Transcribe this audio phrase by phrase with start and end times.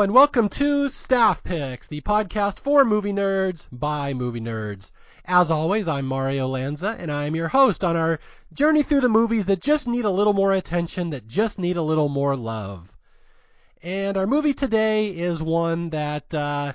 [0.00, 4.92] And welcome to Staff Picks, the podcast for movie nerds by movie nerds.
[5.24, 8.20] As always, I'm Mario Lanza and I'm your host on our
[8.52, 11.82] journey through the movies that just need a little more attention, that just need a
[11.82, 12.96] little more love.
[13.82, 16.74] And our movie today is one that uh,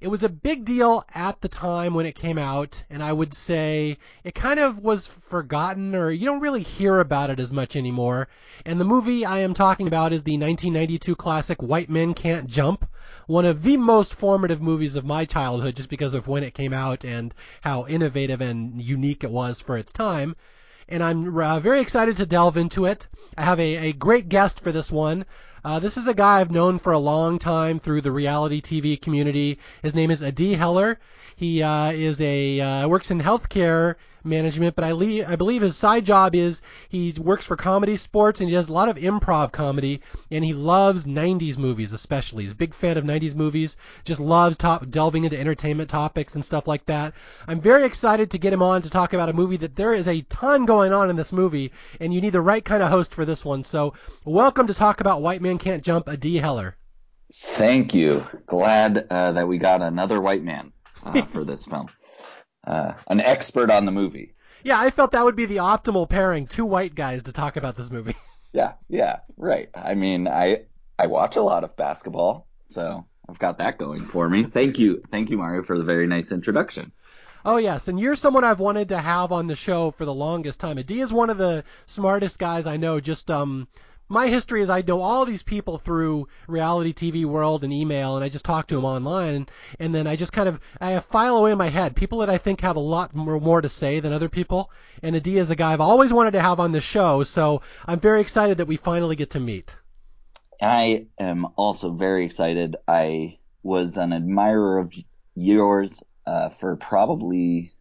[0.00, 3.32] it was a big deal at the time when it came out, and I would
[3.32, 7.76] say it kind of was forgotten or you don't really hear about it as much
[7.76, 8.28] anymore.
[8.64, 12.88] And the movie I am talking about is the 1992 classic White Men Can't Jump,
[13.26, 16.72] one of the most formative movies of my childhood just because of when it came
[16.72, 20.36] out and how innovative and unique it was for its time
[20.88, 23.08] and I'm uh, very excited to delve into it.
[23.36, 25.24] I have a, a great guest for this one.
[25.66, 29.02] Uh, this is a guy I've known for a long time through the reality TV
[29.02, 29.58] community.
[29.82, 31.00] His name is Adi Heller.
[31.38, 35.76] He uh, is a uh, works in healthcare management, but I, le- I believe his
[35.76, 39.52] side job is he works for comedy sports and he does a lot of improv
[39.52, 42.44] comedy and he loves 90s movies especially.
[42.44, 46.42] He's a big fan of 90s movies, just loves top, delving into entertainment topics and
[46.42, 47.12] stuff like that.
[47.46, 50.08] I'm very excited to get him on to talk about a movie that there is
[50.08, 53.14] a ton going on in this movie and you need the right kind of host
[53.14, 53.62] for this one.
[53.62, 53.92] So
[54.24, 56.78] welcome to talk about White Man Can't Jump, Adi Heller.
[57.30, 58.26] Thank you.
[58.46, 60.72] Glad uh, that we got another white man
[61.06, 61.88] uh, for this film
[62.66, 64.34] uh, an expert on the movie.
[64.62, 67.76] Yeah, I felt that would be the optimal pairing, two white guys to talk about
[67.76, 68.16] this movie.
[68.52, 69.68] yeah, yeah, right.
[69.74, 70.64] I mean, I
[70.98, 74.42] I watch a lot of basketball, so I've got that going for me.
[74.42, 76.92] Thank you, thank you, Mario, for the very nice introduction.
[77.44, 80.58] Oh yes, and you're someone I've wanted to have on the show for the longest
[80.58, 80.78] time.
[80.78, 82.98] Adi is one of the smartest guys I know.
[82.98, 83.68] Just um,
[84.08, 88.24] my history is I know all these people through reality TV world and email, and
[88.24, 91.36] I just talk to them online, and, and then I just kind of I file
[91.36, 94.00] away in my head people that I think have a lot more, more to say
[94.00, 94.70] than other people.
[95.02, 98.00] And Adi is a guy I've always wanted to have on the show, so I'm
[98.00, 99.76] very excited that we finally get to meet.
[100.60, 102.76] I am also very excited.
[102.88, 104.94] I was an admirer of
[105.34, 107.72] yours uh, for probably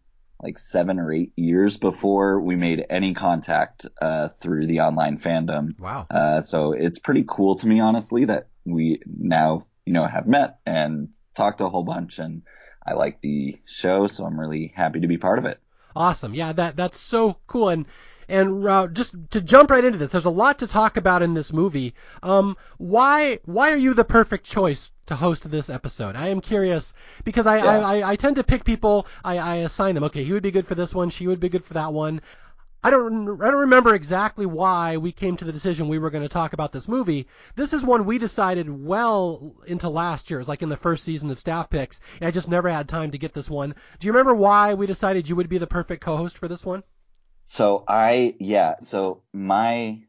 [0.41, 5.79] like seven or eight years before we made any contact uh, through the online fandom.
[5.79, 6.07] Wow.
[6.09, 10.59] Uh, so it's pretty cool to me, honestly, that we now, you know, have met
[10.65, 12.43] and talked a whole bunch and
[12.85, 15.59] I like the show, so I'm really happy to be part of it.
[15.95, 16.33] Awesome.
[16.33, 17.69] Yeah, that that's so cool.
[17.69, 17.85] And
[18.27, 21.33] and uh, just to jump right into this, there's a lot to talk about in
[21.33, 21.95] this movie.
[22.21, 26.15] Um, why why are you the perfect choice to host this episode?
[26.15, 26.93] I am curious
[27.23, 27.87] because I yeah.
[27.87, 29.07] I, I, tend to pick people.
[29.23, 30.03] I, I assign them.
[30.05, 31.09] Okay, he would be good for this one.
[31.09, 32.21] She would be good for that one.
[32.85, 36.21] I don't I don't remember exactly why we came to the decision we were going
[36.21, 37.27] to talk about this movie.
[37.55, 41.03] This is one we decided well into last year, it was like in the first
[41.03, 43.73] season of Staff Picks, and I just never had time to get this one.
[43.97, 46.83] Do you remember why we decided you would be the perfect co-host for this one?
[47.43, 50.01] So I yeah, so my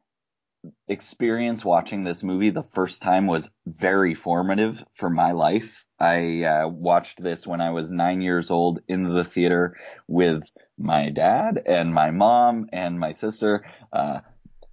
[0.88, 5.84] experience watching this movie the first time was very formative for my life.
[5.98, 11.10] I uh, watched this when I was nine years old in the theater with my
[11.10, 13.64] dad and my mom and my sister.
[13.92, 14.20] Uh,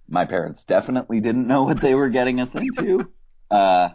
[0.08, 3.10] my parents definitely didn't know what they were getting us into.
[3.50, 3.90] Uh,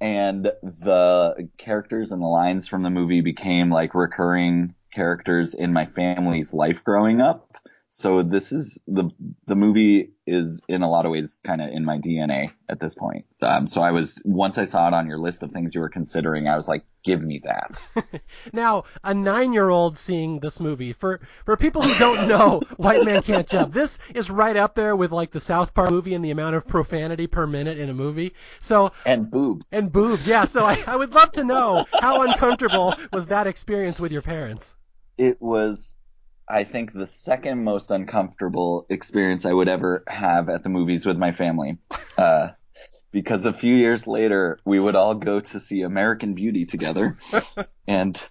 [0.00, 5.86] and the characters and the lines from the movie became like recurring characters in my
[5.86, 7.53] family's life growing up.
[7.96, 9.08] So this is the
[9.46, 12.96] the movie is in a lot of ways kind of in my DNA at this
[12.96, 13.26] point.
[13.34, 15.80] So, um, so I was once I saw it on your list of things you
[15.80, 17.86] were considering, I was like, give me that.
[18.52, 23.04] now, a nine year old seeing this movie for for people who don't know, White
[23.04, 23.72] Man Can't Jump.
[23.72, 26.66] This is right up there with like the South Park movie and the amount of
[26.66, 28.34] profanity per minute in a movie.
[28.58, 30.46] So and boobs and boobs, yeah.
[30.46, 34.74] So I, I would love to know how uncomfortable was that experience with your parents.
[35.16, 35.94] It was
[36.48, 41.16] I think the second most uncomfortable experience I would ever have at the movies with
[41.16, 41.78] my family.
[42.18, 42.50] Uh,
[43.12, 47.16] because a few years later, we would all go to see American Beauty together
[47.86, 48.22] and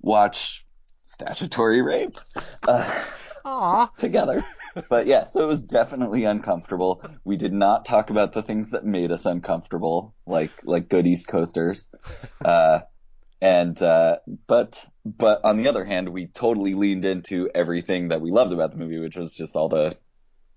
[0.00, 0.66] watch
[1.02, 2.16] statutory rape
[2.68, 3.06] uh,
[3.96, 4.44] together.
[4.88, 7.02] But yeah, so it was definitely uncomfortable.
[7.24, 11.28] We did not talk about the things that made us uncomfortable, like like good East
[11.28, 11.88] Coasters.
[12.44, 12.80] Uh,
[13.40, 18.30] and uh, but but on the other hand, we totally leaned into everything that we
[18.30, 19.96] loved about the movie, which was just all the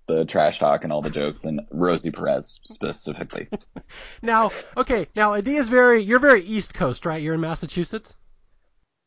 [0.06, 3.48] the trash talk and all the jokes and Rosie Perez specifically.
[4.22, 7.22] now, okay, now Adi is very you're very East Coast, right?
[7.22, 8.14] You're in Massachusetts.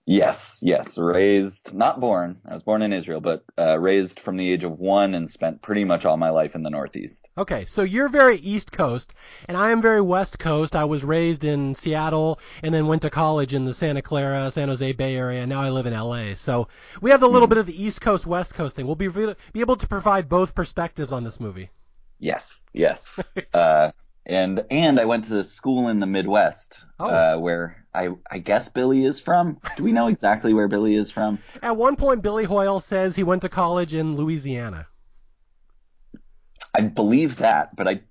[0.10, 0.98] Yes, yes.
[0.98, 2.40] Raised, not born.
[2.46, 5.62] I was born in Israel, but uh, raised from the age of one and spent
[5.62, 7.30] pretty much all my life in the Northeast.
[7.38, 9.14] Okay, so you're very East Coast,
[9.50, 10.78] and I am very West Coast.
[10.78, 14.70] I was raised in Seattle and then went to college in the Santa Clara, San
[14.70, 15.42] Jose Bay Area.
[15.42, 16.36] And now I live in LA.
[16.36, 16.70] So
[17.02, 17.52] we have a little mm.
[17.52, 18.86] bit of the East Coast, West Coast thing.
[18.86, 21.70] We'll be be able to provide both perspectives on this movie.
[22.18, 23.20] Yes, yes.
[23.54, 23.92] uh,
[24.26, 27.08] and and I went to school in the Midwest, Oh.
[27.08, 29.60] uh, where I I guess Billy is from.
[29.76, 31.40] Do we know exactly where Billy is from?
[31.64, 34.88] At one point, Billy Hoyle says he went to college in Louisiana.
[36.76, 38.02] I believe that, but I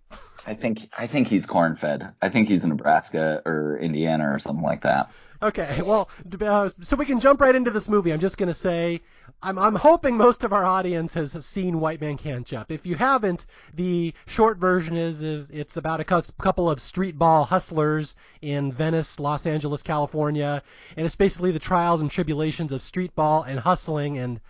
[0.47, 2.13] I think I think he's corn fed.
[2.21, 5.11] I think he's in Nebraska or Indiana or something like that.
[5.43, 6.09] Okay, well,
[6.41, 8.13] uh, so we can jump right into this movie.
[8.13, 9.03] I'm just going to say,
[9.47, 12.73] I'm, I'm hoping most of our audience has seen White Man Can't Jump.
[12.73, 17.45] If you haven't, the short version is, is it's about a couple of street ball
[17.45, 20.65] hustlers in Venice, Los Angeles, California,
[20.97, 24.41] and it's basically the trials and tribulations of street ball and hustling and.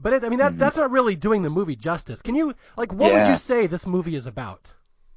[0.00, 0.60] But it, I mean that mm-hmm.
[0.60, 2.20] that's not really doing the movie justice.
[2.22, 4.72] Can you like what would you say this movie is about?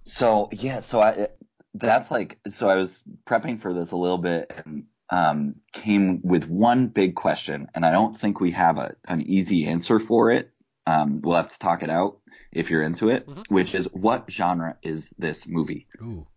[0.05, 1.27] So yeah, so I
[1.75, 6.47] that's like so I was prepping for this a little bit and um, came with
[6.49, 10.51] one big question, and I don't think we have a an easy answer for it.
[10.87, 12.17] Um, we'll have to talk it out
[12.51, 13.43] if you're into it, Mhm.
[13.49, 15.87] which is what genre is this movie?
[16.01, 16.27] Ooh.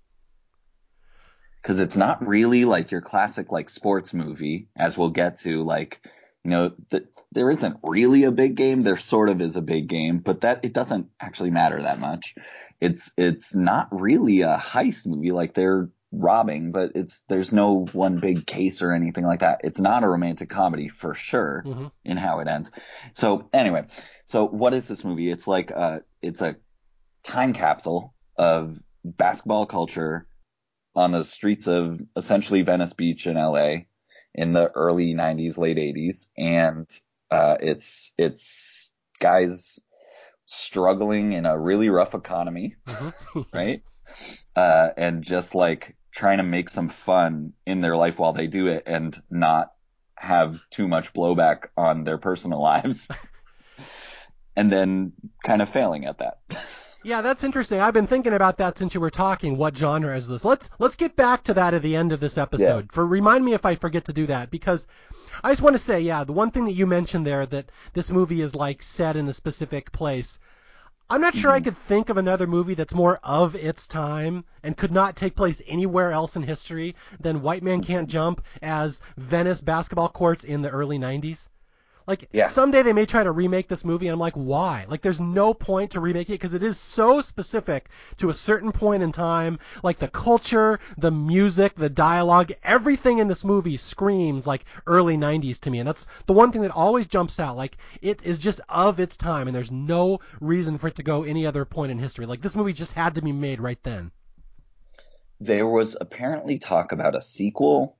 [1.62, 5.62] Because it's not really like your classic like sports movie, as we'll get to.
[5.62, 6.00] Like
[6.44, 8.82] you know, th- there isn't really a big game.
[8.82, 12.34] There sort of is a big game, but that it doesn't actually matter that much.
[12.80, 15.30] It's it's not really a heist movie.
[15.32, 15.88] Like they're
[16.18, 19.60] robbing, but it's there's no one big case or anything like that.
[19.64, 22.70] It's not a romantic comedy for sure hmm in how it ends.
[23.14, 23.86] So anyway,
[24.26, 25.30] so what is this movie?
[25.30, 26.56] It's like uh it's a
[27.24, 30.26] time capsule of basketball culture
[30.94, 33.84] on the streets of essentially Venice Beach in LA
[34.34, 36.88] in the early 90s, late 80s, and
[37.30, 39.78] uh, it's it's guys
[40.46, 43.08] struggling in a really rough economy, hmm
[43.52, 43.82] right?
[44.56, 48.68] uh, and just like trying to make some fun in their life while they do
[48.68, 49.72] it, and not
[50.16, 53.10] have too much blowback on their personal lives,
[54.56, 55.12] and then
[55.44, 56.38] kind of failing at that.
[57.06, 57.80] Yeah, that's interesting.
[57.80, 59.58] I've been thinking about that since you were talking.
[59.58, 60.42] What genre is this?
[60.42, 62.90] Let's let's get back to that at the end of this episode.
[62.90, 64.86] For remind me if I forget to do that because
[65.42, 68.10] I just want to say, yeah, the one thing that you mentioned there that this
[68.10, 70.38] movie is like set in a specific place.
[71.10, 71.64] I'm not sure I mm-hmm.
[71.64, 75.60] could think of another movie that's more of its time and could not take place
[75.66, 80.70] anywhere else in history than White Man Can't Jump as Venice basketball courts in the
[80.70, 81.48] early 90s.
[82.06, 82.48] Like Yeah.
[82.48, 84.84] someday they may try to remake this movie, and I'm like, why?
[84.88, 88.72] Like, there's no point to remake it because it is so specific to a certain
[88.72, 89.58] point in time.
[89.82, 95.58] Like the culture, the music, the dialogue, everything in this movie screams like early '90s
[95.60, 97.56] to me, and that's the one thing that always jumps out.
[97.56, 101.22] Like it is just of its time, and there's no reason for it to go
[101.22, 102.26] any other point in history.
[102.26, 104.12] Like this movie just had to be made right then.
[105.40, 107.96] There was apparently talk about a sequel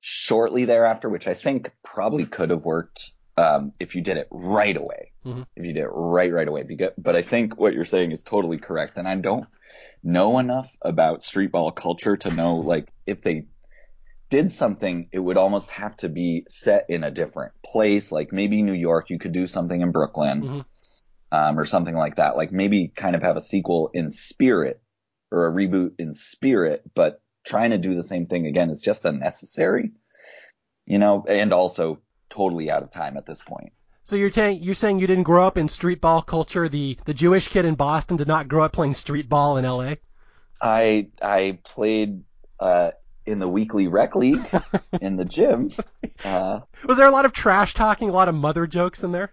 [0.00, 4.76] shortly thereafter, which I think probably could have worked um, if you did it right
[4.76, 5.12] away.
[5.24, 5.46] Mhm.
[5.56, 6.64] If you did it right, right away.
[6.98, 9.46] But I think what you're saying is totally correct, and I don't
[10.02, 13.46] know enough about street ball culture to know like if they
[14.28, 18.62] did something, it would almost have to be set in a different place, like maybe
[18.62, 19.10] New York.
[19.10, 20.64] You could do something in Brooklyn, Mhm.
[21.32, 22.36] um, or something like that.
[22.36, 24.80] Like maybe kind of have a sequel in spirit
[25.30, 29.04] or a reboot in spirit, but trying to do the same thing again is just
[29.04, 29.92] unnecessary,
[30.86, 33.72] you know, and also totally out of time at this point.
[34.04, 36.68] So you're saying you're saying you didn't grow up in street ball culture.
[36.68, 39.98] The the Jewish kid in Boston did not grow up playing street ball in L.A.
[40.60, 42.22] I I played
[42.60, 42.92] uh,
[43.24, 44.46] in the weekly rec league
[45.00, 45.70] in the gym.
[46.24, 49.32] Uh, Was there a lot of trash talking, a lot of mother jokes in there?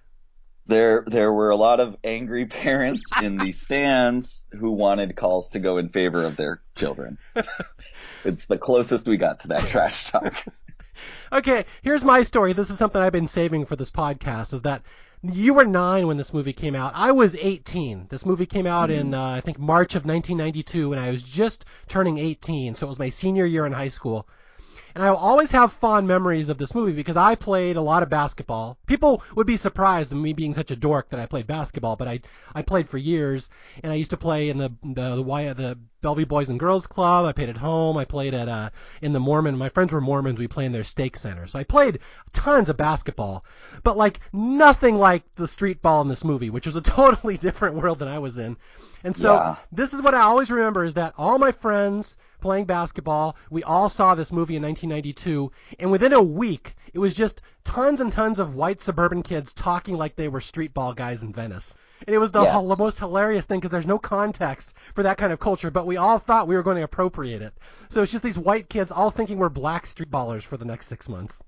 [0.65, 5.59] there there were a lot of angry parents in the stands who wanted calls to
[5.59, 7.17] go in favor of their children.
[8.23, 10.45] it's the closest we got to that trash talk.
[11.31, 12.53] Okay, here's my story.
[12.53, 14.53] This is something I've been saving for this podcast.
[14.53, 14.83] Is that
[15.21, 16.91] you were nine when this movie came out.
[16.95, 18.07] I was 18.
[18.09, 21.65] This movie came out in uh, I think March of 1992, and I was just
[21.87, 22.75] turning 18.
[22.75, 24.27] So it was my senior year in high school.
[24.95, 28.03] And I will always have fond memories of this movie because I played a lot
[28.03, 28.77] of basketball.
[28.85, 32.07] People would be surprised at me being such a dork that I played basketball, but
[32.07, 32.21] I
[32.53, 33.49] I played for years,
[33.81, 37.25] and I used to play in the the the, the Bellevue Boys and Girls Club.
[37.25, 37.97] I played at home.
[37.97, 38.69] I played at uh
[39.01, 39.57] in the Mormon.
[39.57, 40.37] My friends were Mormons.
[40.37, 41.47] We played in their stake center.
[41.47, 41.97] So I played
[42.31, 43.43] tons of basketball,
[43.83, 47.75] but like nothing like the street ball in this movie, which was a totally different
[47.75, 48.57] world than I was in.
[49.03, 49.55] And so Yeah.
[49.71, 53.89] this is what I always remember is that all my friends playing basketball, we all
[53.89, 58.39] saw this movie in 1992, and within a week, it was just tons and tons
[58.39, 61.75] of white suburban kids talking like they were street ball guys in Venice.
[62.05, 62.53] And it was the Yes.
[62.53, 65.95] hol- most hilarious thing because there's no context for that kind of culture, but we
[65.95, 67.53] all thought we were going to appropriate it.
[67.89, 70.87] So it's just these white kids all thinking we're black street ballers for the next
[70.87, 71.41] six months.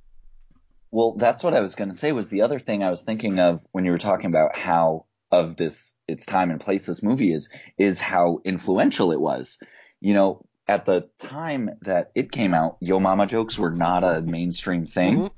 [0.92, 3.40] Well, that's what I was going to say was the other thing I was thinking
[3.40, 7.32] of when you were talking about how of this its time and place this movie
[7.32, 9.58] is is how influential it was.
[10.00, 14.22] You know, at the time that it came out, Yo Mama jokes were not a
[14.22, 15.16] mainstream thing.
[15.18, 15.32] Mhm.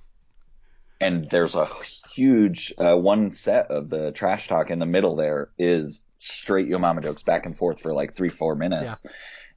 [1.00, 1.68] And there's a
[2.12, 6.80] huge uh, one set of the trash talk in the middle there is straight Yo
[6.80, 9.04] Mama jokes back and forth for like three, four minutes.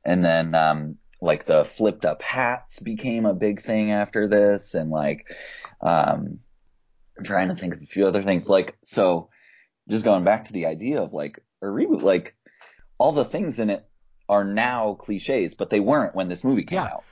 [0.04, 4.74] And then, um, like the flipped up hats became a big thing after this.
[4.74, 5.26] And like,
[5.80, 6.40] um,
[7.18, 8.48] I'm trying to think of a few other things.
[8.48, 9.28] Like, so
[9.90, 12.34] just going back to the idea of like a reboot, like
[12.98, 13.86] all the things in it
[14.28, 16.84] are now cliches, but they weren't when this movie came Yeah.
[16.84, 17.04] out.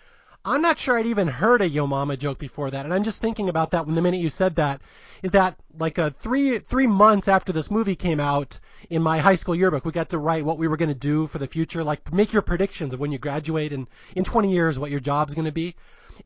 [0.45, 3.21] I'm not sure I'd even heard a Yo Mama joke before that, and I'm just
[3.21, 4.81] thinking about that when the minute you said that,
[5.23, 8.59] is that like uh, three three months after this movie came out
[8.89, 11.27] in my high school yearbook, we got to write what we were going to do
[11.27, 14.79] for the future, like make your predictions of when you graduate and in 20 years
[14.79, 15.75] what your job's going to be.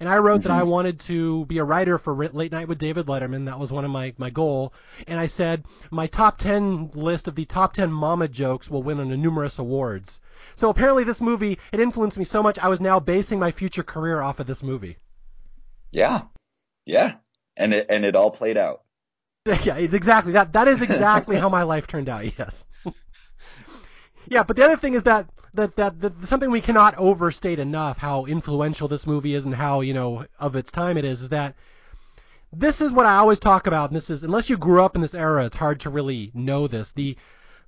[0.00, 0.70] And I wrote that I mm-hmm.
[0.70, 3.46] wanted to be a writer for Late Night with David Letterman.
[3.46, 4.72] That was one of my, my goal.
[5.06, 9.00] And I said my top 10 list of the top 10 mama jokes will win
[9.00, 10.20] on a numerous awards.
[10.54, 13.82] So apparently this movie, it influenced me so much, I was now basing my future
[13.82, 14.96] career off of this movie.
[15.92, 16.22] Yeah.
[16.84, 17.14] Yeah.
[17.56, 18.82] And it, and it all played out.
[19.64, 20.52] Yeah, exactly that.
[20.52, 22.24] That is exactly how my life turned out.
[22.38, 22.66] Yes.
[24.28, 27.98] yeah, but the other thing is that that that, that something we cannot overstate enough
[27.98, 31.28] how influential this movie is and how you know of its time it is is
[31.28, 31.54] that
[32.52, 33.88] this is what I always talk about.
[33.88, 36.66] And this is unless you grew up in this era, it's hard to really know
[36.68, 36.92] this.
[36.92, 37.16] The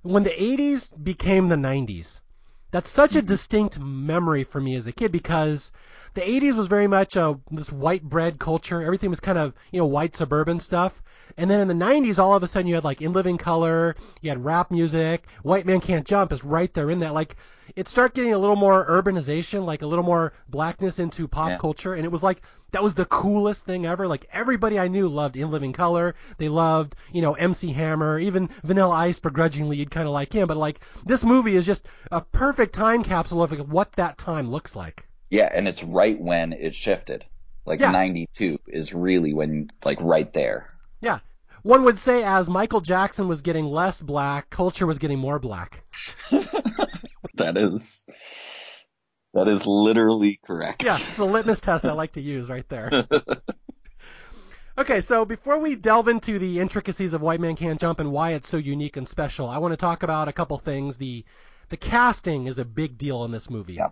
[0.03, 2.21] when the 80s became the 90s,
[2.69, 3.27] that's such a mm-hmm.
[3.27, 5.71] distinct memory for me as a kid because
[6.13, 8.83] the 80s was very much a this white bread culture.
[8.83, 11.01] Everything was kind of you know white suburban stuff.
[11.37, 13.95] And then in the 90s, all of a sudden you had like In Living Color,
[14.21, 17.13] you had rap music, White Man Can't Jump is right there in that.
[17.13, 17.35] Like
[17.75, 21.57] it started getting a little more urbanization, like a little more blackness into pop Yeah.
[21.57, 24.07] culture, and it was like that was the coolest thing ever.
[24.07, 26.15] Like everybody I knew loved In Living Color.
[26.37, 30.47] They loved, you know, MC Hammer, even Vanilla Ice begrudgingly you'd kind of like him,
[30.47, 34.49] but like this movie is just a perfect time capsule of like, what that time
[34.49, 35.05] looks like.
[35.29, 35.49] Yeah.
[35.53, 37.25] And it's right when it shifted.
[37.65, 37.91] Like Yeah.
[37.91, 40.71] 92 is really when, like right there.
[41.05, 41.19] Yeah.
[41.63, 45.83] One would say as Michael Jackson was getting less black, culture was getting more black.
[47.37, 48.05] That is,
[49.33, 50.85] that is literally correct.
[50.85, 53.05] Yeah, it's a litmus test I like to use right there.
[54.77, 58.33] Okay, so before we delve into the intricacies of White Man Can't Jump and why
[58.33, 60.97] it's so unique and special, I want to talk about a couple things.
[60.97, 61.23] The
[61.69, 63.75] the casting is a big deal in this movie.
[63.75, 63.91] Yeah.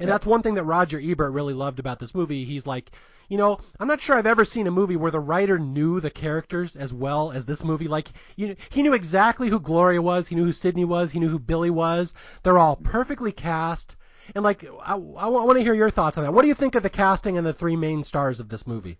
[0.00, 0.14] And Yeah.
[0.14, 2.44] that's one thing that Roger Ebert really loved about this movie.
[2.44, 2.90] He's like,
[3.28, 6.10] you know, I'm not sure I've ever seen a movie where the writer knew the
[6.10, 7.88] characters as well as this movie.
[7.88, 11.28] Like, you, he knew exactly who Gloria was, he knew who Sidney was, he knew
[11.28, 12.14] who Billy was.
[12.42, 13.96] They're all perfectly cast.
[14.34, 16.32] And like, I, I want to hear your thoughts on that.
[16.32, 18.98] What do you think of the casting and the three main stars of this movie?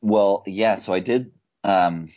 [0.00, 1.32] Well, yeah, so I did
[1.64, 2.08] um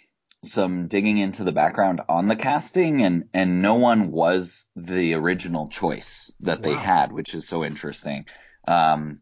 [0.44, 5.68] some digging into the background on the casting and and no one was the original
[5.68, 6.80] choice that they Wow.
[6.80, 8.25] had, which is so interesting.
[8.68, 9.22] Um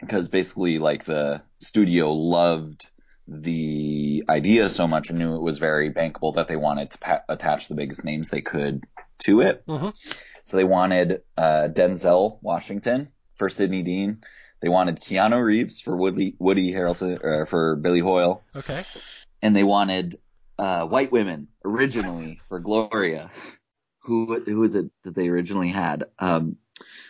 [0.00, 2.88] because basically like the studio loved
[3.28, 7.22] the idea so much and knew it was very bankable that they wanted to pa-
[7.28, 8.84] attach the biggest names they could
[9.18, 9.66] to it.
[9.66, 9.94] Mhm.
[10.44, 14.22] So they wanted uh Denzel Washington for Sidney Deane.
[14.60, 18.84] They wanted Keanu Reeves for Woody Woody Harrelson uh, for Billy Hoyle, Okay.
[19.42, 20.18] and they wanted
[20.58, 23.30] uh, white women originally for Gloria.
[24.04, 26.04] Who who is it that they originally had?
[26.18, 26.56] Um,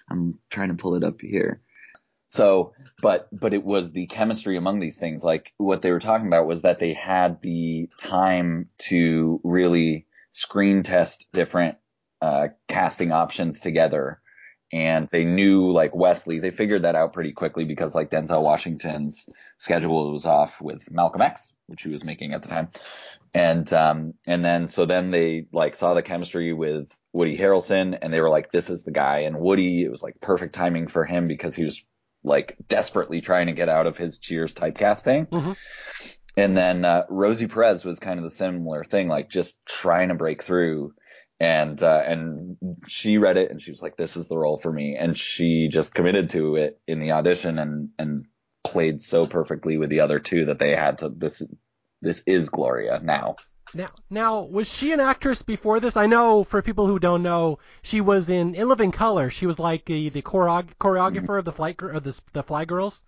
[0.08, 1.60] I'm trying to pull it up here.
[2.36, 5.24] So, but but it was the chemistry among these things.
[5.24, 10.82] Like what they were talking about was that they had the time to really screen
[10.82, 11.78] test different
[12.20, 14.20] uh, casting options together
[14.72, 19.28] and they knew like Wesley, they figured that out pretty quickly because like Denzel Washington's
[19.56, 22.68] schedule was off with Malcolm X, which he was making at the time.
[23.32, 28.12] And, um, and then, so then they like saw the chemistry with Woody Harrelson and
[28.12, 29.20] they were like, this is the guy.
[29.20, 31.86] And Woody, it was like perfect timing for him because he was
[32.26, 35.28] like desperately trying to get out of his Cheers typecasting.
[35.28, 35.56] Mhm.
[36.36, 40.14] And then, uh, Rosie Perez was kind of the similar thing, like just trying to
[40.14, 40.92] break through
[41.38, 42.56] and uh, and
[42.88, 45.68] she read it and she was like, "This is the role for me," and she
[45.68, 48.26] just committed to it in the audition and and
[48.64, 51.42] played so perfectly with the other two that they had to this
[52.02, 53.36] this is Gloria now.
[53.74, 55.96] Now, now, was she an actress before this?
[55.96, 59.28] I know for people who don't know, she was in In Living Color.
[59.30, 63.04] She was like the, the choreog- choreographer of the flight of the the Fly Girls,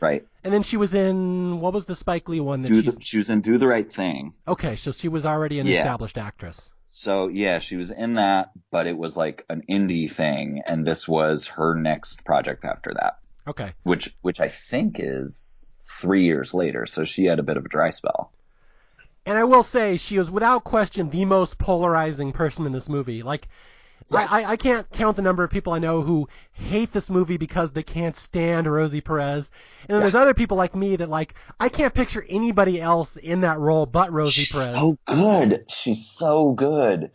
[0.00, 0.26] Right.
[0.44, 3.30] and then she was in what was the Spike Lee one that the, she was
[3.30, 4.34] in Do the Right Thing.
[4.46, 4.76] okay?
[4.76, 5.78] So she was already an Yeah.
[5.78, 6.70] established actress.
[6.88, 11.08] So yeah, she was in that, but it was like an indie thing, and this
[11.08, 16.84] was her next project after that, Okay, which which I think is three years later.
[16.84, 18.30] So she had a bit of a dry spell.
[19.24, 23.22] And I will say she was without question the most polarizing person in this movie.
[23.22, 23.48] Like
[24.10, 24.30] Right.
[24.30, 27.70] I, I can't count the number of people I know who hate this movie because
[27.70, 29.50] they can't stand Rosie Perez.
[29.88, 33.40] And then there's other people like me that like I can't picture anybody else in
[33.40, 34.70] that role but Rosie Perez.
[34.70, 34.82] She's Perez.
[34.82, 35.64] so good.
[35.70, 37.10] She's so good.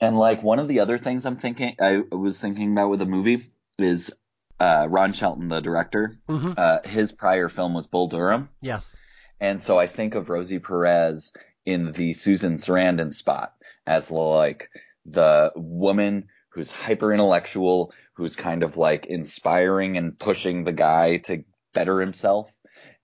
[0.00, 3.06] And like one of the other things I'm thinking, I was thinking about with the
[3.06, 3.42] movie
[3.78, 4.12] is
[4.58, 6.12] uh, Ron Shelton, the director.
[6.28, 8.96] hmm Uh, his prior film was Bull Durham, Yes.
[9.40, 11.32] And so I think of Rosie Perez
[11.64, 13.54] in the Susan Sarandon spot
[13.86, 14.70] as like
[15.04, 21.44] the woman who's hyper intellectual, who's kind of like inspiring and pushing the guy to
[21.74, 22.50] better himself.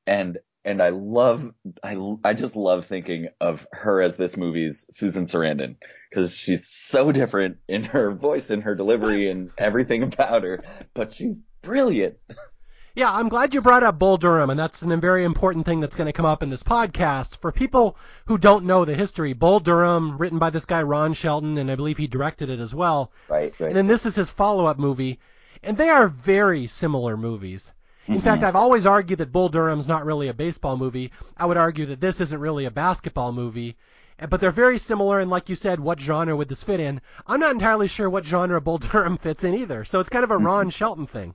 [0.07, 5.25] And and I love I I just love thinking of her as this movie's Susan
[5.25, 5.77] Sarandon
[6.09, 10.62] because she's so different in her voice and her delivery and everything about her,
[10.95, 12.17] but she's brilliant.
[12.95, 15.97] Yeah, I'm glad you brought up Bull Durham, and that's a very important thing that's
[15.97, 17.39] going to come up in this podcast.
[17.39, 17.97] For people
[18.27, 21.75] who don't know the history, Bull Durham, written by this guy Ron Shelton, and I
[21.75, 23.11] believe he directed it as well.
[23.29, 23.69] Right, right.
[23.69, 25.19] And then this is his follow-up movie,
[25.63, 27.73] and they are very similar movies.
[28.09, 28.25] In Mhm.
[28.25, 31.11] fact, I've always argued that Bull Durham's not really a baseball movie.
[31.39, 33.77] I would argue that this isn't really a basketball movie.
[34.21, 37.01] Uh, But they're very similar, and like you said, what genre would this fit in?
[37.27, 39.85] I'm not entirely sure what genre Bull Durham fits in either.
[39.87, 41.35] So it's kind of a Ron Shelton thing.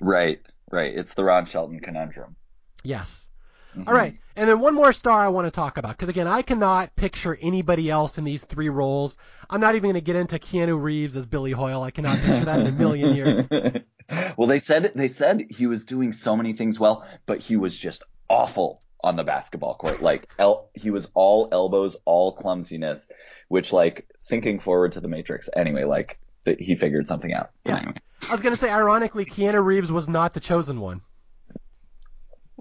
[0.00, 0.40] Right,
[0.74, 0.94] right.
[0.94, 2.36] It's the Ron Shelton conundrum.
[2.82, 3.28] Yes.
[3.76, 3.88] Mhm.
[3.88, 4.14] All right.
[4.36, 7.36] And then one more star I want to talk about because again, I cannot picture
[7.40, 9.16] anybody else in these three roles.
[9.48, 11.82] I'm not even going to get into Keanu Reeves as Billy Hoyle.
[11.82, 13.48] I cannot picture that in a million years.
[14.36, 17.76] well, they said they said he was doing so many things well, but he was
[17.76, 20.00] just awful on the basketball court.
[20.02, 23.06] Like el- he was all elbows, all clumsiness,
[23.48, 25.48] which like thinking forward to the Matrix.
[25.54, 27.50] Anyway, like th- he figured something out.
[27.64, 27.78] Yeah.
[27.78, 27.96] anyway.
[28.28, 31.02] I was going to say, ironically, Keanu Reeves was not the chosen one.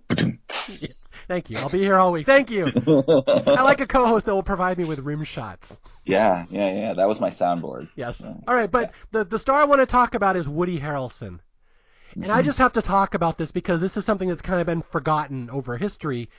[1.28, 1.58] Thank you.
[1.58, 2.26] I'll be here all week.
[2.26, 2.66] Thank you.
[2.66, 5.80] I like a co-host that will provide me with rim shots.
[6.06, 6.94] yeah, yeah, yeah.
[6.94, 7.88] That was my soundboard.
[7.96, 8.22] Yes.
[8.24, 8.34] Yeah.
[8.46, 11.40] All right, but the the star I want to talk about is Woody Harrelson.
[12.16, 12.46] And I mm-hmm.
[12.46, 15.50] just have to talk about this because this is something that's kind of been forgotten
[15.50, 16.30] over history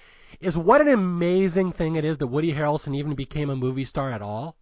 [0.41, 4.11] is what an amazing thing it is that Woody Harrelson even became a movie star
[4.11, 4.57] at all.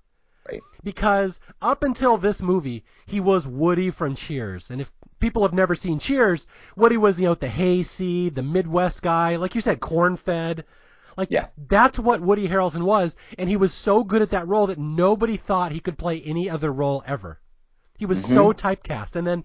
[0.48, 0.60] Right.
[0.82, 4.70] Because up until this movie, he was Woody from Cheers.
[4.70, 9.02] And if people have never seen Cheers, Woody was, you know, the hayseed, the Midwest
[9.02, 10.64] guy, like you said, corn fed.
[11.16, 11.48] Like Yeah.
[11.68, 15.36] that's what Woody Harrelson was, and he was so good at that role that nobody
[15.36, 17.38] thought he could play any other role ever.
[17.98, 18.66] He was so mm-hmm.
[18.66, 19.14] typecast.
[19.14, 19.44] And then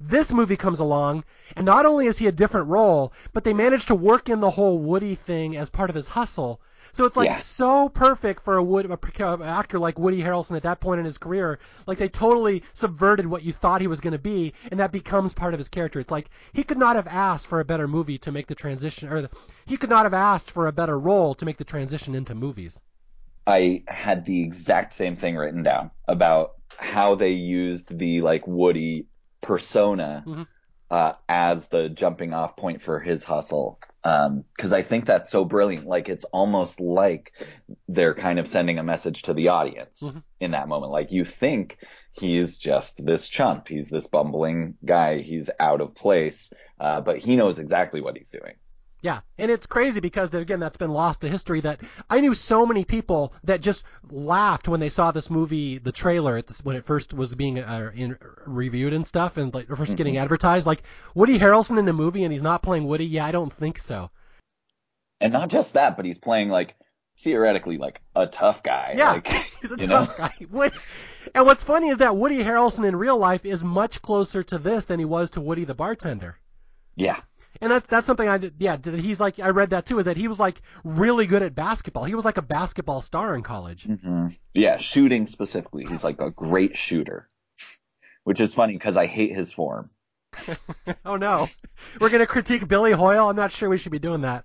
[0.00, 1.24] this movie comes along,
[1.56, 4.50] and not only is he a different role, but they managed to work in the
[4.50, 6.60] whole Woody thing as part of his hustle.
[6.94, 7.36] So it's like Yeah.
[7.36, 11.18] so perfect for a Wood a actor like Woody Harrelson at that point in his
[11.18, 11.58] career.
[11.86, 15.34] Like they totally subverted what you thought he was going to be, and that becomes
[15.34, 16.00] part of his character.
[16.00, 19.08] It's like he could not have asked for a better movie to make the transition,
[19.12, 19.30] or the,
[19.66, 22.80] he could not have asked for a better role to make the transition into movies.
[23.46, 29.06] I had the exact same thing written down about how they used the like Woody
[29.40, 30.46] persona Mhm.
[30.90, 33.80] uh, as the jumping off point for his hustle.
[34.04, 35.86] Because I think that's so brilliant.
[35.86, 37.32] Like it's almost like
[37.88, 40.22] they're kind of sending a message to the audience Mhm.
[40.40, 40.92] in that moment.
[40.92, 41.78] Like you think
[42.12, 47.34] he's just this chump, he's this bumbling guy, he's out of place, uh, but he
[47.36, 48.54] knows exactly what he's doing.
[49.04, 51.60] Yeah, and it's crazy because again, that's been lost to history.
[51.60, 55.92] That I knew so many people that just laughed when they saw this movie, the
[55.92, 59.68] trailer, at this, when it first was being uh, in, reviewed and stuff, and like
[59.68, 60.64] 1st getting advertised.
[60.66, 63.04] Like Woody Harrelson in a movie, and he's not playing Woody.
[63.04, 64.10] Yeah, I don't think so.
[65.20, 66.74] And not just that, but he's playing like
[67.18, 68.94] theoretically like a tough guy.
[68.96, 69.28] Yeah, like,
[69.60, 70.06] he's a you know?
[70.06, 70.34] tough guy.
[71.34, 74.86] And what's funny is that Woody Harrelson in real life is much closer to this
[74.86, 76.38] than he was to Woody the bartender.
[76.96, 77.20] Yeah.
[77.60, 78.54] And that's that's something I did.
[78.58, 79.98] Yeah, he's like I read that too.
[79.98, 82.04] Is that he was like really good at basketball.
[82.04, 83.84] He was like a basketball star in college.
[83.84, 85.86] hmm Yeah, shooting specifically.
[85.86, 87.28] He's like a great shooter,
[88.24, 89.90] which is funny because I hate his form.
[91.04, 91.48] oh no,
[92.00, 93.28] we're gonna critique Billy Hoyle.
[93.28, 94.44] I'm not sure we should be doing that.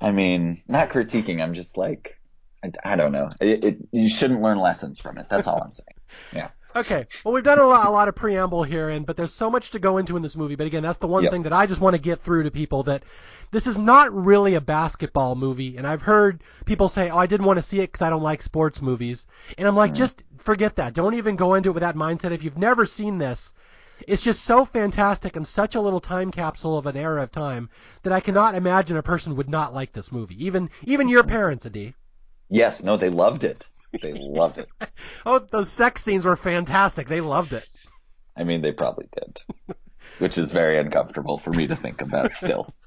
[0.00, 1.42] I mean, not critiquing.
[1.42, 2.20] I'm just like,
[2.62, 3.28] I, I don't know.
[3.40, 5.28] It, it, you shouldn't learn lessons from it.
[5.28, 5.86] That's all I'm saying.
[6.32, 6.48] Yeah.
[6.76, 9.48] Okay, well we've done a lot, a lot of preamble here, and but there's so
[9.48, 10.56] much to go into in this movie.
[10.56, 11.32] But again, that's the one Yep.
[11.32, 13.04] thing that I just want to get through to people that
[13.52, 15.76] this is not really a basketball movie.
[15.76, 18.24] And I've heard people say, "Oh, I didn't want to see it because I don't
[18.24, 19.24] like sports movies,"
[19.56, 19.96] and I'm like, mm.
[19.96, 20.94] just forget that.
[20.94, 22.32] Don't even go into it with that mindset.
[22.32, 23.52] If you've never seen this,
[24.08, 27.70] it's just so fantastic and such a little time capsule of an era of time
[28.02, 30.44] that I cannot imagine a person would not like this movie.
[30.44, 31.28] Even even your mm.
[31.28, 31.94] parents, Adi.
[32.50, 32.82] Yes.
[32.82, 33.64] No, they loved it.
[34.00, 34.68] They loved it.
[35.26, 37.08] Oh, those sex scenes were fantastic.
[37.08, 37.66] They loved it.
[38.36, 39.40] I mean, they probably did,
[40.18, 42.72] which is very uncomfortable for me to think about still.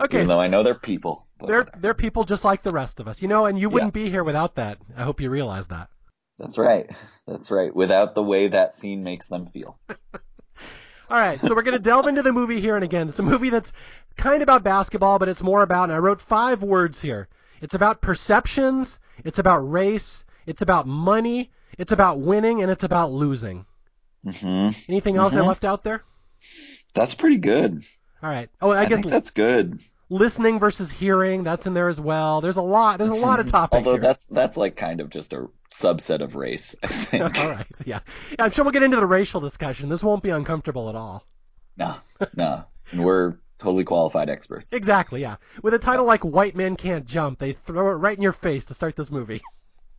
[0.00, 1.28] Okay, Even so though I know they're people.
[1.38, 1.78] they're whatever.
[1.78, 3.46] they're people just like the rest of us, you know.
[3.46, 4.78] And you wouldn't be here without that.
[4.96, 5.90] I hope you realize that.
[6.38, 6.90] That's right.
[7.28, 7.72] That's right.
[7.76, 9.78] Without the way that scene makes them feel.
[11.10, 13.08] All right, so we're going to delve into the movie here and again.
[13.10, 13.72] It's a movie that's
[14.16, 17.28] kind of about basketball, but it's more about, and I wrote five words here.
[17.60, 23.10] It's about perceptions, it's about race, it's about money, it's about winning, and it's about
[23.10, 23.64] losing.
[24.24, 25.46] hmm Anything else I Mhm.
[25.48, 26.02] left out there?
[26.94, 27.82] That's pretty good.
[28.22, 28.48] All right.
[28.60, 29.80] Oh, I, I, guess that's good.
[30.10, 32.40] listening versus hearing, that's in there as well.
[32.40, 32.98] There's a lot.
[32.98, 34.00] There's a lot of topics Although here.
[34.00, 37.38] that's that's like kind of just a subset of race, I think.
[37.40, 37.66] All right.
[37.84, 38.00] Yeah.
[38.30, 38.44] yeah.
[38.44, 39.88] I'm sure we'll get into the racial discussion.
[39.88, 41.26] This won't be uncomfortable at all.
[41.76, 41.96] No,
[42.36, 42.64] no.
[42.90, 44.72] And we're totally qualified experts.
[44.72, 45.20] Exactly.
[45.20, 45.36] Yeah.
[45.62, 48.66] With a title like "White Men Can't Jump," they throw it right in your face
[48.66, 49.40] to start this movie.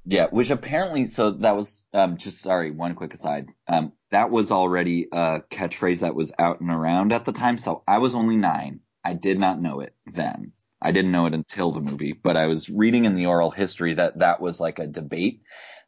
[0.05, 2.71] Yeah, which apparently, so that was um, just sorry.
[2.71, 3.47] One quick aside.
[3.69, 7.57] Um, that was already a catchphrase that was out and around at the time.
[7.57, 8.81] So I was only nine.
[9.01, 10.51] I did not know it then.
[10.81, 13.93] I didn't know it until the movie, but I was reading in the oral history
[13.93, 15.43] that that was like a debate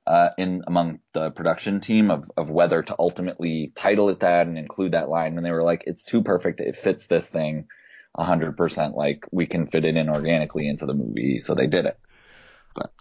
[0.08, 4.58] uh, in among the production team of of whether to ultimately title it that and
[4.58, 5.38] include that line.
[5.38, 6.60] And they were like, "It's too perfect.
[6.60, 7.68] It fits this thing."
[8.18, 11.68] a hundred percent like we can fit it in organically into the movie, so they
[11.68, 12.00] did it.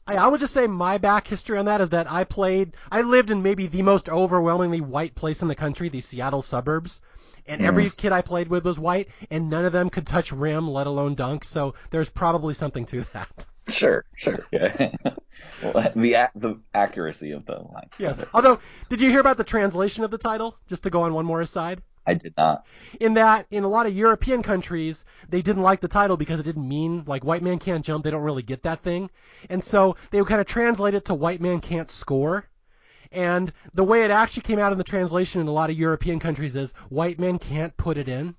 [0.06, 3.02] I, I would just say my back history on that is that I played, I
[3.02, 7.00] lived in maybe the most overwhelmingly white place in the country, the Seattle suburbs.
[7.46, 10.66] And every kid I played with was white, and none of them could touch rim,
[10.66, 11.44] let alone dunk.
[11.44, 13.46] So there's probably something to that.
[13.68, 14.46] Sure, sure.
[14.52, 14.92] Yeah.
[15.62, 17.88] well, the the accuracy of the line.
[17.98, 18.22] Yes.
[18.32, 20.56] Although, did you hear about the translation of the title?
[20.68, 21.82] Just to go on one more aside.
[22.06, 22.66] I did not.
[23.00, 26.42] In that, in a lot of European countries, they didn't like the title because it
[26.42, 28.04] didn't mean like white man can't jump.
[28.04, 29.10] They don't really get that thing,
[29.48, 32.46] and so they would kind of translate it to white man can't score.
[33.10, 36.18] And the way it actually came out in the translation in a lot of European
[36.18, 38.34] countries is white men can't put it in.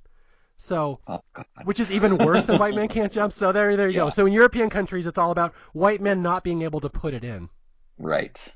[0.57, 1.21] So, Oh
[1.65, 3.33] which is even worse than white men can't jump.
[3.33, 4.09] So there, there you go.
[4.09, 7.23] So in European countries, it's all about white men not being able to put it
[7.23, 7.49] in.
[7.97, 8.53] Right.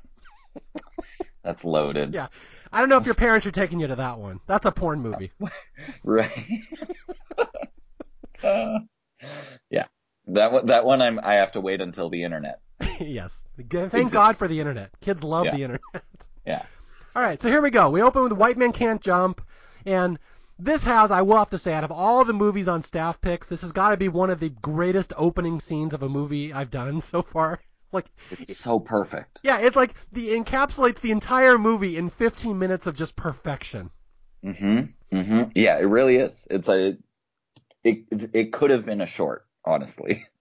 [1.42, 2.14] That's loaded.
[2.14, 2.28] Yeah.
[2.72, 4.40] I don't know if your parents are taking you to that one.
[4.46, 5.32] That's a porn movie.
[6.04, 6.30] Right.
[8.42, 8.78] Uh,
[9.70, 9.86] yeah.
[10.28, 12.60] That one, that one I'm I have to wait until the internet.
[13.00, 13.44] yes.
[13.56, 14.12] Thank Exists.
[14.12, 14.90] God for the internet.
[15.00, 15.56] Kids love Yeah.
[15.56, 16.04] the internet.
[16.46, 16.62] Yeah.
[17.14, 17.90] All right, so here we go.
[17.90, 19.42] We open with White Men Can't Jump,
[19.84, 20.18] and
[20.60, 23.48] this has, I will have to say, out of all the movies on staff picks,
[23.48, 26.70] this has got to be one of the greatest opening scenes of a movie I've
[26.70, 27.60] done so far.
[27.92, 29.40] Like, It's so perfect.
[29.42, 33.90] yeah, it's like the encapsulates the entire movie in 15 minutes of just perfection.
[34.44, 35.16] Mm-hmm.
[35.16, 35.50] Mm-hmm.
[35.54, 36.46] Yeah, it really is.
[36.50, 36.96] It's a
[37.82, 40.26] it it could have been a short, honestly.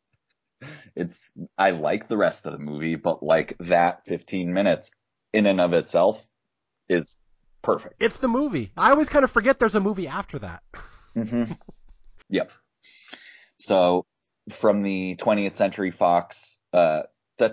[0.96, 4.92] It's I like the rest of the movie, but like that 15 minutes
[5.32, 6.28] in and of itself
[6.90, 7.14] is
[7.62, 7.96] perfect.
[8.00, 8.72] It's the movie.
[8.78, 10.64] I always kind of forget there's a movie after that.
[11.14, 11.44] hmm
[12.30, 12.52] Yep.
[13.58, 14.06] So
[14.52, 17.04] from the 20th Century Fox, uh,
[17.38, 17.50] they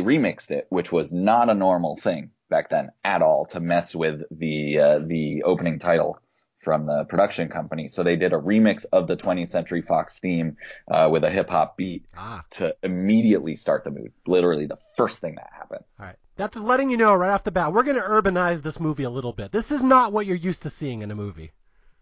[0.00, 4.22] remixed it, which was not a normal thing back then at all to mess with
[4.30, 6.18] the uh, the opening title
[6.58, 7.88] from the production company.
[7.88, 10.56] So they did a remix of the 20th Century Fox theme
[10.90, 14.10] uh, with a hip hop beat Ah, to immediately start the movie.
[14.26, 15.96] Literally the first thing that happens.
[16.00, 16.16] all right.
[16.36, 17.72] That's letting you know right off the bat.
[17.72, 19.50] We're going to urbanize this movie a little bit.
[19.50, 21.52] This is not what you're used to seeing in a movie.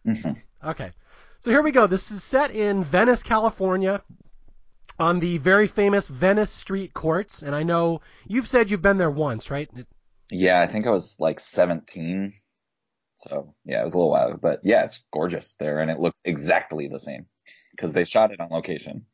[0.07, 0.37] Mhm.
[0.64, 0.92] Okay.
[1.40, 1.87] So here we go.
[1.87, 4.03] This is set in Venice, California,
[4.99, 7.42] on the very famous Venice Street Courts.
[7.42, 9.71] And I know you've said you've been there once, right?
[10.31, 12.33] Yeah, I think I was like 17.
[13.16, 16.20] So yeah, it was a little while, but yeah, it's gorgeous there and it looks
[16.24, 17.26] exactly the same
[17.72, 19.07] because they shot it on location.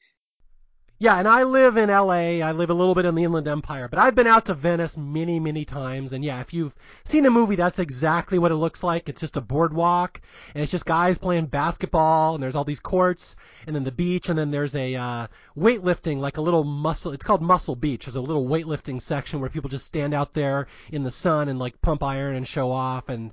[1.02, 2.38] Yeah, and I live in LA.
[2.46, 4.96] I live a little bit in the Inland Empire, but I've been out to Venice
[4.96, 6.12] many, many times.
[6.12, 9.08] And yeah, if you've seen the movie, that's exactly what it looks like.
[9.08, 10.20] It's just a boardwalk,
[10.54, 13.34] and it's just guys playing basketball, and there's all these courts,
[13.66, 15.26] and then the beach, and then there's a uh,
[15.58, 17.10] weightlifting, like a little muscle.
[17.10, 18.04] It's called Muscle Beach.
[18.04, 21.58] There's a little weightlifting section where people just stand out there in the sun and
[21.58, 23.08] like pump iron and show off.
[23.08, 23.32] And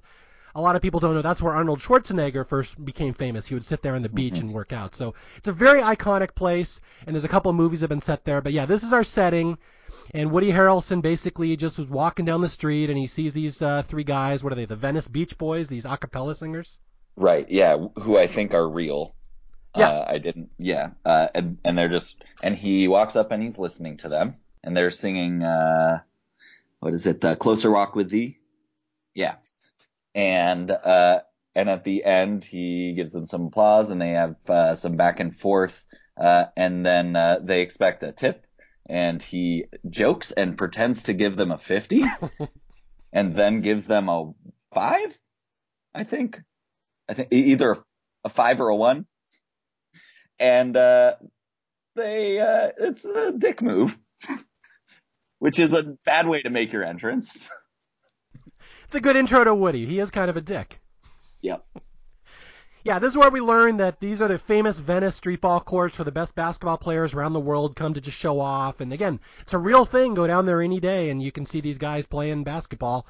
[0.56, 3.46] a lot of people don't know that's where Arnold Schwarzenegger first became famous.
[3.46, 4.96] He would sit there on the beach and work out.
[4.96, 8.26] So it's a very iconic place, and there's a couple of movies have been set
[8.26, 8.42] there.
[8.42, 9.58] But yeah, this is our setting.
[10.12, 13.84] And Woody Harrelson basically just was walking down the street and he sees these uh,
[13.84, 14.44] three guys.
[14.44, 14.66] What are they?
[14.66, 16.80] The Venice Beach Boys, these a cappella singers.
[17.16, 17.48] Right.
[17.50, 17.78] Yeah.
[18.00, 19.16] Who I think are real.
[19.78, 19.90] Yeah.
[19.90, 20.50] Uh, I didn't.
[20.58, 20.92] Yeah.
[21.06, 24.76] Uh, and, and they're just, and he walks up and he's listening to them and
[24.76, 26.00] they're singing, uh,
[26.80, 27.24] what is it?
[27.24, 28.40] Uh, Closer Walk with Thee.
[29.14, 29.36] Yeah.
[30.16, 31.22] And, uh,
[31.56, 35.20] and at the end, he gives them some applause and they have, uh, some back
[35.20, 35.86] and forth.
[36.20, 38.46] Uh, and then, uh, they expect a tip
[38.88, 42.04] and he jokes and pretends to give them a 50
[43.14, 44.32] and then gives them a
[44.74, 45.18] five,
[45.94, 46.42] I think.
[47.10, 47.78] I think either a,
[48.26, 49.06] a five or a one.
[50.40, 51.16] and uh,
[51.96, 53.98] they uh, it's a dick move,
[55.40, 57.50] which is a bad way to make your entrance.
[58.90, 59.86] It's a good intro to Woody.
[59.86, 60.80] He is kind of a dick.
[61.42, 61.64] Yep.
[62.84, 66.06] Yeah, this is where we learn that these are the famous Venice streetball courts where
[66.06, 68.82] the best basketball players around the world come to just show off.
[68.82, 70.16] And again, it's a real thing.
[70.16, 73.06] Go down there any day and you can see these guys playing basketball.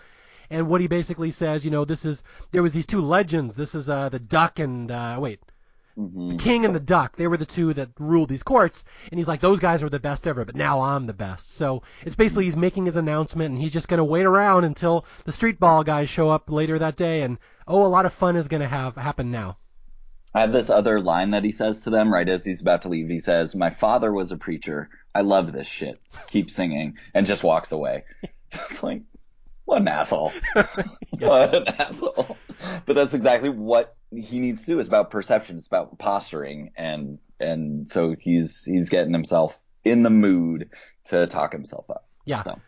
[0.49, 3.55] And Woody basically says, you know, this is there was these two legends.
[3.55, 5.39] This is uh, the Duck and uh, wait,
[6.07, 7.15] hmm the King and the Duck.
[7.17, 8.85] They were the two that ruled these courts.
[9.11, 11.51] And he's like, those guys were the best ever, but now I'm the best.
[11.51, 15.05] So it's basically he's making his announcement, and he's just going to wait around until
[15.25, 17.23] the street ball guys show up later that day.
[17.23, 19.57] And oh, a lot of fun is going to have happen now.
[20.33, 22.89] I have this other line that he says to them right as he's about to
[22.89, 23.09] leave.
[23.09, 24.89] He says, "My father was a preacher.
[25.13, 25.99] I love this shit.
[26.27, 28.03] Keep singing," and just walks away.
[28.51, 29.03] It's like,
[29.65, 30.33] what an asshole.
[31.19, 32.35] what an asshole.
[32.87, 34.79] But that's exactly what he needs to do.
[34.79, 35.57] It's about perception.
[35.57, 40.69] It's about posturing, and and so he's he's getting himself in the mood
[41.05, 42.07] to talk himself up.
[42.25, 42.43] Yeah.
[42.43, 42.59] So.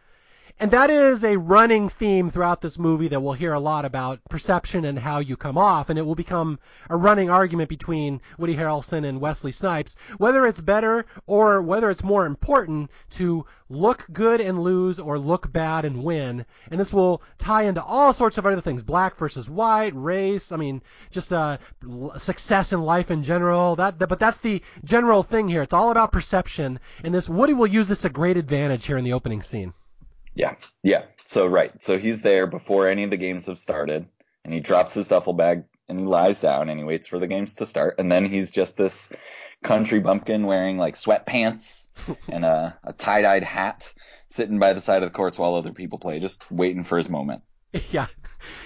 [0.62, 4.20] And that is a running theme throughout this movie that we'll hear a lot about
[4.30, 8.56] perception and how you come off, and it will become a running argument between Woody
[8.56, 14.40] Harrelson and Wesley Snipes, whether it's better or whether it's more important to look good
[14.40, 16.46] and lose or look bad and win.
[16.70, 20.58] And this will tie into all sorts of other things, black versus white, race, I
[20.58, 21.58] mean, just uh,
[22.20, 23.78] success in life in general.
[23.78, 25.64] That, that, but that's the general thing here.
[25.64, 29.04] It's all about perception, and this Woody will use this a great advantage here in
[29.04, 29.74] the opening scene.
[30.34, 31.04] Yeah, yeah.
[31.26, 31.72] So right.
[31.84, 34.08] So he's there before any of the games have started,
[34.44, 37.28] and he drops his duffel bag and he lies down and he waits for the
[37.28, 39.10] games to start, and then he's just this
[39.62, 41.90] country bumpkin wearing like sweatpants
[42.32, 43.94] and a, a tie-dyed hat,
[44.30, 47.10] sitting by the side of the courts while other people play, just waiting for his
[47.10, 47.44] moment.
[47.92, 48.08] Yeah.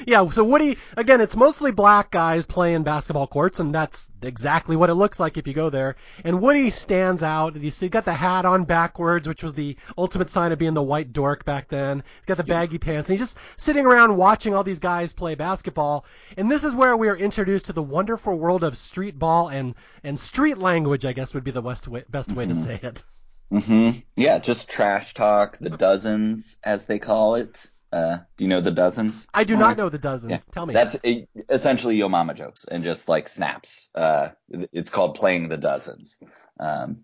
[0.08, 4.90] Yeah, so Woody, again, it's mostly black guys playing basketball courts, and that's exactly what
[4.90, 5.98] it looks like if you go there.
[6.24, 7.58] And Woody stands out.
[7.58, 11.12] He's got the hat on backwards, which was the ultimate sign of being the white
[11.12, 12.04] dork back then.
[12.20, 15.36] He's got the baggy pants, and he's just sitting around watching all these guys play
[15.36, 16.06] basketball.
[16.38, 19.76] And this is where we are introduced to the wonderful world of street ball and,
[20.06, 22.64] and street language, I guess would be the best way, best way to Mhm.
[22.64, 23.04] say it.
[23.52, 27.70] hmm Yeah, just trash talk, the dozens, as they call it.
[27.92, 29.28] Uh, do you know the dozens?
[29.34, 30.32] I do not know the dozens.
[30.32, 30.52] Yeah.
[30.52, 30.74] Tell me.
[30.74, 33.90] That's e- essentially yo mama jokes and just like snaps.
[33.96, 36.18] Uh, it's called playing the dozens.
[36.60, 37.02] Um,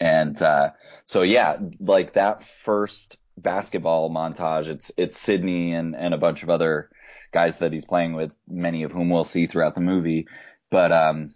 [0.00, 0.70] and, uh,
[1.04, 6.50] so yeah, like that first basketball montage, it's, it's Sidney and, and a bunch of
[6.50, 6.90] other
[7.30, 10.26] guys that he's playing with, many of whom we'll see throughout the movie.
[10.70, 11.34] But, um,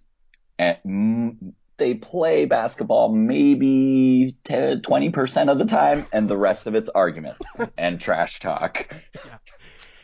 [0.59, 6.75] and, mm, they play basketball maybe 10, 20% of the time and the rest of
[6.75, 7.45] it's arguments
[7.79, 8.95] and trash talk.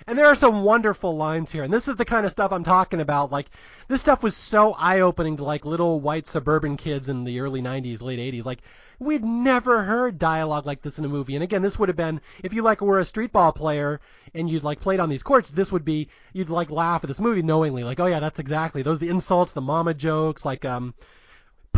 [0.08, 1.62] And there are some wonderful lines here.
[1.62, 3.30] And this is the kind of stuff I'm talking about.
[3.30, 3.50] Like,
[3.88, 7.60] this stuff was so eye opening to like little white suburban kids in the early
[7.60, 8.46] 90s, late 80s.
[8.46, 8.60] Like,
[8.98, 11.34] we'd never heard dialogue like this in a movie.
[11.34, 14.00] And again, this would have been, if you like were a street ball player
[14.32, 17.20] and you'd like played on these courts, this would be, you'd like laugh at this
[17.20, 17.84] movie knowingly.
[17.84, 18.80] Like, oh yeah, that's exactly.
[18.80, 20.94] Those, the insults, the mama jokes, like, um,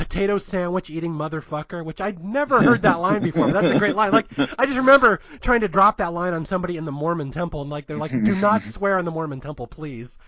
[0.01, 3.47] potato sandwich eating motherfucker, which I'd never heard that line before.
[3.49, 4.13] But that's a great line.
[4.13, 7.61] Like I just remember trying to drop that line on somebody in the Mormon temple,
[7.61, 10.19] and like they're like, "Do not swear in the Mormon temple, please."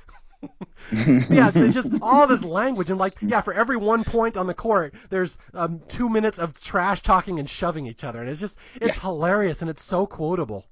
[1.31, 4.55] yeah, it's just all this language, and like, yeah, for every one point on the
[4.55, 8.59] court, there's um, two minutes of trash talking and shoving each other, and it's just
[8.75, 8.99] it's Yes.
[8.99, 10.67] hilarious and it's so quotable.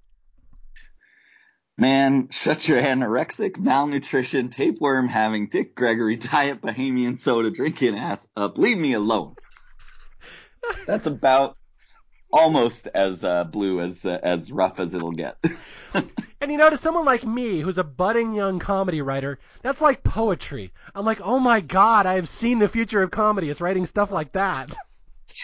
[1.78, 8.58] Man, shut your anorexic, malnutrition, tapeworm having Dick Gregory diet Bahamian soda drinking ass up.
[8.58, 9.34] Leave me alone.
[10.86, 11.56] That's about
[12.32, 15.36] almost as uh, blue as uh, as rough as it'll get.
[16.42, 20.02] And you know, to someone like me, who's a budding young comedy writer, that's like
[20.02, 20.72] poetry.
[20.94, 23.50] I'm like, oh my god, I have seen the future of comedy.
[23.50, 24.74] It's writing stuff like that.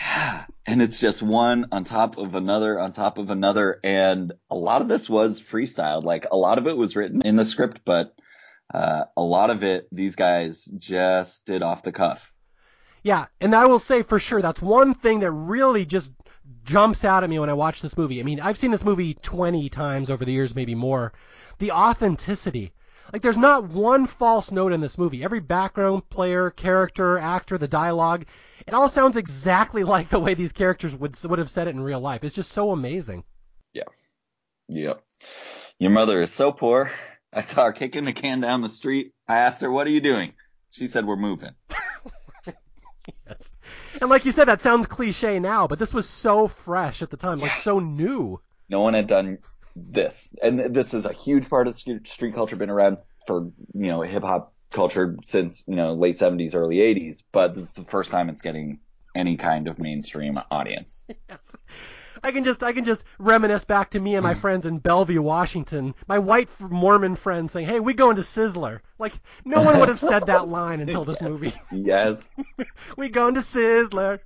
[0.01, 4.57] yeah, and it's just one on top of another on top of another, and a
[4.57, 6.05] lot of this was freestyled.
[6.05, 8.15] Like a lot of it was written in the script, but
[8.73, 12.33] uh, a lot of it these guys just did off the cuff.
[13.03, 16.13] Yeah, and I will say for sure that's one thing that really just
[16.65, 18.21] jumps out at me when I watch this movie.
[18.21, 21.13] I mean, I've seen this movie 20 times over the years, maybe more.
[21.59, 22.73] The authenticity.
[23.13, 25.23] Like, there's not one false note in this movie.
[25.23, 28.27] Every background player, character, actor, the dialogue,
[28.67, 31.81] it all sounds exactly like the way these characters would would have said it in
[31.81, 32.25] real life.
[32.25, 33.25] It's just so amazing.
[33.73, 33.85] Yeah.
[34.69, 35.03] Yep.
[35.79, 36.91] Your mother is so poor.
[37.33, 39.13] I saw her kicking a can down the street.
[39.29, 40.33] I asked her, what are you doing?
[40.71, 41.53] She said, we're moving.
[43.27, 43.53] Yes.
[44.01, 47.17] And like you said, that sounds cliche now, but this was so fresh at the
[47.17, 48.41] time, like so new.
[48.69, 49.39] No one had done
[49.75, 50.35] this.
[50.43, 54.01] And this is a huge part of street street culture, been around for, you know,
[54.03, 58.11] hip hop culture since you know late 70s, early 80s, but this is the first
[58.13, 58.79] time it's getting
[59.17, 61.09] any kind of mainstream audience.
[61.29, 61.57] Yes.
[62.23, 65.21] I can just I can just reminisce back to me and my friends in Bellevue,
[65.23, 65.95] Washington.
[66.07, 70.01] My white Mormon friends saying, "Hey, we going to Sizzler." Like no one would have
[70.01, 71.29] said that line until this Yes.
[71.29, 71.55] movie.
[71.73, 72.35] Yes.
[72.97, 74.21] we going to Sizzler.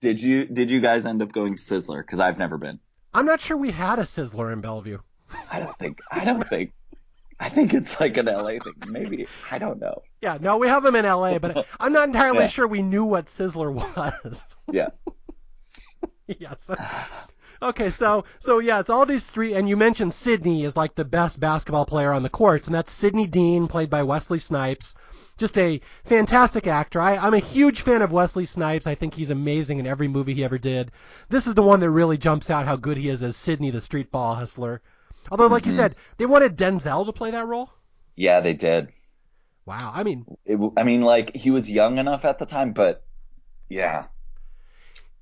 [0.00, 2.00] Did you did you guys end up going to Sizzler?
[2.00, 2.80] Because I've never been.
[3.14, 4.98] I'm not sure we had a Sizzler in Bellevue.
[5.50, 6.00] I don't think.
[6.10, 6.72] I don't think.
[7.42, 8.74] I think it's like an LA thing.
[8.88, 10.02] Maybe I don't know.
[10.20, 12.46] Yeah, no, we have them in LA, but I'm not entirely Yeah.
[12.46, 14.44] sure we knew what Sizzler was.
[16.38, 16.54] Yeah.
[16.56, 16.76] So,
[17.60, 21.04] okay, so so yeah, it's all these street, and you mentioned Sidney is like the
[21.04, 24.94] best basketball player on the courts, and that's Sidney Deane, played by Wesley Snipes.
[25.36, 27.00] Just a fantastic actor.
[27.00, 28.86] I, I'm a huge fan of Wesley Snipes.
[28.86, 30.92] I think he's amazing in every movie he ever did.
[31.28, 33.80] This is the one that really jumps out how good he is as Sidney, the
[33.80, 34.80] street ball hustler.
[35.30, 35.76] Although, like you Mhm.
[35.76, 37.70] said, they wanted Denzel to play that role.
[38.16, 38.88] Yeah, they did.
[39.64, 39.92] Wow.
[39.94, 43.04] I mean, It, I mean, like he was young enough at the time, but
[43.68, 44.06] yeah.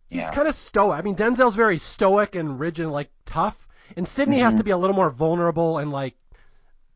[0.09, 0.31] he's Yeah.
[0.31, 0.99] kind of stoic.
[0.99, 4.59] I mean, Denzel's very stoic and rigid, and, like tough, and Sidney has Mhm.
[4.59, 6.15] to be a little more vulnerable and like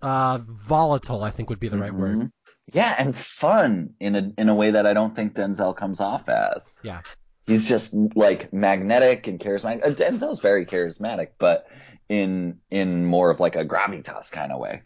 [0.03, 1.23] uh, volatile.
[1.23, 2.19] I think would be the right word.
[2.19, 2.33] Mhm.
[2.73, 6.29] Yeah, and fun in a in a way that I don't think Denzel comes off
[6.29, 6.79] as.
[6.85, 7.01] Yeah.
[7.47, 9.83] He's just like magnetic and charismatic.
[9.85, 11.67] Uh, Denzel's very charismatic, but
[12.09, 14.83] in in more of like a gravitas kind of way.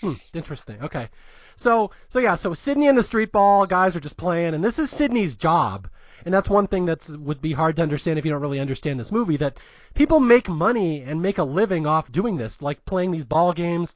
[0.00, 0.82] Hmm, interesting.
[0.82, 1.08] Okay.
[1.56, 4.78] So so yeah, so Sidney and the street ball guys are just playing, and this
[4.78, 5.88] is Sidney's job.
[6.24, 8.98] And that's one thing that would be hard to understand if you don't really understand
[8.98, 9.36] this movie.
[9.36, 9.58] That
[9.94, 13.94] people make money and make a living off doing this, like playing these ball games,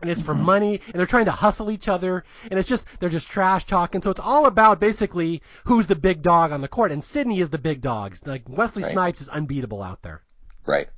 [0.00, 0.40] and it's for Mhm.
[0.42, 4.02] money, and they're trying to hustle each other, and it's just they're just trash talking.
[4.02, 7.50] So it's all about basically who's the big dog on the court, and Sidney is
[7.50, 8.16] the big dog.
[8.24, 8.92] Like Wesley Right.
[8.92, 10.22] Snipes is unbeatable out there.
[10.64, 10.88] Right.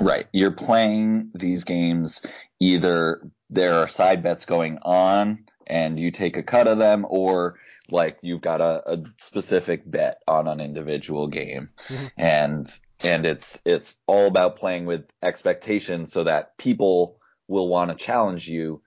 [0.00, 0.26] Right.
[0.32, 2.22] You're playing these games
[2.60, 7.58] either there are side bets going on and you take a cut of them or
[7.90, 11.70] like you've got a, a specific bet on an individual game.
[11.88, 12.10] Mhm.
[12.16, 17.96] And and it's it's all about playing with expectations so that people will want to
[17.96, 18.82] challenge you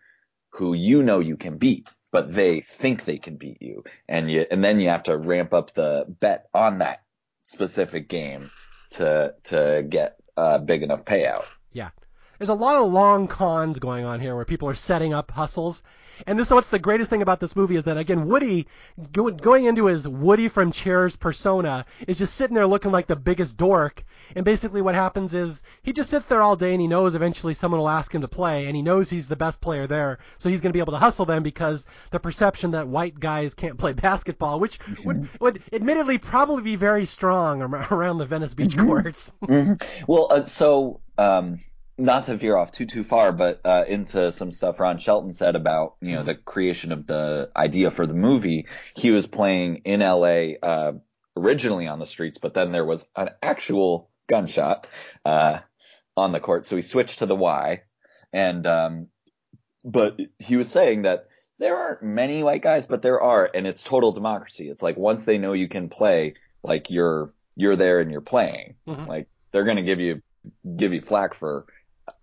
[0.52, 3.84] who you know you can beat, but they think they can beat you.
[4.08, 7.02] And you and then you have to ramp up the bet on that
[7.44, 8.52] specific game
[8.92, 11.46] to to get a big enough payout.
[11.72, 11.90] Yeah.
[12.38, 15.84] There's a lot of long cons going on here where people are setting up hustles.
[16.28, 18.68] And this is what's the greatest thing about this movie is that again Woody
[19.12, 23.16] go, going into his Woody from Cheers persona is just sitting there looking like the
[23.16, 24.04] biggest dork.
[24.36, 27.54] And basically what happens is he just sits there all day and he knows eventually
[27.54, 30.20] someone will ask him to play and he knows he's the best player there.
[30.38, 33.54] So he's going to be able to hustle them because the perception that white guys
[33.54, 38.76] can't play basketball, which would would admittedly probably be very strong around the Venice Beach
[38.76, 38.86] Mhm.
[38.86, 39.34] courts.
[40.08, 41.60] Well, uh, so um,
[42.02, 45.56] not to veer off too too far, but uh, into some stuff Ron Shelton said
[45.56, 48.68] about you know the creation of the idea for the movie.
[48.96, 50.58] He was playing in L.A.
[50.62, 50.94] Uh,
[51.38, 54.88] originally on the streets, but then there was an actual gunshot
[55.26, 55.60] uh,
[56.18, 57.84] on the court, so he switched to the Y.
[58.34, 59.08] And um,
[59.84, 61.28] but he was saying that
[61.60, 64.70] there aren't many white guys, but there are, and it's total democracy.
[64.70, 68.76] It's like once they know you can play, like you're you're there and you're playing.
[68.88, 69.08] Mhm.
[69.08, 70.22] Like they're gonna give you
[70.76, 71.66] give you flack for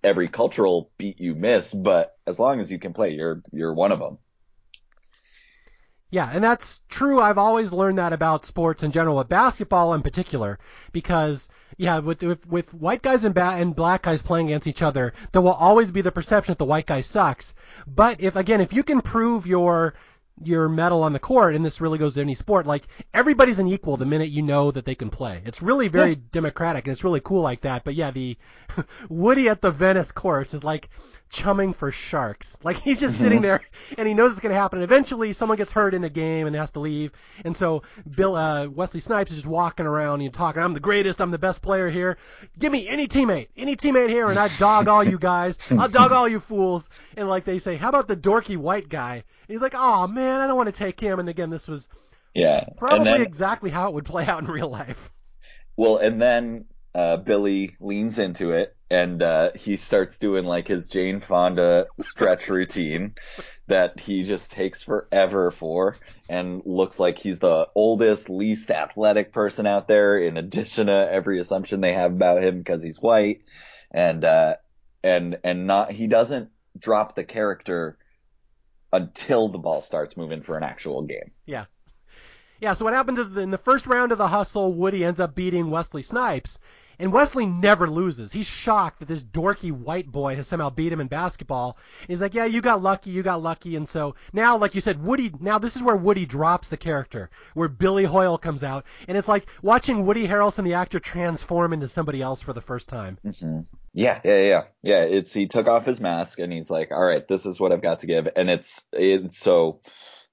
[0.03, 3.93] every cultural beat you miss, but as long as you can play, you're you're one
[3.93, 4.19] of them.
[6.11, 7.21] Yeah, and that's true.
[7.21, 10.59] I've always learned that about sports in general, but basketball in particular,
[10.91, 14.81] because yeah, with with, with white guys and, ba- and black guys playing against each
[14.81, 17.55] other, there will always be the perception that the white guy sucks.
[17.87, 19.95] But if again, if you can prove your
[20.45, 23.69] your mettle on the court, and this really goes to any sport, like everybody's an
[23.69, 25.43] equal the minute you know that they can play.
[25.45, 27.85] It's really very democratic and it's really cool like that.
[27.85, 28.37] But yeah, the
[29.09, 30.89] Woody at the Venice courts is like
[31.31, 32.57] chumming for sharks.
[32.69, 33.43] Like he's just sitting Mhm.
[33.43, 33.61] there
[33.97, 34.79] and he knows it's going to happen.
[34.79, 37.13] And eventually someone gets hurt in a game and has to leave.
[37.45, 37.83] And so
[38.17, 41.39] Bill, uh, Wesley Snipes is just walking around and talking, I'm the greatest, I'm the
[41.39, 42.19] best player here.
[42.59, 45.57] Give me any teammate, any teammate here and I dog all you guys.
[45.71, 46.91] I'll dog all you fools.
[47.17, 49.25] And like they say, how about the dorky white guy?
[49.49, 51.19] He's like, oh man, I don't want to take him.
[51.19, 51.89] And again, this was
[52.35, 52.65] Yeah.
[52.77, 55.11] probably then, exactly how it would play out in real life.
[55.77, 60.87] well, and then uh, Billy leans into it and uh, he starts doing like his
[60.87, 63.15] Jane Fonda stretch routine
[63.67, 65.97] that he just takes forever for
[66.29, 71.39] and looks like he's the oldest, least athletic person out there in addition to every
[71.39, 73.43] assumption they have about him because he's white
[73.91, 74.57] and uh,
[75.05, 77.99] and and not he doesn't drop the character
[78.93, 81.31] until the ball starts moving for an actual game.
[81.47, 81.67] Yeah,
[82.61, 85.35] Yeah, so what happens is in the first round of the hustle, Woody ends up
[85.35, 86.59] beating Wesley Snipes.
[87.01, 88.33] And Wesley never loses.
[88.33, 91.79] He's shocked that this dorky white boy has somehow beat him in basketball.
[92.09, 93.77] He's like, yeah, you got lucky, you got lucky.
[93.77, 97.31] And so now, like you said, Woody, now this is where Woody drops the character,
[97.55, 98.85] where Billy Hoyle comes out.
[99.07, 102.89] And it's like watching Woody Harrelson, the actor, transform into somebody else for the first
[102.89, 103.17] time.
[103.25, 103.61] Mm-hmm.
[103.99, 105.01] Yeah, yeah, yeah, yeah.
[105.03, 107.83] It's he took off his mask and he's like, "All right, this is what I've
[107.83, 109.81] got to give." And it's it's so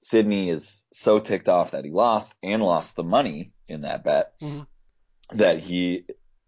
[0.02, 4.34] Sidney is so ticked off that he lost and lost the money in that bet
[4.40, 4.62] Mm-hmm.
[5.38, 6.04] that he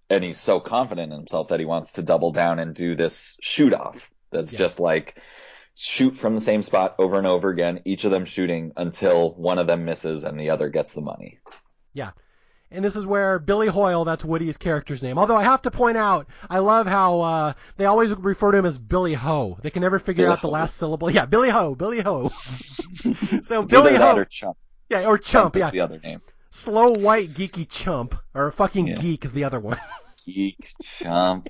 [0.09, 3.37] and he's so confident in himself that he wants to double down and do this
[3.43, 4.11] shoot off.
[4.31, 4.59] That's Yeah.
[4.59, 5.21] just like
[5.75, 9.59] shoot from the same spot over and over again, each of them shooting until one
[9.59, 11.39] of them misses and the other gets the money.
[12.71, 15.19] And this is where Billy Hoyle, that's Woody's character's name.
[15.19, 18.67] Although I have to point out, I love how uh, they always refer to him
[18.67, 19.57] as Billy Ho.
[19.63, 21.11] They can never figure Billy out the last syllable.
[21.11, 22.29] Yeah, Billy Ho, Billy Ho.
[23.43, 24.57] so Billy Ho, or Chump.
[24.91, 26.21] yeah, or Chump, is yeah, the other name.
[26.51, 28.97] slow white geeky chump, or fucking Yeah.
[28.97, 29.81] geek is the other one.
[30.27, 31.49] Geek, Chump.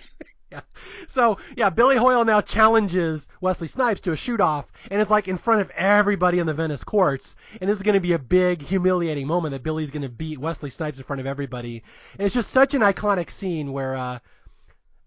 [1.06, 5.26] So yeah, Billy Hoyle now challenges Wesley Snipes to a shoot off, and it's like
[5.26, 8.18] in front of everybody in the Venice courts, and this is going to be a
[8.18, 11.82] big humiliating moment that Billy's going to beat Wesley Snipes in front of everybody,
[12.18, 14.18] and it's just such an iconic scene where uh,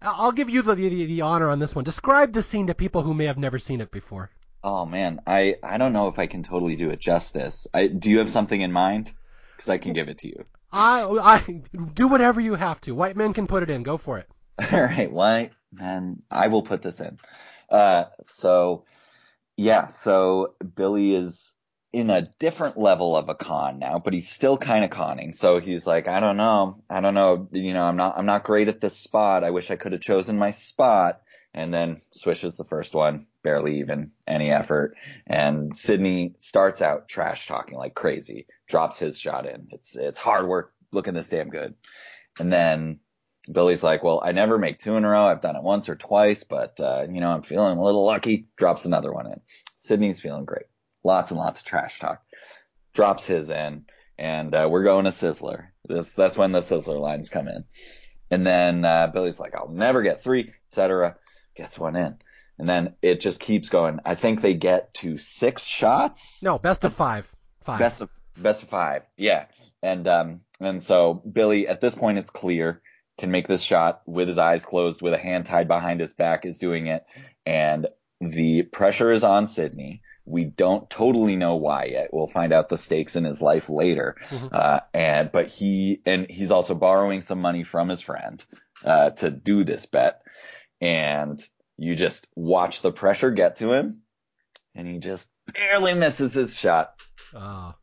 [0.00, 1.84] I'll give you the, the the honor on this one.
[1.84, 4.30] Describe the scene to people who may have never seen it before.
[4.64, 7.66] Oh man, I I don't know if I can totally do it justice.
[7.72, 9.12] I do you have something in mind?
[9.56, 10.44] Because I can give it to you.
[10.72, 11.62] I I
[11.94, 12.94] do whatever you have to.
[12.94, 13.82] White men can put it in.
[13.82, 14.28] Go for it.
[14.72, 17.18] All right, white man, I will put this in.
[17.68, 18.84] Uh, so
[19.56, 21.54] yeah, so Billy is
[21.92, 25.32] in a different level of a con now, but he's still kind of conning.
[25.32, 28.44] So he's like, I don't know, I don't know, you know, I'm not, I'm not
[28.44, 29.44] great at this spot.
[29.44, 31.20] I wish I could have chosen my spot.
[31.54, 34.96] And then swishes the first one, barely even any effort.
[35.26, 39.68] And Sidney starts out trash talking like crazy, drops his shot in.
[39.70, 41.74] It's, it's hard work looking this damn good.
[42.40, 43.00] And then
[43.50, 45.26] Billy's like, well, I never make two in a row.
[45.26, 48.46] I've done it once or twice, but, uh, you know, I'm feeling a little lucky.
[48.56, 49.40] Drops another one in.
[49.76, 50.66] Sidney's feeling great.
[51.02, 52.22] Lots and lots of trash talk.
[52.94, 53.86] Drops his in,
[54.16, 55.68] and uh, we're going to Sizzler.
[55.88, 57.64] This that's when the Sizzler lines come in.
[58.30, 61.16] And then uh, Billy's like, I'll never get three, etc.
[61.56, 62.16] Gets one in.
[62.58, 63.98] And then it just keeps going.
[64.04, 66.42] I think they get to six shots.
[66.42, 67.30] No, best of five.
[67.64, 67.78] Five.
[67.78, 69.02] Best of best of five.
[69.16, 69.46] Yeah.
[69.82, 72.80] And um and so Billy at this point it's clear
[73.18, 76.44] can make this shot with his eyes closed with a hand tied behind his back
[76.46, 77.04] is doing it
[77.46, 77.86] and
[78.20, 80.02] the pressure is on Sidney.
[80.24, 82.10] We don't totally know why yet.
[82.12, 84.16] We'll find out the stakes in his life later.
[84.28, 84.48] Mhm.
[84.52, 88.44] Uh and but he and he's also borrowing some money from his friend
[88.84, 90.22] uh to do this bet.
[90.80, 91.42] And
[91.76, 94.02] you just watch the pressure get to him
[94.74, 96.94] and he just barely misses his shot.
[97.34, 97.74] Oh.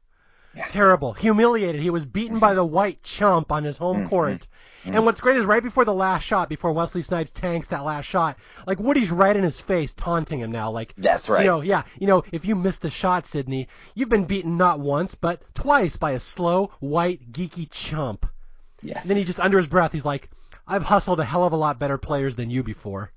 [0.70, 1.14] Terrible.
[1.14, 1.82] Humiliated.
[1.82, 4.10] He was beaten by the white chump on his home Mhm.
[4.10, 4.47] court.
[4.86, 4.95] Mhm.
[4.95, 8.05] And what's great is right before the last shot, before Wesley Snipes tanks that last
[8.05, 10.72] shot, like Woody's right in his face, taunting him now.
[10.72, 11.41] Like, That's right.
[11.43, 14.80] you know, yeah, you know, if you miss the shot, Sidney, you've been beaten not
[14.80, 18.26] once, but twice by a slow, white, geeky chump.
[18.82, 19.01] yes.
[19.01, 20.30] And then he just, under his breath, he's like,
[20.66, 23.12] I've hustled a hell of a lot better players than you before.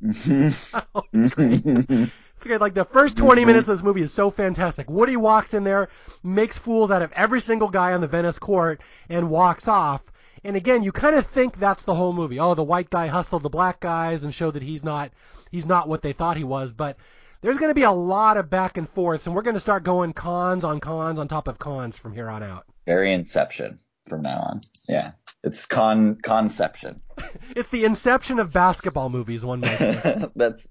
[0.94, 1.02] Oh,
[2.36, 2.60] it's good.
[2.60, 3.46] Like the first 20 Mhm.
[3.46, 4.88] minutes of this movie is so fantastic.
[4.90, 5.88] Woody walks in there,
[6.22, 10.02] makes fools out of every single guy on the Venice court, and walks off.
[10.44, 12.38] And again, you kind of think that's the whole movie.
[12.38, 15.10] Oh, the white guy hustled the black guys and showed that he's not
[15.50, 16.72] he's not what they thought he was.
[16.72, 16.96] But
[17.40, 19.82] there's going to be a lot of back and forths, and we're going to start
[19.82, 22.64] going cons on cons on top of cons from here on out.
[22.86, 24.60] Very Inception from now on.
[24.88, 25.12] Yeah.
[25.42, 27.00] It's con conception.
[27.56, 30.26] It's the inception of basketball movies, one might say.
[30.36, 30.68] That's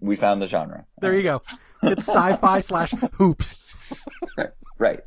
[0.00, 0.86] we found the genre.
[1.00, 1.42] There you go.
[1.82, 3.76] It's sci-fi slash hoops.
[4.78, 5.00] Right.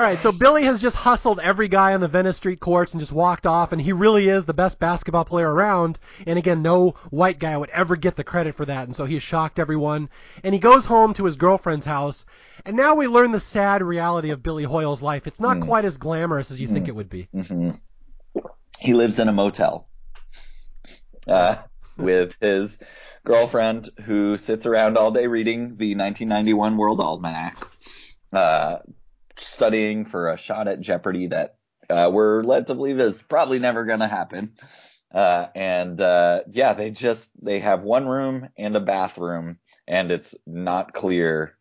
[0.00, 3.00] All right, so Billy has just hustled every guy on the Venice Street courts and
[3.00, 5.98] just walked off, and he really is the best basketball player around.
[6.24, 9.14] And again, no white guy would ever get the credit for that, and so he
[9.14, 10.08] has shocked everyone.
[10.44, 12.24] And he goes home to his girlfriend's house,
[12.64, 15.26] and now we learn the sad reality of Billy Hoyle's life.
[15.26, 15.64] It's not Mm.
[15.66, 16.88] quite as glamorous as you think Mm.
[16.88, 17.28] it would be.
[17.32, 17.70] hmm
[18.78, 19.88] He lives in a motel
[21.26, 21.56] uh,
[21.96, 22.78] with his
[23.28, 27.58] girlfriend, who sits around all day reading the 1991 World Almanac,
[28.32, 28.78] uh,
[29.36, 31.56] studying for a shot at Jeopardy that
[31.90, 34.54] uh, we're led to believe is probably never going to happen.
[35.12, 40.34] Uh, and uh, yeah, they just they have one room and a bathroom, and it's
[40.46, 41.54] not clear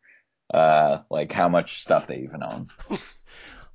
[0.54, 2.68] uh, like how much stuff they even own.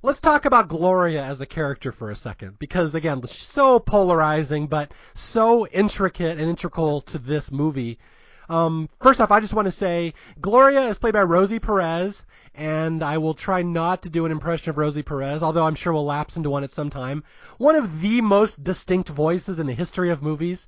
[0.05, 4.67] Let's talk about Gloria as a character for a second, because again, she's so polarizing,
[4.67, 7.99] but so intricate and integral to this movie.
[8.49, 13.01] Um, first off, I just want to say Gloria is played by Rosie Perez, and
[13.01, 16.03] I will try not to do an impression of Rosie Perez, although I'm sure we'll
[16.03, 17.23] lapse into one at some time.
[17.57, 20.67] One of the most distinct voices in the history of movies.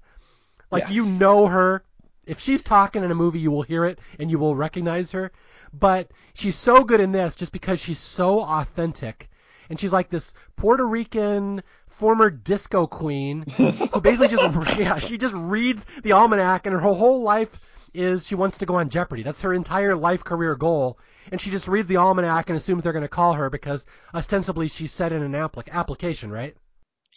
[0.71, 0.91] Like Yeah.
[0.91, 1.83] you know her.
[2.25, 5.33] If she's talking in a movie, you will hear it and you will recognize her.
[5.80, 9.30] But she's so good in this just because she's so authentic.
[9.69, 15.34] And she's like this Puerto Rican former disco queen who basically just yeah, she just
[15.34, 17.59] reads the almanac and her whole, life
[17.93, 19.23] is she wants to go on Jeopardy.
[19.23, 20.99] That's her entire life career goal.
[21.32, 24.67] And she just reads the almanac and assumes they're going to call her because ostensibly
[24.67, 26.55] she's set in an applic- application, right?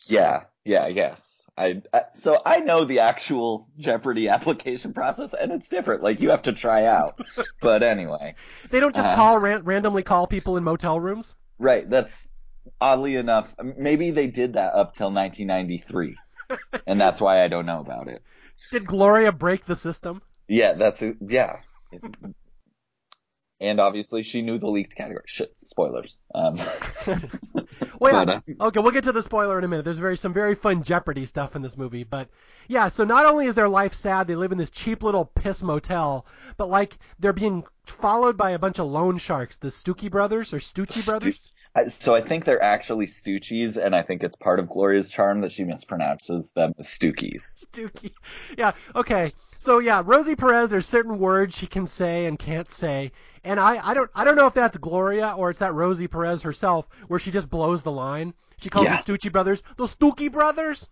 [0.06, 1.37] Yeah, yeah, guess.
[1.58, 6.02] I, I so I know the actual Jeopardy application process, and it's different.
[6.02, 7.20] Like you have to try out.
[7.60, 8.34] but anyway,
[8.70, 9.16] They don't just Uh-huh.
[9.16, 11.34] call ran- randomly call people in motel rooms.
[11.58, 11.88] right?
[11.88, 12.28] That's
[12.80, 13.54] oddly enough.
[13.76, 16.16] Maybe they did that up till 1993,
[16.86, 18.22] and that's why I don't know about it.
[18.70, 20.22] Did Gloria break the system?
[20.46, 21.16] Yeah, that's it.
[21.20, 21.60] Yeah.
[23.60, 25.24] And obviously, she knew the leaked category.
[25.26, 26.16] Shit, spoilers.
[26.34, 26.56] Um,
[28.00, 28.24] Well, yeah.
[28.24, 29.84] But, uh, okay, we'll get to the spoiler in a minute.
[29.84, 32.28] There's very some very fun Jeopardy stuff in this movie, but
[32.68, 32.88] yeah.
[32.88, 36.26] So not only is their life sad, they live in this cheap little piss motel,
[36.56, 40.58] but like they're being followed by a bunch of loan sharks, the Stookie brothers or
[40.58, 41.50] Stoochie Stu- brothers.
[41.88, 45.52] So I think they're actually Stoochies, and I think it's part of Gloria's charm that
[45.52, 47.66] she mispronounces them as Stookies.
[47.72, 48.12] Stookie.
[48.56, 48.72] Yeah.
[48.96, 49.30] Okay.
[49.58, 50.70] So yeah, Rosie Perez.
[50.70, 53.10] There's certain words she can say and can't say,
[53.44, 56.42] and I I don't I don't know if that's Gloria or it's that Rosie Perez
[56.42, 58.34] herself where she just blows the line.
[58.58, 58.96] She calls Yeah.
[58.96, 60.88] the Stoochie brothers the Stookie brothers.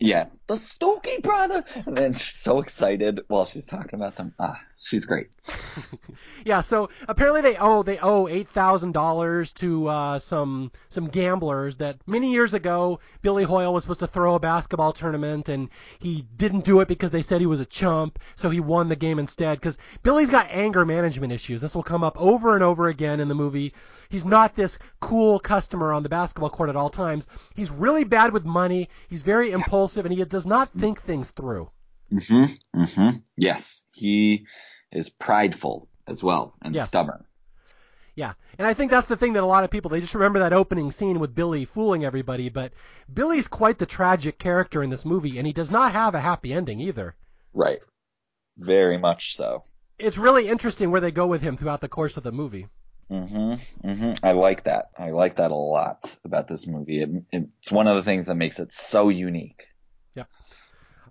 [0.00, 4.34] Yeah, the Stookie brother, and then she's so excited while she's talking about them.
[4.38, 5.28] Ah, she's great.
[6.44, 11.76] Yeah, so apparently they owe they owe eight thousand dollars to uh, some some gamblers
[11.76, 15.70] that many years ago Billy Hoyle was supposed to throw a basketball tournament and
[16.00, 18.96] he didn't do it because they said he was a chump, so he won the
[18.96, 19.60] game instead.
[19.60, 21.60] Because Billy's got anger management issues.
[21.60, 23.72] This will come up over and over again in the movie.
[24.08, 27.28] He's not this cool customer on the basketball court at all times.
[27.54, 28.88] He's really bad with money.
[29.08, 31.70] He's very impulsive and he does not think things through.
[32.12, 32.80] Mm-hmm.
[32.82, 33.10] Mm-hmm.
[33.36, 34.46] Yes, he
[34.90, 36.88] is prideful as well and Yes.
[36.88, 37.24] stubborn.
[38.14, 40.40] Yeah, and I think that's the thing that a lot of people they just remember
[40.40, 42.72] that opening scene with Billy fooling everybody, but
[43.12, 46.52] Billy's quite the tragic character in this movie, and he does not have a happy
[46.52, 47.14] ending either.
[47.54, 47.80] Right.
[48.58, 49.62] Very much so.
[49.98, 52.66] It's really interesting where they go with him throughout the course of the movie.
[53.10, 53.88] Mm-hmm.
[53.88, 54.12] Mm-hmm.
[54.22, 54.86] I like that.
[54.98, 57.00] I like that a lot about this movie.
[57.02, 59.68] It, it's one of the things that makes it so unique.
[60.14, 60.24] Yeah.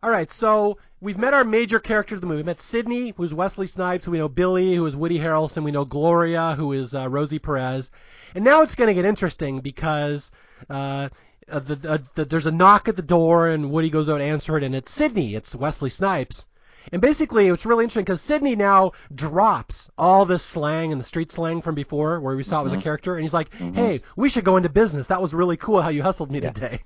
[0.04, 2.42] All right, so we've met our major characters of the movie.
[2.42, 4.08] We met Sidney, who's Wesley Snipes.
[4.08, 5.64] We know Billy, who is Woody Harrelson.
[5.64, 7.92] We know Gloria, who is uh, Rosie Perez.
[8.36, 10.32] And now it's going to get interesting because
[10.70, 11.10] uh,
[11.50, 14.24] uh, the, uh, the, there's a knock at the door, and Woody goes out to
[14.24, 15.36] answer it, and it's Sidney.
[15.36, 16.46] It's Wesley Snipes.
[16.92, 21.32] And basically, it's really interesting because Sidney now drops all this slang and the street
[21.32, 24.30] slang from before, where we saw it was a character, and he's like, "Hey, we
[24.30, 25.08] should go into business.
[25.08, 26.80] That was really cool how you hustled me today."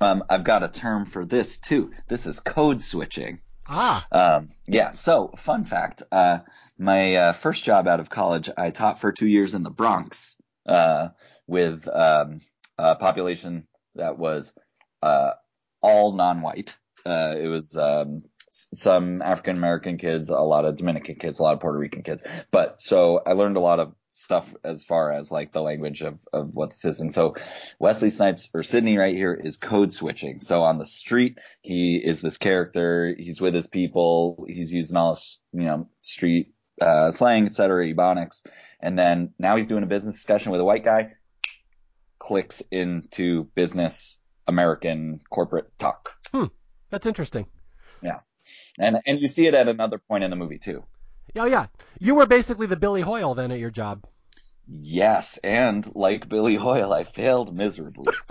[0.00, 1.92] Um, I've got a term for this too.
[2.08, 3.40] This is code switching.
[3.68, 4.90] Ah, Um, yeah.
[4.90, 6.38] So, fun fact: uh,
[6.78, 10.36] my uh, first job out of college, I taught for two years in the Bronx
[10.66, 11.08] uh,
[11.46, 12.40] with um,
[12.78, 14.52] a population that was
[15.02, 15.32] uh,
[15.80, 16.74] all non-white.
[17.06, 21.54] Uh, it was um, some African American kids, a lot of Dominican kids, a lot
[21.54, 22.22] of Puerto Rican kids.
[22.50, 26.20] But so I learned a lot of stuff as far as like the language of,
[26.32, 27.00] of what this is.
[27.00, 27.34] And so
[27.78, 30.40] Wesley Snipes or Sidney right here is code switching.
[30.40, 33.14] So on the street, he is this character.
[33.18, 34.46] He's with his people.
[34.48, 38.46] He's using all his, you know, street, uh, slang, et cetera, ebonics.
[38.80, 41.12] And then now he's doing a business discussion with a white guy,
[42.18, 46.14] clicks into business American corporate talk.
[46.90, 47.46] that's interesting.
[48.00, 48.20] Yeah.
[48.78, 50.84] And, and you see it at another point in the movie too.
[51.36, 51.66] Oh yeah,
[51.98, 54.04] you were basically the Billy Hoyle then at your job.
[54.66, 55.38] Yes.
[55.44, 58.14] And like Billy Hoyle, I failed miserably.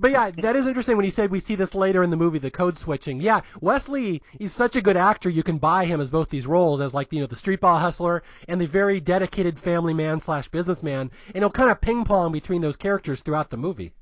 [0.00, 2.38] But yeah, that is interesting when you said we see this later in the movie,
[2.38, 3.20] the code switching.
[3.20, 6.80] Yeah, Wesley, he's such a good actor, you can buy him as both these roles,
[6.80, 11.10] as like, you know, the streetball hustler and the very dedicated family man slash businessman,
[11.34, 13.92] and he'll kind of ping pong between those characters throughout the movie.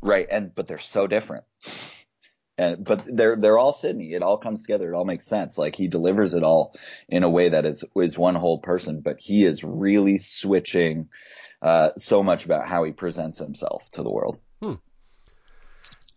[0.00, 1.44] Right, and but they're so different.
[2.58, 4.12] And but they're they're all Sidney.
[4.12, 4.92] It all comes together.
[4.92, 5.58] It all makes sense.
[5.58, 6.74] Like he delivers it all
[7.08, 11.08] in a way that is is one whole person, but he is really switching
[11.60, 14.40] uh, so much about how he presents himself to the world.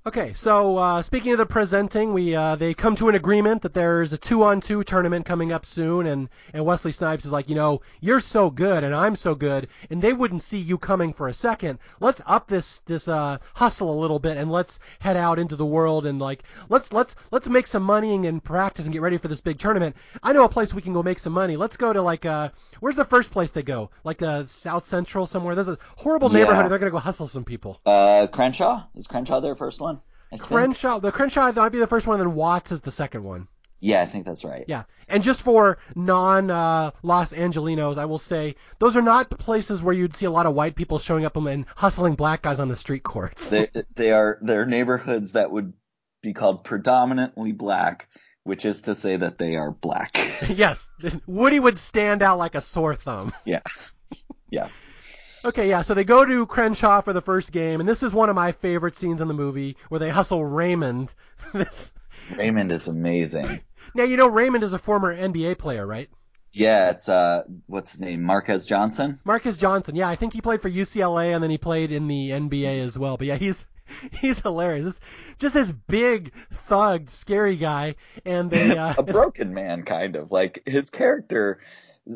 [0.05, 3.73] Okay, so uh, speaking of the presenting, we uh, they come to an agreement that
[3.73, 7.81] there's a two-on-two tournament coming up soon, and and Wesley Snipes is like, you know,
[7.99, 11.33] you're so good and I'm so good, and they wouldn't see you coming for a
[11.33, 11.79] second.
[11.99, 15.65] Let's up this this uh, hustle a little bit, and let's head out into the
[15.65, 19.27] world and like let's let's let's make some money and practice and get ready for
[19.27, 19.97] this big tournament.
[20.23, 21.57] I know a place we can go make some money.
[21.57, 23.91] Let's go to like uh, where's the first place they go?
[24.05, 25.55] Like uh, South Central somewhere.
[25.55, 26.39] There's a horrible Yeah.
[26.39, 26.63] neighborhood.
[26.63, 27.81] and They're gonna go hustle some people.
[27.85, 29.98] Uh, Crenshaw is Crenshaw their first one?
[30.32, 30.47] I think?
[30.47, 33.23] Crenshaw, the Crenshaw that might be the first one, and then Watts is the second
[33.23, 33.47] one.
[33.82, 34.65] Yeah, I think that's right.
[34.67, 39.82] Yeah, and just for non uh, Los Angelinos, I will say those are not places
[39.82, 42.67] where you'd see a lot of white people showing up and hustling black guys on
[42.67, 43.49] the street courts.
[43.49, 45.73] They they are they're neighborhoods that would
[46.21, 48.09] be called predominantly black,
[48.43, 50.17] which is to say that they are black.
[50.49, 50.91] yes,
[51.25, 53.34] Woody would stand out like a sore thumb.
[53.45, 53.61] yeah.
[54.51, 54.69] Yeah.
[55.45, 58.29] Okay, yeah, so they go to Crenshaw for the first game, and this is one
[58.29, 61.13] of my favorite scenes in the movie where they hustle Raymond.
[61.53, 61.93] this
[62.35, 63.61] Raymond is amazing.
[63.95, 66.09] now you know Raymond is a former NBA player, right?
[66.51, 68.23] Yeah, it's uh what's his name?
[68.23, 69.19] Marquez Johnson?
[69.23, 69.95] Marcus Johnson.
[69.95, 72.97] Yeah, I think he played for UCLA and then he played in the NBA as
[72.97, 73.17] well.
[73.17, 73.65] But yeah, he's
[74.19, 74.99] he's hilarious.
[75.37, 80.31] Just this big thug, scary guy, and they uh, a broken man kind of.
[80.31, 81.59] Like his character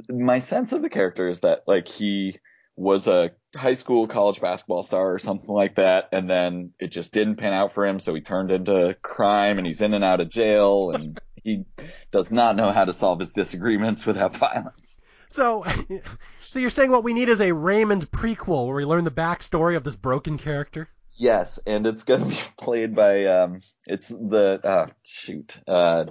[0.09, 2.37] my sense of the character is that like he
[2.75, 7.13] was a high school college basketball star or something like that and then it just
[7.13, 10.21] didn't pan out for him so he turned into crime and he's in and out
[10.21, 11.65] of jail and he
[12.11, 15.01] does not know how to solve his disagreements without violence.
[15.29, 15.63] so
[16.49, 19.75] so you're saying what we need is a Raymond prequel where we learn the backstory
[19.75, 20.89] of this broken character.
[21.15, 26.05] Yes, and it's going to be played by um it's the uh shoot, uh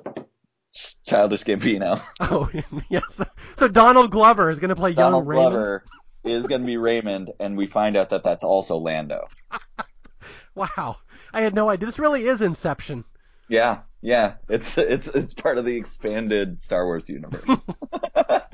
[1.04, 2.00] Childish Gambino.
[2.20, 2.48] Oh
[2.88, 3.20] yes.
[3.56, 5.52] So Donald Glover is going to play young Raymond.
[5.52, 5.84] Glover
[6.24, 9.28] is going to be Raymond and we find out that that's also Lando.
[10.54, 10.98] Wow,
[11.32, 11.86] I had no idea.
[11.86, 13.04] This really is Inception.
[13.48, 17.64] Yeah, yeah, it's it's it's part of the expanded Star Wars universe.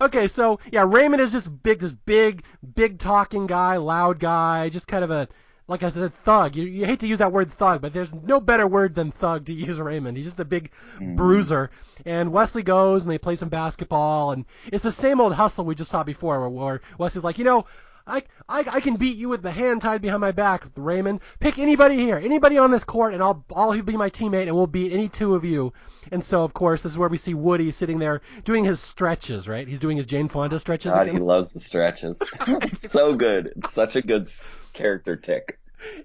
[0.00, 2.42] Okay, so yeah, Raymond is just big, this big,
[2.74, 5.28] big talking guy, loud guy, just kind of a
[5.66, 6.56] like a, a thug.
[6.56, 9.46] You, you hate to use that word thug, but there's no better word than thug
[9.46, 10.16] to use Raymond.
[10.16, 11.16] He's just a big mm-hmm.
[11.16, 11.70] bruiser.
[12.04, 15.74] And Wesley goes and they play some basketball, and it's the same old hustle we
[15.74, 17.66] just saw before, where, where Wesley's like, you know.
[18.06, 21.22] I, I I can beat you with the hand tied behind my back, Raymond.
[21.40, 24.66] Pick anybody here, anybody on this court, and I'll I'll be my teammate, and we'll
[24.66, 25.72] beat any two of you.
[26.12, 29.48] And so, of course, this is where we see Woody sitting there doing his stretches,
[29.48, 29.66] right?
[29.66, 30.92] He's doing his Jane Fonda stretches.
[30.92, 31.14] God, again.
[31.14, 32.22] he loves the stretches.
[32.46, 33.54] it's so good.
[33.56, 34.28] It's such a good
[34.74, 35.58] character tick.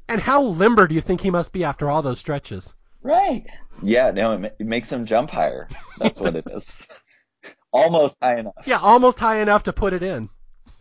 [0.07, 2.73] And how limber do you think he must be after all those stretches?
[3.01, 3.45] Right.
[3.81, 5.67] Yeah, no, it, it makes him jump higher.
[5.97, 6.85] That's what it is.
[7.71, 8.65] Almost high enough.
[8.65, 10.29] Yeah, almost high enough to put it in.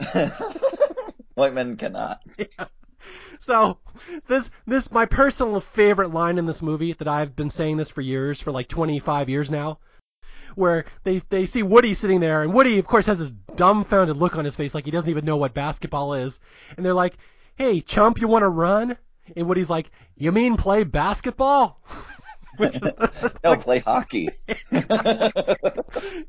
[1.35, 2.21] White men cannot.
[3.41, 3.79] So,
[4.27, 8.01] this this my personal favorite line in this movie that I've been saying this for
[8.01, 9.79] years, for like 25 years now,
[10.57, 14.37] where they they see Woody sitting there, and Woody, of course, has this dumbfounded look
[14.37, 16.41] on his face, like he doesn't even know what basketball is,
[16.77, 17.17] and they're like,
[17.59, 18.97] "Hey, chump, you want to run?"
[19.37, 21.83] And Woody's like, "You mean play basketball?"
[22.57, 22.83] Which is,
[23.45, 24.31] No, play hockey.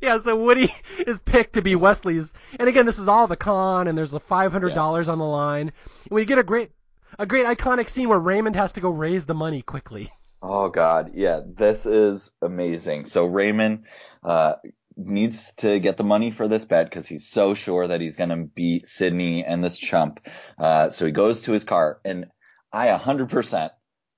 [0.02, 3.88] yeah, so Woody is picked to be Wesley's, and again, this is all the con,
[3.88, 5.72] and there's a five hundred dollars on the line.
[6.04, 6.72] And we get a great,
[7.18, 10.12] a great iconic scene where Raymond has to go raise the money quickly.
[10.42, 13.06] Oh God, yeah, this is amazing.
[13.06, 13.86] So Raymond
[14.24, 14.54] uh,
[15.00, 18.30] needs to get the money for this bet because he's so sure that he's going
[18.30, 20.20] to beat Sidney and this chump.
[20.58, 22.26] Uh, so he goes to his car, and
[22.72, 23.72] I hundred percent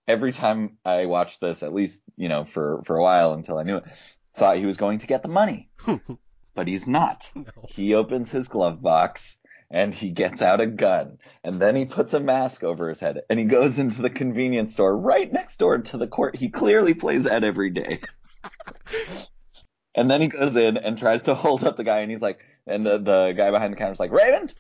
[0.08, 3.64] every time I watched this, at least you know for for a while until I
[3.64, 3.86] knew it,
[4.34, 5.70] thought he was going to get the money,
[6.56, 7.32] but he's not.
[7.70, 9.38] He opens his glove box.
[9.74, 13.22] And he gets out a gun, and then he puts a mask over his head,
[13.30, 16.94] and he goes into the convenience store right next door to the court he clearly
[16.94, 18.02] plays at every day.
[19.96, 22.46] and then he goes in and tries to hold up the guy, and he's like,
[22.66, 24.54] and the, the guy behind the counter's like, Raymond?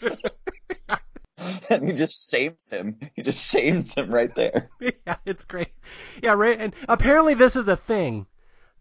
[1.70, 2.98] and he just shames him.
[3.14, 4.70] He just shames him right there.
[4.80, 5.72] yeah, it's great.
[6.22, 8.26] Yeah, Ray, and apparently this is a thing.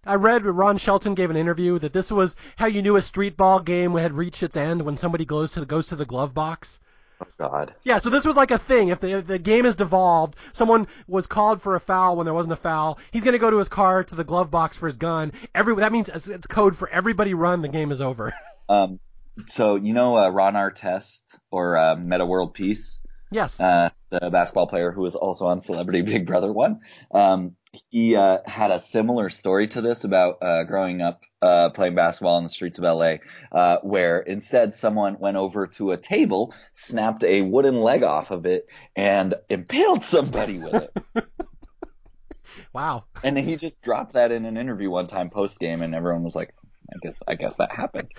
[0.05, 3.37] I read Ron Shelton gave an interview that this was how you knew a street
[3.37, 6.33] ball game had reached its end when somebody goes to the goes to the glove
[6.33, 6.79] box.
[7.21, 7.75] Oh God.
[7.83, 8.89] Yeah, so this was like a thing.
[8.89, 12.33] If the, if the game is devolved, someone was called for a foul when there
[12.33, 12.97] wasn't a foul.
[13.11, 15.31] He's going to go to his car to the glove box for his gun.
[15.53, 17.61] Every that means it's, it's code for everybody run.
[17.61, 18.33] The game is over.
[18.69, 19.01] Um,
[19.47, 23.03] so you know uh, Ron Artest or uh, Meta World Peace?
[23.31, 23.59] Yes.
[23.59, 26.81] uh, the basketball player who was also on Celebrity Big Brother one.
[27.11, 27.55] Um,
[27.89, 32.37] he uh, had a similar story to this about uh, growing up uh, playing basketball
[32.37, 33.15] in the streets of LA,
[33.53, 38.45] uh, where instead someone went over to a table, snapped a wooden leg off of
[38.45, 40.97] it, and impaled somebody with it.
[42.73, 43.05] wow.
[43.23, 46.35] and he just dropped that in an interview one time post game, and everyone was
[46.35, 46.53] like,
[46.93, 48.11] "I guess, I guess that happened."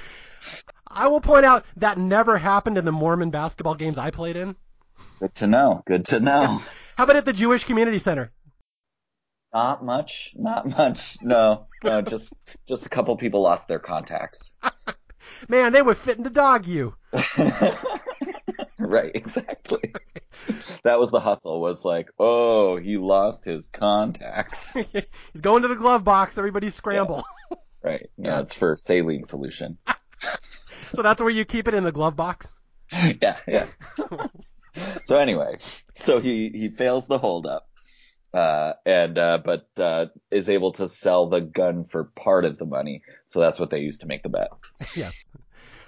[0.87, 4.57] I will point out that never happened in the Mormon basketball games I played in.
[5.20, 5.82] Good to know.
[5.86, 6.62] Good to know.
[6.97, 8.30] How about at the Jewish Community Center?
[9.55, 10.32] Not much.
[10.36, 11.16] Not much.
[11.22, 11.66] No.
[11.84, 12.01] No.
[12.03, 12.32] Just
[12.68, 14.57] just a couple people lost their contacts.
[15.49, 16.95] Man, they were fitting in the dog you.
[18.78, 19.11] right.
[19.14, 19.93] Exactly.
[20.84, 21.61] That was the hustle.
[21.61, 24.72] Was like, oh, he lost his contacts.
[24.72, 26.38] He's going to the glove box.
[26.38, 27.24] Everybody scramble.
[27.82, 28.09] Right.
[28.16, 28.40] No, Yeah.
[28.40, 29.78] it's for saline solution.
[30.95, 32.53] So that's where you keep it in the glove box.
[32.93, 33.66] yeah, yeah.
[35.05, 35.59] so anyway,
[35.95, 37.68] so he he fails the holdup,
[38.33, 42.66] uh, and uh, but uh, is able to sell the gun for part of the
[42.66, 43.03] money.
[43.27, 44.51] So that's what they use to make the bet.
[44.97, 45.25] Yes.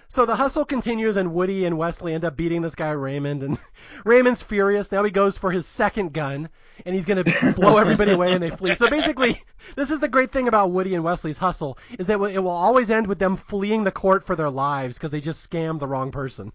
[0.08, 3.58] So the hustle continues, and Woody and Wesley end up beating this guy Raymond, and
[4.04, 4.92] Raymond's furious.
[4.92, 6.48] Now he goes for his second gun,
[6.86, 8.76] and he's going to blow everybody away, and they flee.
[8.76, 9.42] So basically,
[9.74, 12.92] this is the great thing about Woody and Wesley's hustle is that it will always
[12.92, 16.12] end with them fleeing the court for their lives because they just scammed the wrong
[16.12, 16.52] person.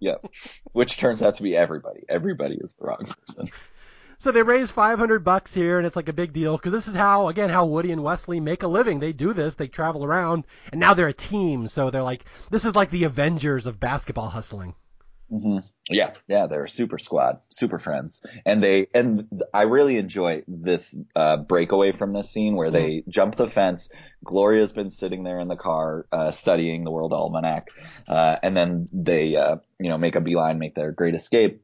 [0.00, 0.32] Yep.
[0.72, 2.04] Which turns out to be everybody.
[2.08, 3.48] Everybody is the wrong person.
[4.20, 6.94] So they raise 500 bucks here, and it's like a big deal because this is
[6.94, 8.98] how, again, how Woody and Wesley make a living.
[8.98, 11.68] They do this, they travel around, and now they're a team.
[11.68, 14.74] So they're like, this is like the Avengers of basketball hustling.
[15.30, 15.58] Hmm
[15.90, 20.94] Yeah, yeah, they're a super squad, super friends, and they and I really enjoy this
[21.14, 23.90] uh, breakaway from this scene where they jump the fence.
[24.24, 27.68] Gloria's been sitting there in the car uh, studying the World Almanac,
[28.06, 31.62] uh, and then they uh, you know make a beeline, make their great escape,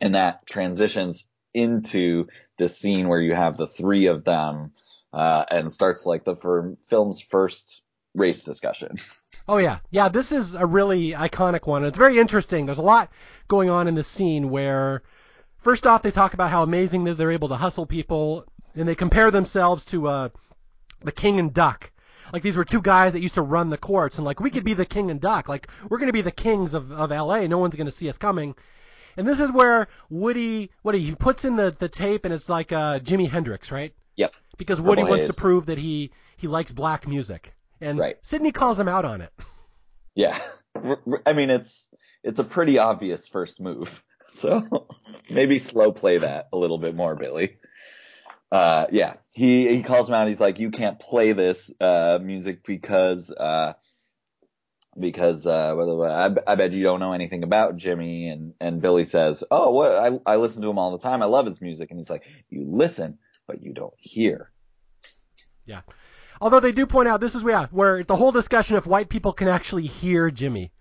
[0.00, 2.26] and that transitions into
[2.58, 4.72] this scene where you have the three of them
[5.12, 7.82] uh, and starts like the fir- film's first
[8.14, 8.96] race discussion.
[9.46, 10.08] Oh yeah, yeah.
[10.08, 11.84] This is a really iconic one.
[11.84, 12.66] It's very interesting.
[12.66, 13.10] There's a lot
[13.48, 15.02] going on in this scene where,
[15.58, 18.88] first off, they talk about how amazing it is they're able to hustle people, and
[18.88, 20.28] they compare themselves to uh,
[21.02, 21.90] the King and Duck.
[22.32, 24.64] Like these were two guys that used to run the courts, and like we could
[24.64, 25.48] be the King and Duck.
[25.48, 27.46] Like we're gonna be the kings of of L.A.
[27.46, 28.54] No one's gonna see us coming.
[29.16, 32.72] And this is where Woody, what he puts in the the tape, and it's like
[32.72, 33.94] uh, Jimi Hendrix, right?
[34.16, 34.34] Yep.
[34.56, 38.16] Because Woody wants to prove that he he likes black music, and Right.
[38.22, 39.32] Sidney calls him out on it.
[40.16, 40.38] Yeah.
[41.26, 41.88] I mean, it's,
[42.22, 44.02] it's a pretty obvious first move.
[44.30, 44.88] So
[45.30, 47.58] maybe slow play that a little bit more, Billy.
[48.50, 50.26] Uh, yeah, he, he calls him out.
[50.26, 53.74] He's like, you can't play this, uh, music because, uh,
[54.98, 55.76] because, uh.
[55.76, 58.32] I, I bet you don't know anything about Jimi.
[58.32, 59.92] And, and Billy says, oh, what?
[59.92, 61.22] I, I listen to him all the time.
[61.22, 61.90] I love his music.
[61.90, 64.50] And he's like, you listen, but you don't hear.
[66.44, 69.32] Although they do point out this is yeah, where the whole discussion if white people
[69.32, 70.72] can actually hear Jimi.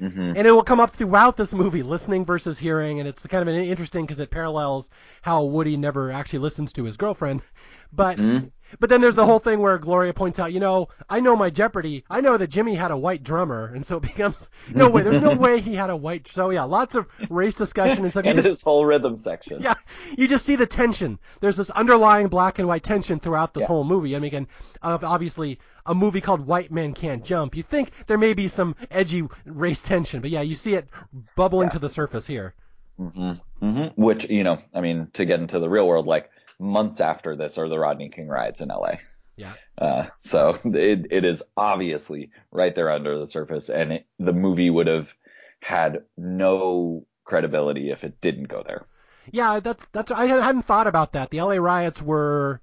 [0.00, 3.40] hmm And it will come up throughout this movie, listening versus hearing, and it's kind
[3.40, 4.90] of an interesting because it parallels
[5.22, 7.44] how Woody never actually listens to his girlfriend.
[7.92, 8.50] But Mhm.
[8.80, 11.50] But then there's the whole thing where Gloria points out, you know, I know my
[11.50, 12.04] Jeopardy.
[12.10, 15.02] I know that Jimi had a white drummer, and so it becomes no way.
[15.02, 16.28] There's no way he had a white.
[16.28, 18.24] So yeah, lots of race discussion and stuff.
[18.24, 19.60] You And just- his whole rhythm section.
[19.62, 19.74] yeah,
[20.18, 21.18] you just see the tension.
[21.40, 23.66] There's this underlying black and white tension throughout this Yeah.
[23.68, 24.16] whole movie.
[24.16, 24.48] I mean, again,
[24.82, 27.56] obviously, a movie called White Men Can't Jump.
[27.56, 30.88] You think there may be some edgy race tension, but yeah, you see it
[31.36, 31.72] bubbling Yeah.
[31.72, 32.54] to the surface here.
[32.96, 37.00] hmm hmm Which, you know, I mean, to get into the real world, like months
[37.00, 38.96] after this are the Rodney King riots in LA.
[39.36, 39.52] Yeah.
[39.76, 44.70] Uh, so it, it is obviously right there under the surface and it, the movie
[44.70, 45.12] would have
[45.60, 48.86] had no credibility if it didn't go there.
[49.32, 50.10] Yeah, that's that's.
[50.12, 51.30] I hadn't thought about that.
[51.30, 52.60] The LA riots were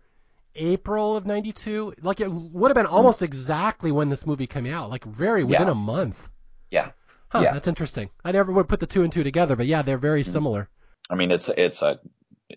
[0.56, 1.96] April of '92.
[2.02, 4.90] Like it would have been almost exactly when this movie came out.
[4.92, 5.72] Like very within Yeah.
[5.72, 6.30] a month.
[6.70, 6.92] Yeah.
[7.30, 7.54] Huh, Yeah.
[7.54, 8.12] that's interesting.
[8.24, 10.70] I never would put the two and two together, but yeah, they're very similar.
[11.10, 12.00] I mean, it's, it's a,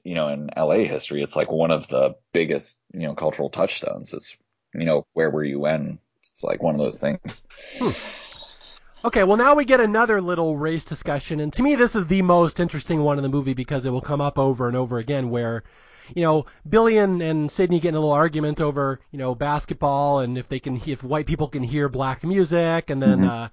[0.05, 4.13] you know, in LA history, it's like one of the biggest, you know, cultural touchstones
[4.13, 4.37] is,
[4.75, 5.99] you know, where were you when?
[6.21, 7.43] It's like one of those things.
[9.05, 12.23] Okay, well now we get another little race discussion, and to me this is the
[12.23, 15.29] most interesting one in the movie because it will come up over and over again
[15.29, 15.63] where,
[16.15, 20.21] you know, Billy and, and Sidney get in a little argument over, you know, basketball
[20.21, 23.29] and if they can, if white people can hear black music, and then, Mhm.
[23.29, 23.49] uh,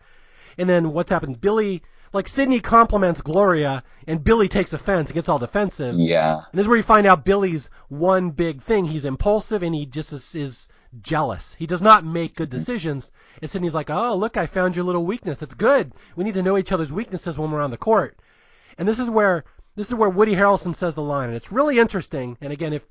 [0.58, 1.42] and then what's happened?
[1.42, 1.82] Billy,
[2.14, 5.96] like Sidney compliments Gloria, and Billy takes offense and gets all defensive.
[5.96, 6.34] Yeah.
[6.34, 8.86] And this is where you find out Billy's one big thing.
[8.86, 10.68] He's impulsive and he just is, is
[11.02, 11.56] jealous.
[11.58, 12.58] He does not make good mm-hmm.
[12.58, 13.12] decisions.
[13.42, 15.40] And Sidney's like, oh, look, I found your little weakness.
[15.40, 15.94] That's good.
[16.16, 18.20] We need to know each other's weaknesses when we're on the court.
[18.78, 19.46] And this is where
[19.76, 22.38] this is where Woody Harrelson says the line, and it's really interesting.
[22.42, 22.86] And again, if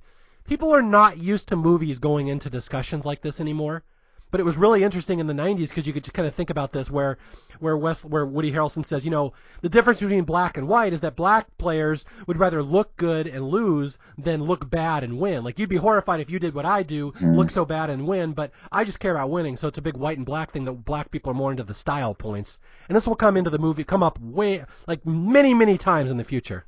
[0.44, 3.82] people are not used to movies going into discussions like this anymore,
[4.30, 6.50] but it was really interesting in the 90s because you could just kind of think
[6.50, 7.18] about this where
[7.58, 11.00] where West where Woody Harrelson says, you know, the difference between black and white is
[11.02, 15.44] that black players would rather look good and lose than look bad and win.
[15.44, 17.36] Like you'd be horrified if you did what I do, Mhm.
[17.36, 19.56] look so bad and win, but I just care about winning.
[19.56, 21.74] So it's a big white and black thing that black people are more into the
[21.74, 22.58] style points.
[22.88, 26.16] And this will come into the movie come up way like many many times in
[26.16, 26.64] the future.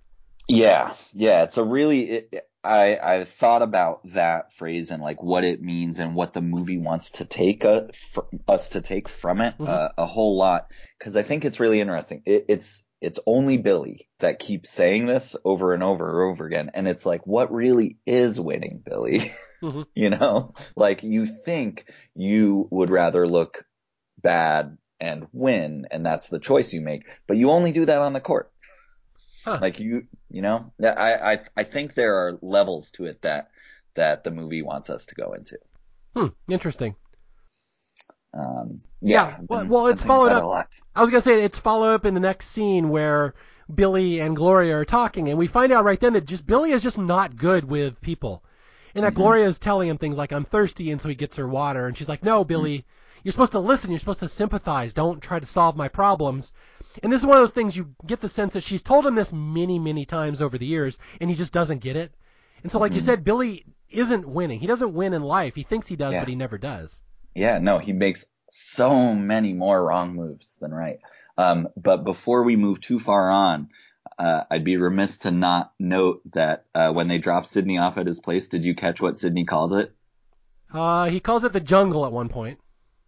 [0.49, 2.11] Yeah, yeah, it's a really.
[2.11, 6.41] It, I I thought about that phrase and like what it means and what the
[6.41, 9.69] movie wants to take uh, fr- us to take from it Mhm.
[9.69, 12.23] uh, a whole lot because I think it's really interesting.
[12.25, 16.71] It, it's it's only Billy that keeps saying this over and over and over again,
[16.75, 19.33] and it's like, what really is winning, Billy?
[19.61, 19.87] Mhm.
[19.95, 23.65] you know, like you think you would rather look
[24.23, 28.13] bad and win, and that's the choice you make, but you only do that on
[28.13, 28.53] the court.
[29.45, 29.59] Huh.
[29.61, 33.51] Like you, you know, I, I, I think there are levels to it that,
[33.95, 35.59] that the movie wants us to go into.
[36.17, 36.95] Hmm, interesting.
[38.35, 39.37] Um, Yeah, yeah.
[39.49, 40.69] Well- been- well, it's followed up- it a lot.
[40.95, 43.35] I was gonna say it's followed up in the next scene where
[43.75, 46.83] Billy and Gloria are talking, and we find out right then that just Billy is
[46.83, 48.45] just not good with people,
[48.95, 49.17] and that Mhm.
[49.17, 51.97] Gloria is telling him things like "I'm thirsty," and so he gets her water, and
[51.97, 52.85] she's like, "No, Billy,
[53.23, 53.91] you're supposed to listen.
[53.91, 54.93] You're supposed to sympathize.
[54.93, 56.53] Don't try to solve my problems."
[57.03, 59.15] And this is one of those things you get the sense that she's told him
[59.15, 62.13] this many, many times over the years, and he just doesn't get it.
[62.63, 63.05] And so, like you Mhm.
[63.05, 64.61] said, Billy isn't winning.
[64.61, 65.55] He doesn't win in life.
[65.55, 66.21] He thinks he does, Yeah.
[66.21, 67.03] but he never does.
[67.35, 71.01] Yeah, no, he makes so many more wrong moves than right.
[71.39, 73.69] Um, but before we move too far on,
[74.19, 78.07] uh, I'd be remiss to not note that uh, when they dropped Sidney off at
[78.07, 79.95] his place, did you catch what Sidney called it?
[80.73, 82.59] Uh, he calls it the jungle at one point.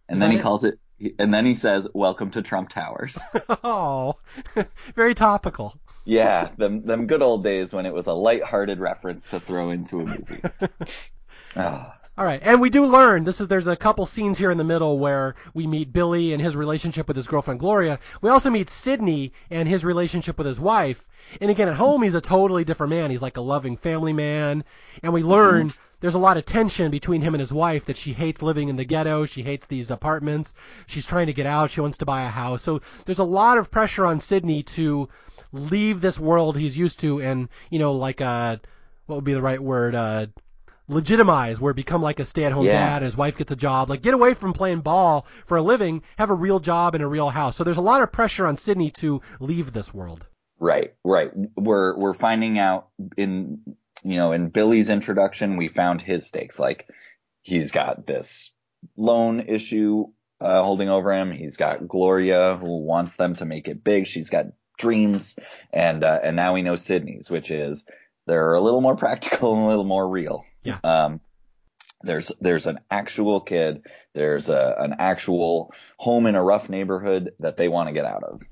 [0.09, 0.41] And then he it?
[0.41, 0.79] calls it,
[1.19, 3.19] and then he says, "Welcome to Trump Towers."
[3.63, 4.15] oh,
[4.95, 5.75] very topical.
[6.05, 10.01] yeah, them them good old days when it was a light-hearted reference to throw into
[10.01, 10.41] a movie.
[11.55, 14.57] Oh, All right, and we do learn this is there's a couple scenes here in
[14.57, 17.99] the middle where we meet Billy and his relationship with his girlfriend Gloria.
[18.21, 21.05] We also meet Sidney and his relationship with his wife.
[21.41, 23.11] And again, at home he's a totally different man.
[23.11, 24.63] He's like a loving family man,
[25.03, 25.84] and we learn mm-hmm.
[25.99, 28.75] There's a lot of tension between him and his wife that she hates living in
[28.75, 30.53] the ghetto, she hates these apartments,
[30.87, 32.61] she's trying to get out, she wants to buy a house.
[32.61, 35.09] So there's a lot of pressure on Sidney to
[35.51, 38.57] leave this world he's used to and, you know, like uh
[39.05, 39.95] what would be the right word?
[39.95, 40.27] Uh
[40.87, 42.73] legitimize where become like a stay-at-home Yeah.
[42.73, 45.61] dad and his wife gets a job like get away from playing ball for a
[45.61, 48.45] living have a real job and a real house so there's a lot of pressure
[48.45, 50.27] on sidney to leave this world
[50.59, 51.31] right, right.
[51.57, 53.59] We're we're finding out in
[54.05, 56.59] you know in Billy's introduction, we found his stakes.
[56.59, 56.87] Like
[57.41, 58.51] he's got this
[58.95, 60.05] loan issue
[60.39, 61.31] uh, holding over him.
[61.31, 64.05] He's got Gloria who wants them to make it big.
[64.05, 64.45] She's got
[64.77, 65.35] dreams,
[65.73, 67.85] and uh, and now we know Sidney's, which is
[68.27, 70.45] they're a little more practical and a little more real.
[70.63, 70.77] Yeah.
[70.83, 71.19] Um,
[72.03, 73.87] there's there's an actual kid.
[74.13, 78.23] There's a an actual home in a rough neighborhood that they want to get out
[78.23, 78.43] of.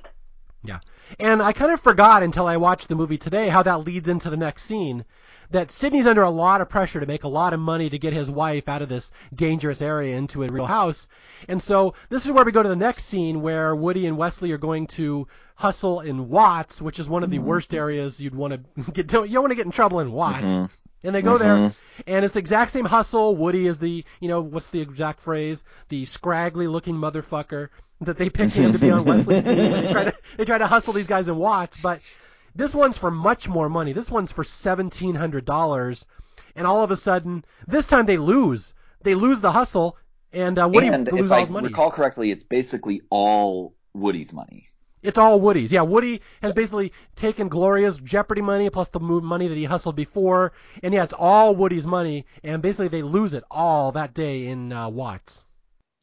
[0.64, 0.80] Yeah.
[1.20, 4.30] And i kind of forgot until i watched the movie today how that leads into
[4.30, 5.04] the next scene
[5.54, 8.12] that sidney's under a lot of pressure to make a lot of money to get
[8.14, 11.08] his wife out of this dangerous area into a real house
[11.48, 14.52] and so this is where we go to the next scene where woody and wesley
[14.52, 17.44] are going to hustle in watts which is one of the Mhm.
[17.44, 20.44] worst areas you'd want to get you don't want to get in trouble in watts
[20.44, 20.70] Mhm.
[21.04, 21.76] and they go there Mhm.
[22.08, 23.36] And it's the exact same hustle.
[23.36, 25.64] Woody is the, you know, what's the exact phrase?
[25.90, 27.70] The scraggly looking motherfucker
[28.02, 29.72] that they pick him to be on Wesley's team.
[29.72, 32.00] They try to, they try to hustle these guys in Watts, but
[32.56, 33.94] this one's for much more money.
[33.94, 36.06] This one's for seventeen hundred dollars,
[36.56, 38.74] and all of a sudden, this time they lose.
[39.02, 39.98] They lose the hustle,
[40.32, 41.68] and uh, Woody and loses if all I his money.
[41.68, 44.68] recall correctly, it's basically all Woody's money.
[45.02, 45.72] It's all Woody's.
[45.72, 50.54] Yeah, Woody has basically taken Gloria's Jeopardy money plus the money that he hustled before,
[50.82, 54.72] and yeah, it's all Woody's money, and basically they lose it all that day in
[54.72, 55.44] uh, Watts.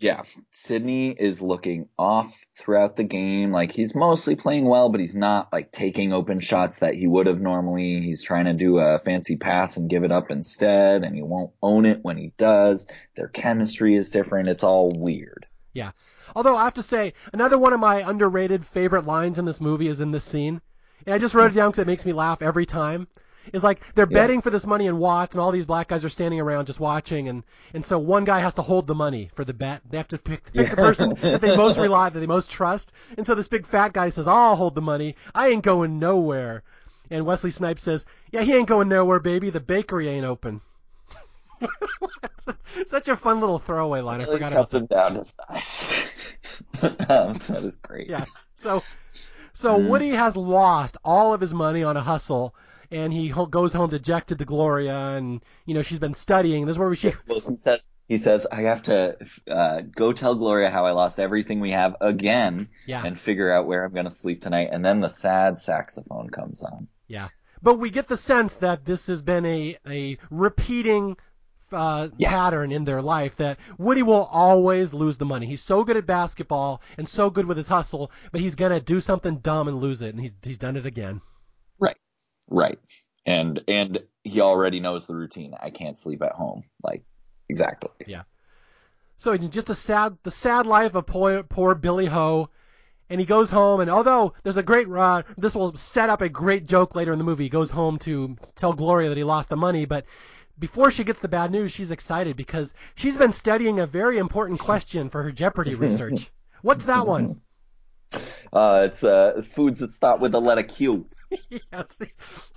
[0.01, 3.53] Yeah, Sidney is looking off throughout the game.
[3.53, 7.27] Like he's mostly playing well, but he's not like taking open shots that he would
[7.27, 8.01] have normally.
[8.01, 11.53] He's trying to do a fancy pass and give it up instead, and he won't
[11.63, 12.87] own it when he does.
[13.15, 14.49] Their chemistry is different.
[14.49, 15.47] It's all weird.
[15.75, 15.91] Yeah.
[16.35, 19.89] Although I have to say, another one of my underrated favorite lines in this movie
[19.89, 20.63] is in this scene,
[21.05, 23.07] and I just wrote it down because it makes me laugh every time.
[23.53, 24.22] Is like they're Yeah.
[24.22, 26.80] betting for this money in Watts, and all these black guys are standing around just
[26.80, 27.43] watching, and
[27.74, 29.82] and so one guy has to hold the money for the bet.
[29.88, 32.93] They have to pick, pick the person that they most rely, that they most trust,
[33.16, 35.16] and so this big fat guy says, "I'll hold the money.
[35.34, 36.62] I ain't going nowhere."
[37.11, 39.51] And Wesley Snipes says, "Yeah, he ain't going nowhere, baby.
[39.51, 40.61] The bakery ain't open."
[42.86, 44.20] Such a fun little throwaway line.
[44.20, 45.88] I Really forgot about cuts him down to size.
[46.82, 48.09] um, that is great.
[48.09, 48.24] yeah.
[48.55, 48.82] So
[49.53, 49.88] So Mm.
[49.88, 52.55] Woody has lost all of his money on a hustle,
[52.91, 56.66] and he ho- goes home dejected to Gloria, and you know she's been studying.
[56.66, 57.12] This is where she.
[57.28, 59.16] Well, he says he says I have to
[59.49, 63.66] uh, go tell Gloria how I lost everything we have again Yeah, and figure out
[63.66, 64.68] where I'm gonna sleep tonight.
[64.72, 66.88] And then the sad saxophone comes on.
[67.07, 67.28] yeah.
[67.62, 71.16] But we get the sense that this has been a a repeating.
[71.72, 72.30] Uh, Yeah.
[72.30, 75.47] pattern in their life that Woody will always lose the money.
[75.47, 79.01] He's so good at basketball and so good with his hustle, but he's gonna do
[79.01, 81.20] something dumb and lose it, and he's he's done it again.
[82.51, 82.79] Right.
[83.27, 85.55] And and he already knows the routine.
[85.61, 86.65] I can't sleep at home.
[86.83, 87.03] Like
[87.49, 87.91] exactly.
[88.07, 88.23] Yeah.
[89.21, 92.49] So just a sad, the sad life of poor, poor Billy Ho.
[93.11, 96.29] And he goes home, and although there's a great, uh, this will set up a
[96.31, 97.43] great joke later in the movie.
[97.43, 100.07] He goes home to tell Gloria that he lost the money, but
[100.59, 104.59] before she gets the bad news, she's excited because she's been studying a very important
[104.59, 106.31] question for her Jeopardy research.
[106.63, 107.43] What's that one?
[108.53, 111.07] Uh, it's uh foods that start with the letter Q.
[111.51, 111.99] yes,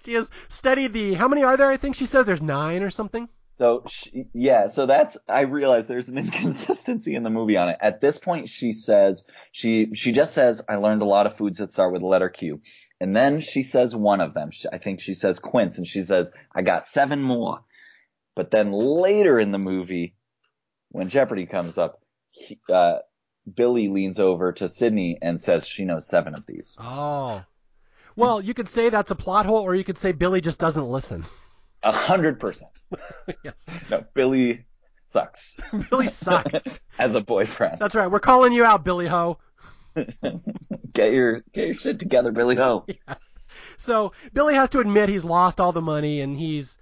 [0.03, 1.13] she has studied the.
[1.13, 1.69] How many are there?
[1.69, 3.30] I think she says there's nine or something.
[3.59, 7.78] So she, yeah, so that's I realize there's an inconsistency in the movie on it.
[7.82, 11.59] At this point, she says she she just says I learned a lot of foods
[11.59, 12.61] that start with the letter Q,
[12.99, 14.51] and then she says one of them.
[14.51, 17.63] She, I think she says quince, and she says I got seven more.
[18.36, 20.15] But then later in the movie,
[20.89, 22.01] when Jeopardy comes up,
[22.32, 22.99] he, uh,
[23.51, 26.76] Billy leans over to Sidney and says she knows seven of these.
[26.80, 27.43] Oh.
[28.16, 30.88] Well, you could say that's a plot hole, or you could say Billy just doesn't
[30.88, 31.26] listen.
[31.84, 32.72] A hundred percent.
[33.43, 33.66] yes.
[33.89, 34.66] No, Billy
[35.07, 35.59] sucks
[35.89, 36.55] Billy sucks.
[36.99, 37.78] as a boyfriend.
[37.80, 38.07] That's right.
[38.07, 39.38] We're calling you out, Billy Ho.
[40.93, 42.86] Get your get your shit together, Billy Ho.
[42.88, 43.16] Yeah.
[43.78, 46.78] So Billy has to admit he's lost all the money and he's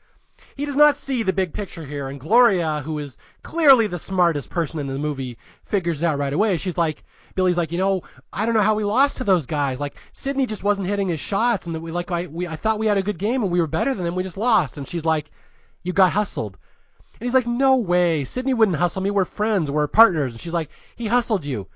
[0.55, 2.07] he does not see the big picture here.
[2.07, 6.33] And Gloria, who is clearly the smartest person in the movie, figures it out right
[6.33, 6.57] away.
[6.57, 7.03] She's like,
[7.35, 9.79] Billy's like, you know, I don't know how we lost to those guys.
[9.79, 12.87] Like Sidney just wasn't hitting his shots, and we like I we I thought we
[12.87, 14.15] had a good game and we were better than them.
[14.15, 14.77] We just lost.
[14.77, 15.31] And she's like,
[15.83, 16.57] you got hustled.
[17.19, 18.23] And he's like, no way.
[18.23, 19.11] Sidney wouldn't hustle me.
[19.11, 19.69] We're friends.
[19.69, 20.33] We're partners.
[20.33, 21.67] And she's like, he hustled you.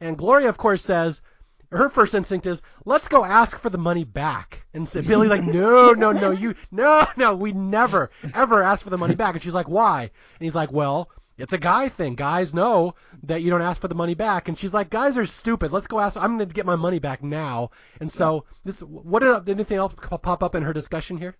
[0.00, 1.22] And Gloria, of course, says,
[1.70, 4.66] her first instinct is, let's go ask for the money back.
[4.74, 8.90] And so Billy's like, no, no, no, you, no, no, we never, ever ask for
[8.90, 9.34] the money back.
[9.34, 10.02] And she's like, why?
[10.02, 11.10] And he's like, well,
[11.40, 12.14] it's a guy thing.
[12.14, 14.48] Guys know that you don't ask for the money back.
[14.48, 15.72] And she's like, guys are stupid.
[15.72, 17.70] Let's go ask, I'm going to get my money back now.
[18.00, 21.36] And so this, what did, anything else pop up in her discussion here?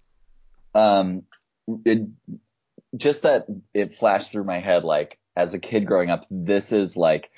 [0.75, 1.25] Um,
[1.85, 2.07] it,
[2.97, 6.97] just that it flashed through my head like as a kid growing up, this is
[6.97, 7.31] like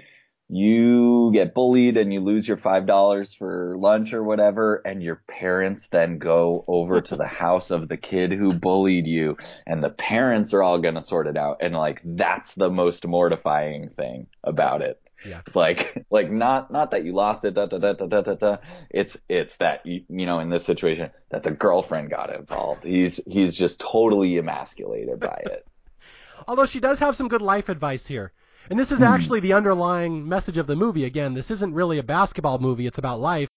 [0.54, 5.16] you get bullied and you lose your five dollars for lunch or whatever, and your
[5.26, 9.88] parents then go over to the house of the kid who bullied you, and the
[9.88, 14.84] parents are all gonna sort it out, and like that's the most mortifying thing about
[14.84, 15.00] it.
[15.24, 15.40] Yeah.
[15.46, 18.34] It's like, like not, not that you lost it, da, da, da, da, da, da,
[18.34, 18.56] da.
[18.90, 22.82] It's, it's that, you, you know, in this situation, that the girlfriend got involved.
[22.82, 25.66] He's, he's just totally emasculated by it.
[26.48, 28.32] Although she does have some good life advice here.
[28.70, 29.04] And this is hmm.
[29.04, 31.04] actually the underlying message of the movie.
[31.04, 33.48] Again, this isn't really a basketball movie, it's about life.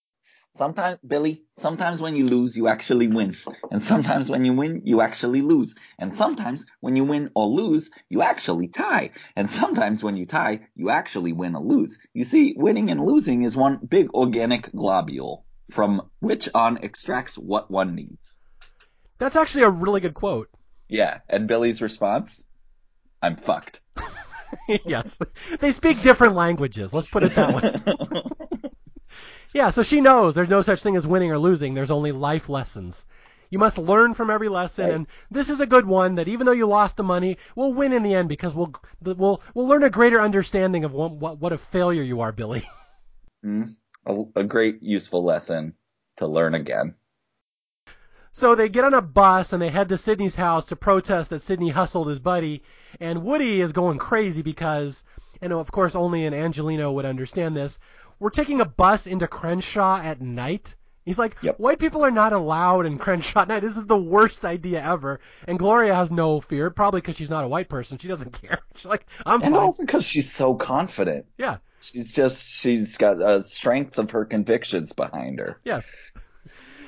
[0.55, 3.35] Sometimes, Billy, sometimes when you lose, you actually win.
[3.71, 5.75] And sometimes when you win, you actually lose.
[5.99, 9.11] And sometimes when you win or lose, you actually tie.
[9.35, 11.99] And sometimes when you tie, you actually win or lose.
[12.13, 17.69] You see, winning and losing is one big organic globule from which on extracts what
[17.69, 18.39] one needs.
[19.17, 20.49] That's actually a really good quote.
[20.87, 22.45] Yeah, and Billy's response?
[23.21, 23.81] I'm fucked.
[24.85, 25.19] yes.
[25.59, 27.63] They speak different languages, let's put it that way.
[29.55, 32.49] Yeah, so she knows there's no such thing as winning or losing, there's only life
[32.49, 33.05] lessons.
[33.49, 36.51] You must learn from every lesson, and this is a good one that even though
[36.51, 39.89] you lost the money, we'll win in the end because we'll we'll we'll learn a
[39.89, 42.67] greater understanding of what what, what a failure you are, Billy.
[43.45, 43.69] Mm,
[44.05, 45.75] a, a great useful lesson
[46.17, 46.95] to learn again.
[48.37, 51.41] So they get on a bus and they head to Sidney's house to protest that
[51.41, 52.63] Sidney hustled his buddy,
[52.99, 55.05] and Woody is going crazy because,
[55.41, 57.79] and of course only an Angelino would understand this.
[58.19, 60.75] We're taking a bus into Crenshaw at night.
[61.05, 61.59] He's like, Yep.
[61.61, 63.61] white people are not allowed in Crenshaw at night.
[63.61, 65.21] This is the worst idea ever.
[65.47, 67.97] And Gloria has no fear, probably because she's not a white person.
[67.99, 68.59] She doesn't care.
[68.75, 69.63] She's like, I'm And fine.
[69.63, 71.25] also because she's so confident.
[71.37, 71.59] Yeah.
[71.79, 75.57] She's just, she's got a strength of her convictions behind her.
[75.63, 75.95] Yes.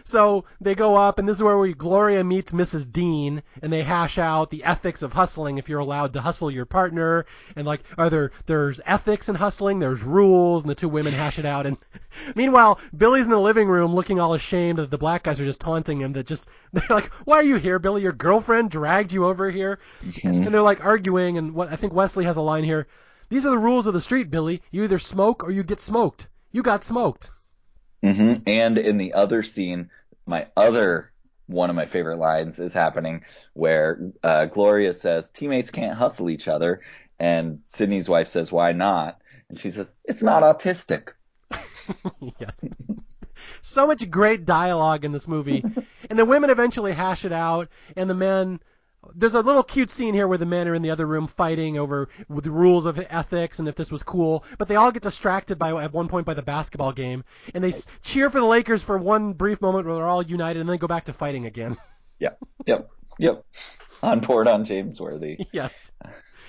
[0.08, 2.90] So they go up, and this is where we Gloria meets Mrs.
[2.90, 5.58] Deane, and they hash out the ethics of hustling.
[5.58, 7.26] If you're allowed to hustle your partner,
[7.58, 9.80] and like, are there there's ethics in hustling?
[9.80, 11.66] There's rules, and the two women hash it out.
[11.66, 11.76] And
[12.36, 15.60] meanwhile, Billy's in the living room, looking all ashamed that the black guys are just
[15.60, 16.14] taunting him.
[16.14, 18.02] That just they're like, "Why are you here, Billy?
[18.02, 20.44] Your girlfriend dragged you over here." Mm-hmm.
[20.44, 22.88] And they're like arguing, and what I think Wesley has a line here.
[23.28, 24.62] These are the rules of the street, Billy.
[24.72, 26.30] You either smoke or you get smoked.
[26.54, 27.30] You got smoked.
[28.04, 29.90] Hmm And in the other scene,
[30.26, 31.12] my other
[31.48, 33.24] one of my favorite lines is happening
[33.54, 36.82] where uh, Gloria says teammates can't hustle each other,
[37.20, 39.20] and Sidney's wife says why not,
[39.50, 41.14] and she says it's not autistic.
[42.22, 42.50] yeah.
[43.62, 45.64] So much great dialogue in this movie.
[46.10, 48.60] and the women eventually hash it out, and the men.
[49.16, 51.78] There's a little cute scene here where the men are in the other room fighting
[51.78, 55.58] over the rules of ethics and if this was cool, but they all get distracted
[55.60, 58.84] by at one point by the basketball game, and they s- cheer for the Lakers
[58.84, 61.78] for one brief moment where they're all united, and then go back to fighting again.
[62.20, 62.90] Yep, yep,
[63.20, 63.46] yep.
[64.04, 65.38] On board on James Worthy.
[65.52, 65.92] yes.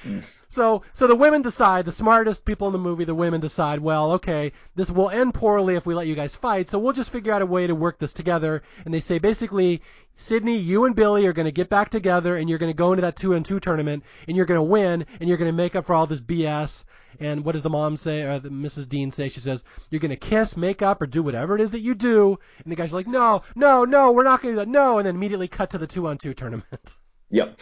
[0.04, 0.24] Mm.
[0.50, 4.12] So, so the women decide, the smartest people in the movie, the women decide, well,
[4.12, 7.32] okay, this will end poorly if we let you guys fight, so we'll just figure
[7.32, 8.62] out a way to work this together.
[8.86, 9.82] And they say basically,
[10.16, 12.92] Sidney, you and Billy are going to get back together and you're going to go
[12.92, 15.56] into that two and two tournament and you're going to win and you're going to
[15.56, 16.84] make up for all this BS.
[17.20, 18.88] And what does the mom say, or the, Mrs.
[18.88, 19.28] Deane say?
[19.28, 21.94] She says, you're going to kiss, make up, or do whatever it is that you
[21.94, 22.38] do.
[22.62, 24.98] And the guys are like, no, no, no, we're not going to do that, no.
[24.98, 26.94] And then immediately cut to the two on two tournament.
[27.30, 27.60] Yep.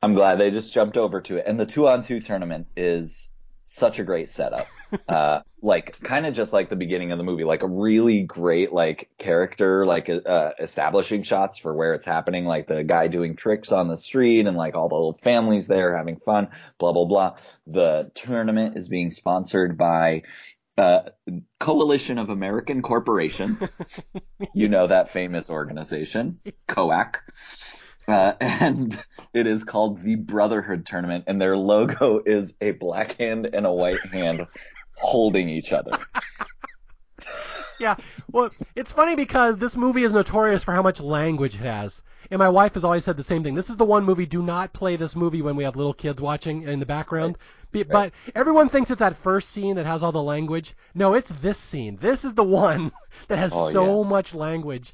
[0.02, 1.46] I'm glad they just jumped over to it.
[1.48, 3.30] And the two on two tournament is
[3.64, 4.68] such a great setup.
[5.10, 8.72] Uh, like kind of just like the beginning of the movie, like a really great
[8.72, 13.74] like character, like uh, establishing shots for where it's happening, like the guy doing tricks
[13.74, 17.36] on the street and like all the little families there having fun, blah, blah, blah.
[17.68, 20.24] The tournament is being sponsored by
[20.78, 21.10] uh,
[21.60, 23.68] Coalition of American Corporations.
[24.54, 26.40] you know that famous organization,
[26.70, 27.16] COAC.
[28.08, 29.04] Uh, and
[29.34, 33.72] it is called the Brotherhood Tournament, and their logo is a black hand and a
[33.74, 34.46] white hand
[34.96, 35.92] holding each other.
[37.80, 37.96] yeah.
[38.32, 42.02] Well, it's funny because this movie is notorious for how much language it has.
[42.30, 43.56] And my wife has always said the same thing.
[43.56, 46.22] This is the one movie, do not play this movie when we have little kids
[46.22, 47.38] watching in the background.
[47.72, 50.76] Be- But everyone thinks it's that first scene that has all the language.
[50.94, 51.98] No, it's this scene.
[52.02, 52.92] This is the one
[53.28, 54.94] that has Oh, so much language.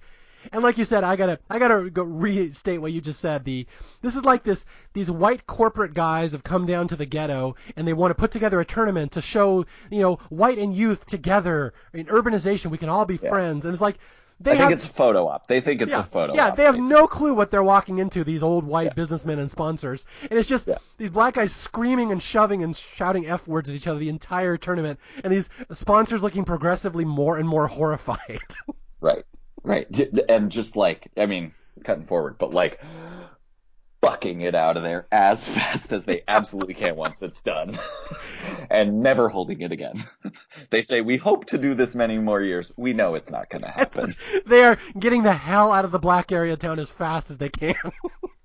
[0.51, 3.45] And like you said, I gotta, I gotta go restate what you just said.
[3.45, 3.65] The,
[4.01, 7.87] this is like this, these white corporate guys have come down to the ghetto and
[7.87, 11.73] they want to put together a tournament to show, you know, white and youth together
[11.93, 12.71] in urbanization.
[12.71, 13.65] We can all be friends.
[13.65, 13.97] And it's like,
[14.39, 15.47] they I think have, it's a photo op.
[15.47, 16.57] They think it's yeah, a photo yeah, op.
[16.57, 16.89] they have basically.
[16.95, 18.23] no clue what they're walking into.
[18.23, 18.93] These old white Yeah.
[18.93, 20.79] businessmen and sponsors, and it's just Yeah.
[20.97, 24.57] these black guys screaming and shoving and shouting f words at each other the entire
[24.57, 28.41] tournament, and these sponsors looking progressively more and more horrified.
[29.01, 29.23] Right,
[29.63, 29.87] right.
[30.29, 31.53] And just like, I mean,
[31.83, 32.81] cutting forward, but like,
[34.01, 37.77] bucking it out of there as fast as they absolutely can once it's done.
[38.69, 39.95] and never holding it again.
[40.69, 42.71] They say, we hope to do this many more years.
[42.75, 44.15] We know it's not going to happen.
[44.47, 47.49] they are getting the hell out of the black area town as fast as they
[47.49, 47.75] can.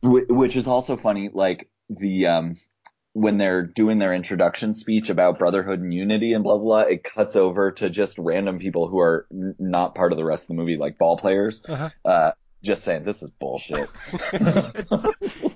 [0.02, 2.56] Which is also funny, like, the, um,
[3.20, 7.02] when they're doing their introduction speech about brotherhood and unity and blah, blah, blah, it
[7.04, 10.48] cuts over to just random people who are n- not part of the rest of
[10.48, 11.90] the movie, like ball players, Uh-huh.
[12.04, 13.88] uh, just saying, this is bullshit.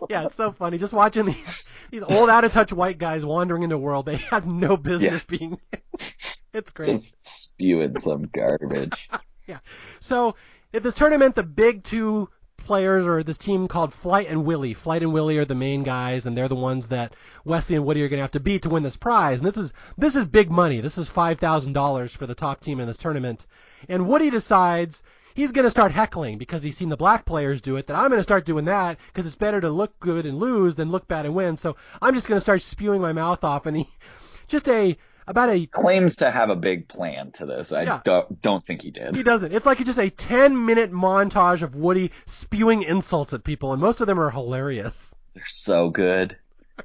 [0.08, 3.62] yeah, it's so funny just watching these these old out of touch white guys wandering
[3.64, 5.38] into a world they have no business Yes.
[5.38, 5.58] being.
[6.54, 6.86] it's great.
[6.86, 9.08] just spewing some garbage.
[9.48, 9.58] Yeah.
[9.98, 10.36] So
[10.72, 12.28] at this tournament, the big two
[12.62, 14.74] players or this team called Flight and Willie.
[14.74, 18.02] Flight and Willie are the main guys, and they're the ones that Wesley and Woody
[18.02, 19.38] are going to have to beat to win this prize.
[19.38, 20.80] And this is this is big money.
[20.80, 23.46] This is five thousand dollars for the top team in this tournament.
[23.88, 25.02] And Woody decides
[25.34, 27.86] he's going to start heckling because he's seen the black players do it.
[27.86, 30.74] That I'm going to start doing that because it's better to look good and lose
[30.74, 31.56] than look bad and win.
[31.56, 33.88] So I'm just going to start spewing my mouth off, and he
[34.48, 34.96] just a
[35.26, 37.72] about a Claims to have a big plan to this.
[37.72, 38.00] I Yeah.
[38.04, 39.14] don't don't think he did.
[39.16, 39.52] He doesn't.
[39.52, 44.00] It's like just a 10 minute montage of Woody spewing insults at people, and most
[44.00, 45.14] of them are hilarious.
[45.34, 46.36] They're so good.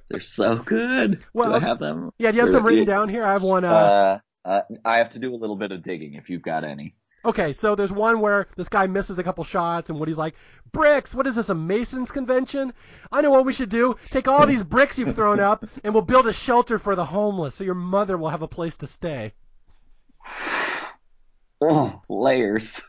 [0.10, 1.24] They're so good.
[1.34, 2.12] Well, Do I have them?
[2.18, 3.24] Yeah, do you have some written down here?
[3.24, 3.66] I have one.
[3.66, 6.64] Uh, Uh, uh, I have to do a little bit of digging if you've got
[6.64, 6.96] any.
[7.28, 10.36] Okay, so there's one where this guy misses a couple shots, and Woody's like,
[10.72, 12.74] Bricks, what is this, a Masons convention?
[13.12, 13.96] I know what we should do.
[14.06, 17.56] Take all these bricks you've thrown up, and we'll build a shelter for the homeless
[17.56, 19.34] so your mother will have a place to stay.
[21.60, 22.84] Oh, layers.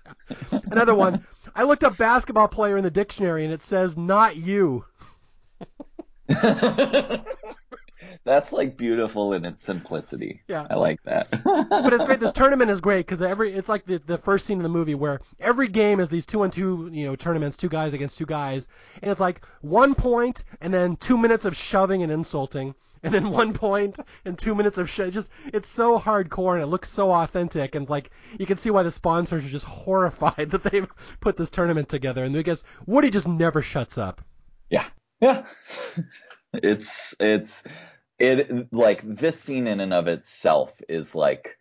[0.51, 4.85] Another one, I looked up basketball player in the dictionary, and it says, not you.
[8.29, 10.43] That's like beautiful in its simplicity.
[10.49, 10.67] Yeah.
[10.69, 11.31] I like that.
[11.71, 12.21] but it's great.
[12.21, 14.95] This tournament is great because every it's like the the first scene in the movie
[14.95, 18.27] where every game is these two on two you know tournaments, two guys against two
[18.27, 18.69] guys,
[19.01, 23.31] and it's like one point and then two minutes of shoving and insulting, and then
[23.31, 27.75] one point and two minutes of just it's so hardcore and it looks so authentic
[27.75, 30.89] and like you can see why the sponsors are just horrified that they've
[31.21, 34.21] put this tournament together and I guess Woody just never shuts up.
[34.69, 34.85] Yeah.
[35.19, 35.47] Yeah.
[36.53, 37.65] it's it's
[38.19, 41.57] it like this scene in and of itself is like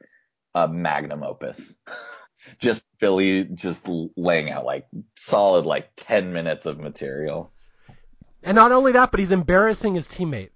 [0.55, 1.77] a magnum opus.
[2.59, 7.51] just Billy just laying out like solid like 10 minutes of material.
[8.43, 10.51] And not only that, but he's embarrassing his teammate.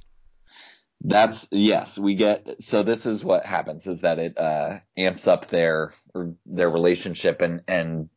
[1.03, 5.47] That's yes, we get so this is what happens is that it uh amps up
[5.47, 5.93] their
[6.45, 8.09] their relationship and and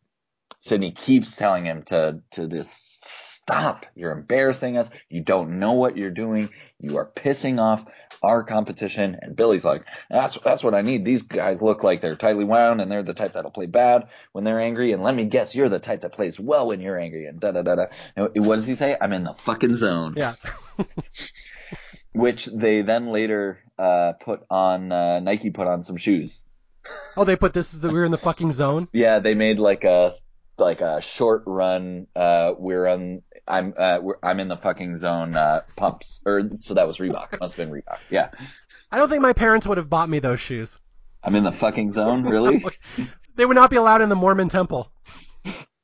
[0.65, 3.85] Sidney keeps telling him to to just stop.
[3.95, 4.89] You're embarrassing us.
[5.11, 6.49] You don't know what you're doing.
[6.81, 7.85] You are pissing off
[8.23, 9.19] our competition.
[9.21, 11.05] And Billy's like, that's that's what I need.
[11.05, 14.45] These guys look like they're tightly wound and they're the type that'll play bad when
[14.45, 14.93] they're angry.
[14.93, 17.27] And let me guess, you're the type that plays well when you're angry.
[17.27, 17.87] And da da da da.
[18.17, 18.97] what does he say?
[18.99, 20.15] I'm in the fucking zone.
[20.17, 20.33] Yeah.
[22.13, 26.47] Which they then later uh, put on uh, Nike put on some shoes.
[27.19, 28.89] Oh, they put this is the we're in the fucking zone.
[28.95, 30.13] Yeah, they made like a
[30.59, 32.07] like a short run.
[32.15, 33.23] Uh, we're on.
[33.47, 35.35] I'm uh, I'm in the fucking zone.
[35.35, 37.39] Uh, pumps or so that was Reebok.
[37.41, 37.99] Must have been Reebok.
[38.11, 38.31] Yeah.
[38.91, 40.79] I don't think my parents would have bought me those shoes.
[41.23, 42.23] I'm in the fucking zone.
[42.35, 42.65] Really?
[43.37, 44.91] they would not be allowed in the Mormon temple.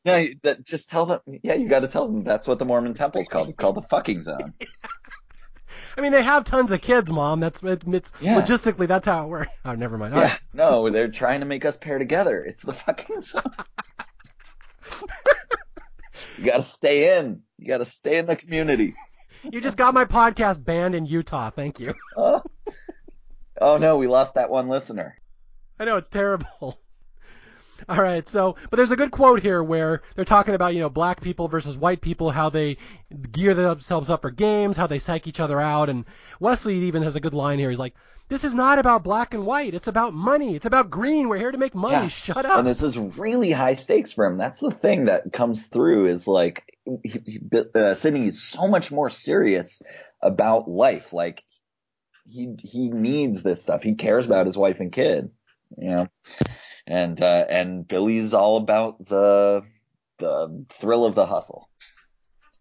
[0.05, 1.21] Yeah, that, just tell them.
[1.43, 3.49] Yeah, you got to tell them that's what the Mormon temple is called.
[3.49, 4.55] It's called the fucking zone.
[5.97, 7.41] I mean, they have tons of kids, mom.
[7.41, 8.41] That's it, it's yeah.
[8.41, 9.51] logistically that's how it works.
[9.65, 10.15] Oh, never mind.
[10.15, 10.41] All yeah, right.
[10.55, 12.43] no, they're trying to make us pair together.
[12.45, 13.43] It's the fucking zone.
[16.39, 17.43] You gotta stay in.
[17.59, 18.95] You gotta stay in the community.
[19.51, 21.51] You just got my podcast banned in Utah.
[21.51, 21.95] Thank you.
[22.17, 22.43] Oh,
[23.61, 25.17] oh no, we lost that one listener.
[25.79, 26.79] I know it's terrible.
[27.89, 30.91] All right, so but there's a good quote here where they're talking about you know
[30.91, 32.77] black people versus white people, how they
[33.33, 36.05] gear themselves up for games, how they psych each other out, and
[36.41, 37.71] Wesley even has a good line here.
[37.71, 37.95] He's like,
[38.31, 39.74] "This is not about black and white.
[39.74, 40.57] It's about money.
[40.57, 41.28] It's about green.
[41.28, 42.05] We're here to make money.
[42.05, 42.09] Yeah.
[42.09, 44.39] Shut up." And this is really high stakes for him.
[44.39, 46.65] That's the thing that comes through is like
[47.05, 47.40] he, he,
[47.74, 49.82] uh, Sidney is so much more serious
[50.23, 51.12] about life.
[51.12, 51.44] Like
[52.27, 53.82] he he needs this stuff.
[53.82, 55.31] He cares about his wife and kid.
[55.77, 56.09] You know
[56.90, 59.62] and uh, and Billy's all about the
[60.19, 61.70] the thrill of the hustle.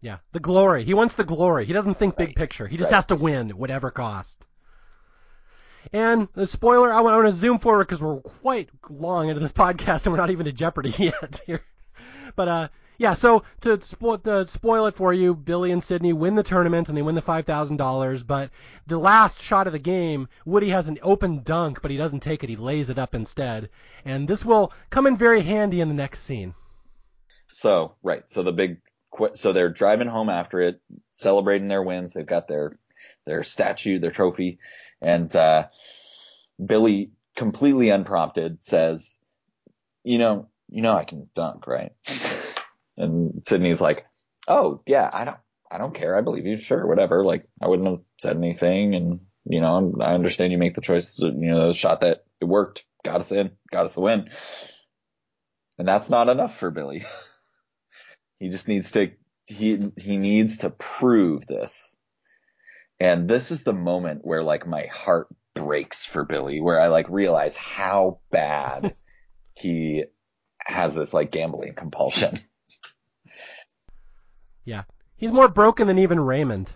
[0.00, 0.84] Yeah, the glory.
[0.84, 1.66] He wants the glory.
[1.66, 2.28] He doesn't think right.
[2.28, 2.66] big picture.
[2.66, 2.96] He just right.
[2.96, 4.46] has to win, whatever cost.
[5.92, 10.06] And the spoiler, I want to zoom forward because we're quite long into this podcast
[10.06, 11.62] and we're not even to Jeopardy yet here.
[12.36, 12.68] But uh,
[13.00, 16.88] yeah, so to spoil, to spoil it for you, Billy and Sidney win the tournament
[16.88, 18.26] and they win the $5,000.
[18.26, 18.50] But
[18.86, 22.44] the last shot of the game, Woody has an open dunk, but he doesn't take
[22.44, 22.50] it.
[22.50, 23.70] He lays it up instead.
[24.04, 26.52] And this will come in very handy in the next scene.
[27.48, 28.28] So, right.
[28.30, 28.82] So the big,
[29.32, 32.12] so they're driving home after it, celebrating their wins.
[32.12, 32.70] They've got their,
[33.24, 34.58] their statue, their trophy.
[35.00, 35.68] And, uh,
[36.64, 39.18] Billy completely unprompted says,
[40.04, 41.92] you know, you know I can dunk, right?
[42.96, 44.06] And Sidney's like,
[44.46, 45.38] oh yeah, I don't,
[45.70, 46.16] I don't care.
[46.16, 46.58] I believe you.
[46.58, 47.24] Sure, whatever.
[47.24, 48.94] Like I wouldn't have said anything.
[48.94, 51.18] And you know, i understand you make the choice.
[51.18, 54.28] You know, the shot that it worked, got us in, got us the win.
[55.78, 57.04] And that's not enough for Billy.
[58.38, 59.12] he just needs to,
[59.46, 61.98] he, he needs to prove this.
[63.00, 67.08] And this is the moment where like my heart breaks for Billy, where I like
[67.08, 68.94] realize how bad
[69.54, 70.04] he
[70.58, 72.38] has this like gambling compulsion.
[74.62, 74.84] Yeah.
[75.16, 76.70] He's more broken than even Raymond.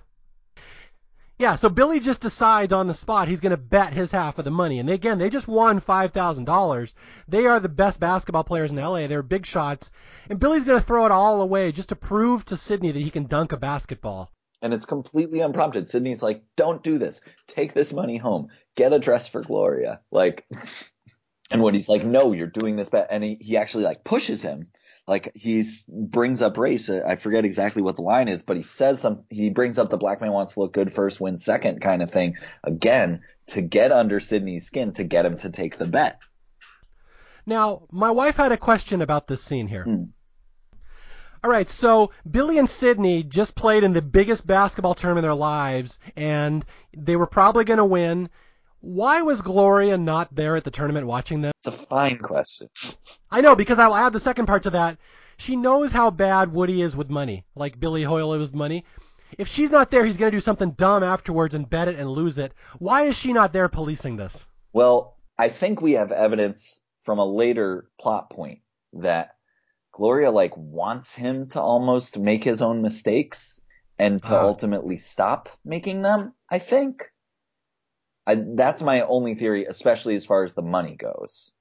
[1.38, 4.44] Yeah, so Billy just decides on the spot he's going to bet his half of
[4.44, 4.78] the money.
[4.78, 6.94] And they, again, they just won $5,000.
[7.28, 9.06] They are the best basketball players in LA.
[9.06, 9.90] They're big shots.
[10.28, 13.10] And Billy's going to throw it all away just to prove to Sidney that he
[13.10, 14.30] can dunk a basketball.
[14.64, 15.90] And it's completely unprompted.
[15.90, 17.20] Sidney's like, don't do this.
[17.48, 18.48] Take this money home.
[18.74, 20.00] Get a dress for Gloria.
[20.10, 20.46] Like,
[21.50, 23.08] and when he's like, no, you're doing this bet.
[23.10, 24.68] And he, he actually like pushes him
[25.06, 26.88] like he brings up race.
[26.88, 29.24] I forget exactly what the line is, but he says some.
[29.28, 32.10] He brings up the black man wants to look good first, win second kind of
[32.10, 36.18] thing again to get under Sidney's skin to get him to take the bet.
[37.46, 39.84] Now, my wife had a question about this scene here.
[39.84, 40.04] Hmm.
[41.44, 45.34] All right, so Billy and Sidney just played in the biggest basketball tournament of their
[45.34, 46.64] lives, and
[46.96, 48.30] they were probably going to win.
[48.80, 51.52] Why was Gloria not there at the tournament watching them?
[51.58, 52.70] It's a fine question.
[53.30, 54.96] I know, because I will add the second part to that.
[55.36, 58.86] She knows how bad Woody is with money, like Billy Hoyle is with money.
[59.36, 62.08] If she's not there, he's going to do something dumb afterwards and bet it and
[62.08, 62.54] lose it.
[62.78, 64.46] Why is she not there policing this?
[64.72, 68.60] Well, I think we have evidence from a later plot point
[68.94, 69.33] that
[69.94, 73.62] Gloria like wants him to almost make his own mistakes
[73.96, 74.42] and to uh.
[74.42, 77.04] ultimately stop making them, I think.
[78.26, 81.52] I, that's my only theory, especially as far as the money goes.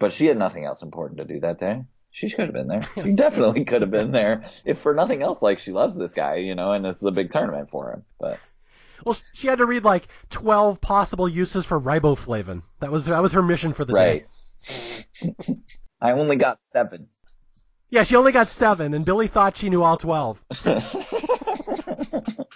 [0.00, 1.84] But she had nothing else important to do that day.
[2.10, 2.88] She should have been there.
[3.04, 5.40] She definitely could have been there, if for nothing else.
[5.40, 8.02] Like she loves this guy, you know, and this is a big tournament for him.
[8.18, 8.40] But
[9.04, 12.64] Well, she had to read like 12 possible uses for riboflavin.
[12.80, 14.26] That was that was her mission for the Right.
[14.66, 15.56] day.
[16.00, 17.06] I only got seven.
[17.90, 20.44] Yeah, she only got seven, and Billy thought she knew all 12.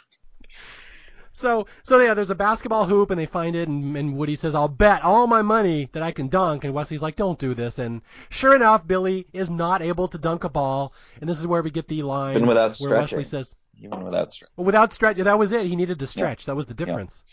[1.37, 4.55] So, so yeah, there's a basketball hoop, and they find it, and, and Woody says,
[4.55, 7.79] "I'll bet all my money that I can dunk." And Wesley's like, "Don't do this."
[7.79, 11.61] And sure enough, Billy is not able to dunk a ball, and this is where
[11.61, 14.49] we get the line Even without where Wesley says, Even without stretch.
[14.57, 15.67] without stretch, that was it.
[15.67, 16.47] He needed to stretch.
[16.47, 17.25] That was the difference.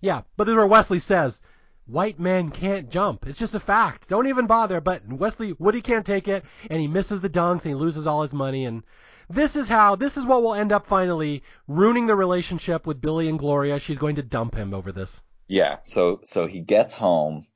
[0.00, 1.42] Yeah, but this is where Wesley says,
[1.86, 3.26] "White men can't jump.
[3.26, 4.08] It's just a fact.
[4.08, 7.70] Don't even bother." But Wesley Woody can't take it, and he misses the dunks, and
[7.70, 8.64] he loses all his money.
[8.64, 8.82] And
[9.28, 13.28] this is how this is what will end up finally ruining the relationship with Billy
[13.28, 13.80] and Gloria.
[13.80, 15.22] She's going to dump him over this.
[15.48, 15.78] Yeah.
[15.84, 17.46] So so he gets home.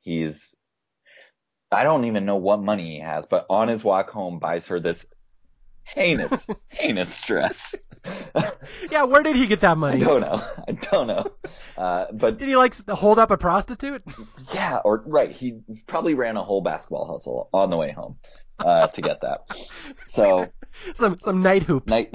[0.00, 0.56] He's
[1.70, 4.80] I don't even know what money he has, but on his walk home buys her
[4.80, 5.06] this
[5.84, 7.74] heinous heinous dress.
[8.90, 10.02] Yeah, where did he get that money?
[10.02, 10.42] I don't know.
[10.68, 11.26] I don't know.
[11.76, 14.02] Uh, but Did he like hold up a prostitute?
[14.52, 18.18] yeah, or right, he probably ran a whole basketball hustle on the way home
[18.58, 19.46] uh, to get that.
[20.06, 20.48] So
[20.94, 21.90] some some night hoops.
[21.90, 22.14] night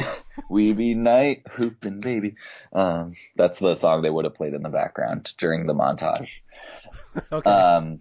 [0.50, 2.36] we be night hooping baby.
[2.72, 6.42] Um, that's the song they would have played in the background during the montage.
[7.32, 7.50] Okay.
[7.50, 8.00] Um,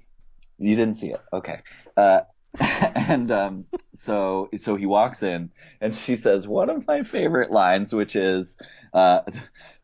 [0.59, 1.21] you didn't see it.
[1.33, 1.61] Okay.
[1.97, 2.21] Uh,
[2.61, 5.51] and um, so so he walks in,
[5.81, 8.57] and she says one of my favorite lines, which is,
[8.93, 9.23] uh,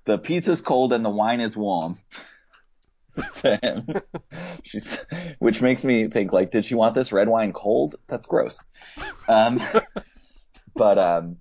[0.04, 1.96] "The pizza's cold and the wine is warm."
[3.36, 3.86] to him,
[4.64, 5.04] she's,
[5.38, 7.94] which makes me think like, did she want this red wine cold?
[8.08, 8.64] That's gross.
[9.28, 9.62] Um,
[10.74, 11.36] but um,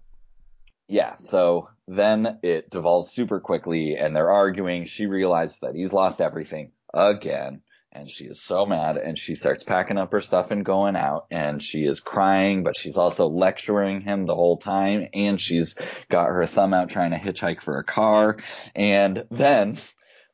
[0.87, 1.15] yeah.
[1.15, 4.85] So then it devolves super quickly, and they're arguing.
[4.85, 7.61] She realizes that he's lost everything again
[7.93, 11.27] and she is so mad and she starts packing up her stuff and going out
[11.31, 15.75] and she is crying but she's also lecturing him the whole time and she's
[16.09, 18.37] got her thumb out trying to hitchhike for a car
[18.75, 19.77] and then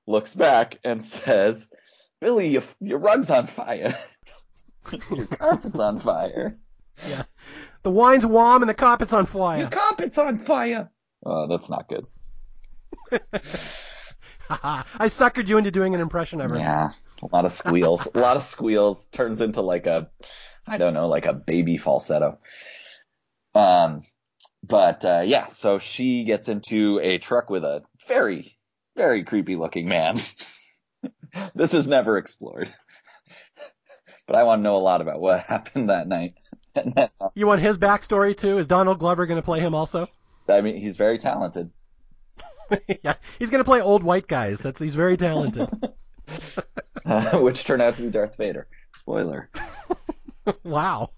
[0.07, 1.69] looks back and says
[2.19, 3.95] billy your, your rug's on fire
[5.11, 6.57] your carpet's on fire
[7.07, 7.23] yeah.
[7.83, 9.59] The wine's warm and the carpet's on fire.
[9.59, 10.89] your carpet's on fire
[11.25, 12.05] oh that's not good
[14.63, 16.57] I suckered you into doing an impression of her.
[16.57, 16.89] Yeah,
[17.21, 18.07] a lot of squeals.
[18.15, 20.09] a lot of squeals turns into like a,
[20.65, 22.39] I don't know, like a baby falsetto.
[23.53, 24.01] Um,
[24.63, 28.57] but uh, yeah, so she gets into a truck with a very,
[28.95, 30.19] very creepy looking man.
[31.53, 32.73] this is never explored,
[34.25, 36.33] but I want to know a lot about what happened that night.
[37.35, 38.57] You want his backstory too?
[38.57, 40.07] Is Donald Glover going to play him also?
[40.47, 41.69] I mean, he's very talented.
[43.03, 44.59] yeah, he's going to play old white guys.
[44.59, 45.69] That's he's very talented.
[47.05, 48.67] Uh, which turned out to be Darth Vader.
[48.93, 49.49] Spoiler.
[50.63, 51.11] wow.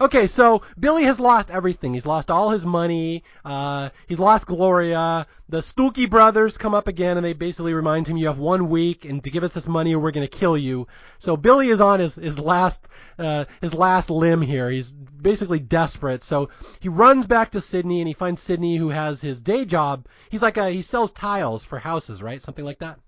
[0.00, 1.94] okay, so Billy has lost everything.
[1.94, 3.24] He's lost all his money.
[3.44, 5.26] Uh, he's lost Gloria.
[5.48, 9.04] The Stookie brothers come up again, and they basically remind him, "You have one week,
[9.04, 10.86] and to give us this money, or we're going to kill you."
[11.18, 12.88] So Billy is on his his last
[13.18, 14.70] uh, his last limb here.
[14.70, 16.22] He's basically desperate.
[16.22, 20.06] So he runs back to Sidney, and he finds Sidney, who has his day job.
[20.28, 22.42] He's like a he sells tiles for houses, right?
[22.42, 22.98] Something like that.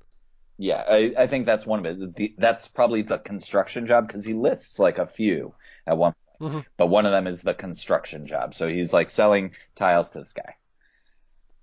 [0.62, 2.14] Yeah, I, I think that's one of it.
[2.14, 5.54] The, that's probably the construction job because he lists like a few
[5.88, 6.64] at one point, Mhm.
[6.76, 8.54] but one of them is the construction job.
[8.54, 10.54] So he's like selling tiles to this guy.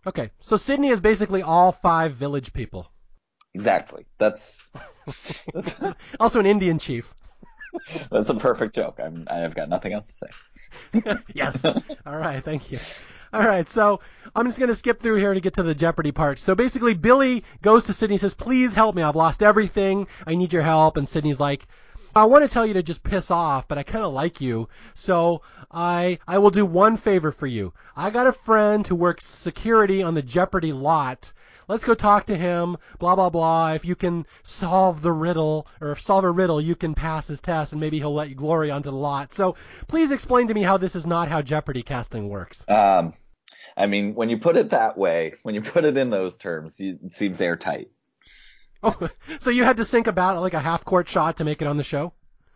[0.06, 2.92] Okay, so Sidney is basically all five village people.
[3.54, 4.06] Exactly.
[4.18, 4.70] That's
[5.54, 5.80] that's,
[6.20, 7.14] Also an Indian chief.
[8.12, 9.00] that's a perfect joke.
[9.02, 10.28] I'm I have got nothing else to
[11.02, 11.14] say.
[11.34, 11.64] yes.
[12.06, 12.44] All right.
[12.44, 12.80] Thank you.
[13.32, 13.68] All right.
[13.70, 14.00] So
[14.36, 16.40] I'm just going to skip through here to get to the Jeopardy part.
[16.40, 19.04] So basically, Billy goes to Sidney and says, please help me.
[19.04, 20.08] I've lost everything.
[20.26, 20.98] I need your help.
[20.98, 21.68] And Sidney's like,
[22.16, 24.68] I want to tell you to just piss off, but I kind of like you.
[24.96, 27.72] So I, I will do one favor for you.
[27.96, 31.32] I got a friend who works security on the Jeopardy lot.
[31.70, 33.74] Let's go talk to him, blah, blah, blah.
[33.74, 37.40] If you can solve the riddle, or if solve a riddle, you can pass his
[37.40, 39.32] test, and maybe he'll let you glory onto the lot.
[39.34, 39.56] So
[39.88, 42.66] please explain to me how this is not how Jeopardy casting works.
[42.68, 43.14] Um,
[43.78, 46.80] I mean, when you put it that way, when you put it in those terms,
[46.80, 47.92] it seems airtight.
[48.82, 49.10] Oh,
[49.40, 51.78] so you had to sink about like a half court shot to make it on
[51.78, 52.14] the show?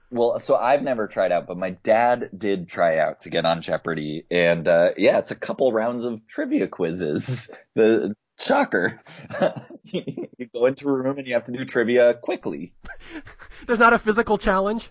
[0.09, 3.61] Well, so I've never tried out, but my dad did try out to get on
[3.61, 7.51] Jeopardy, and uh, yeah, it's a couple rounds of trivia quizzes.
[7.75, 9.01] The shocker,
[9.83, 12.73] you go into a room and you have to do trivia quickly.
[13.67, 14.89] There's not a physical challenge?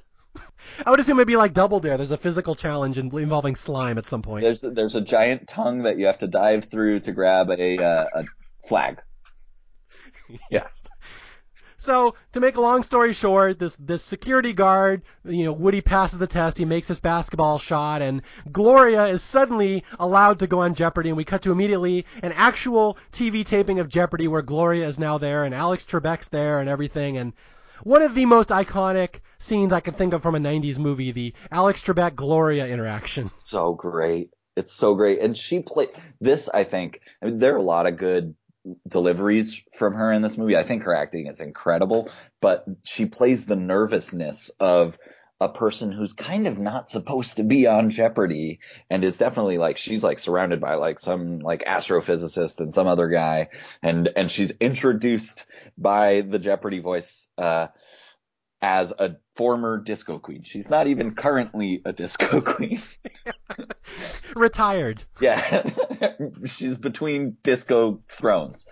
[0.86, 1.96] I would assume it'd be like Double Dare.
[1.96, 4.42] There's a physical challenge involving slime at some point.
[4.42, 8.06] There's there's a giant tongue that you have to dive through to grab a uh,
[8.14, 8.24] a
[8.66, 9.00] flag.
[10.50, 10.68] Yeah.
[11.82, 16.20] So to make a long story short, this this security guard, you know, Woody passes
[16.20, 18.22] the test, he makes this basketball shot, and
[18.52, 22.96] Gloria is suddenly allowed to go on Jeopardy, and we cut to immediately an actual
[23.10, 27.16] TV taping of Jeopardy where Gloria is now there and Alex Trebek's there and everything,
[27.16, 27.32] and
[27.82, 31.34] one of the most iconic scenes I can think of from a 90s movie, the
[31.50, 33.32] Alex Trebek Gloria interaction.
[33.34, 34.30] So great.
[34.54, 35.20] It's so great.
[35.20, 35.88] And she played
[36.20, 38.36] this, I think, I mean, there are a lot of good
[38.86, 40.56] deliveries from her in this movie.
[40.56, 42.10] I think her acting is incredible,
[42.40, 44.98] but she plays the nervousness of
[45.40, 49.76] a person who's kind of not supposed to be on Jeopardy and is definitely like
[49.76, 53.48] she's like surrounded by like some like astrophysicist and some other guy
[53.82, 57.66] and and she's introduced by the Jeopardy voice uh
[58.62, 60.42] as a former disco queen.
[60.44, 62.80] She's not even currently a disco queen.
[64.36, 65.02] Retired.
[65.20, 65.68] Yeah.
[66.46, 68.66] She's between disco thrones.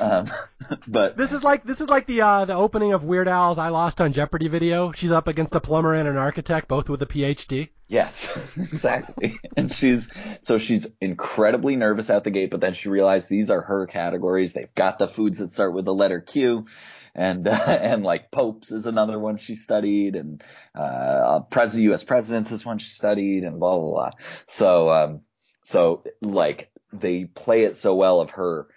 [0.00, 0.26] Um,
[0.88, 3.68] but this is like this is like the uh, the opening of Weird Al's "I
[3.68, 4.92] Lost on Jeopardy" video.
[4.92, 7.68] She's up against a plumber and an architect, both with a PhD.
[7.86, 9.38] Yes, exactly.
[9.56, 10.08] and she's
[10.40, 14.52] so she's incredibly nervous at the gate, but then she realized these are her categories.
[14.52, 16.66] They've got the foods that start with the letter Q,
[17.14, 20.42] and uh, and like popes is another one she studied, and
[20.74, 22.04] uh, president, U.S.
[22.04, 24.10] presidents is one she studied, and blah blah blah.
[24.46, 25.20] So um,
[25.62, 28.68] so like they play it so well of her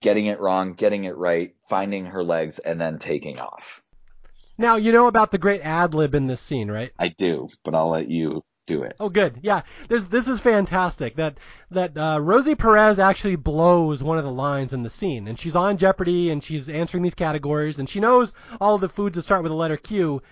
[0.00, 3.82] getting it wrong, getting it right, finding her legs, and then taking off.
[4.58, 6.92] Now you know about the great ad lib in this scene, right?
[6.98, 8.96] I do, but I'll let you do it.
[9.00, 9.38] Oh, good.
[9.42, 11.16] Yeah, there's this is fantastic.
[11.16, 11.38] That
[11.70, 15.56] that uh, Rosie Perez actually blows one of the lines in the scene, and she's
[15.56, 19.22] on Jeopardy and she's answering these categories, and she knows all of the foods that
[19.22, 20.22] start with the letter Q.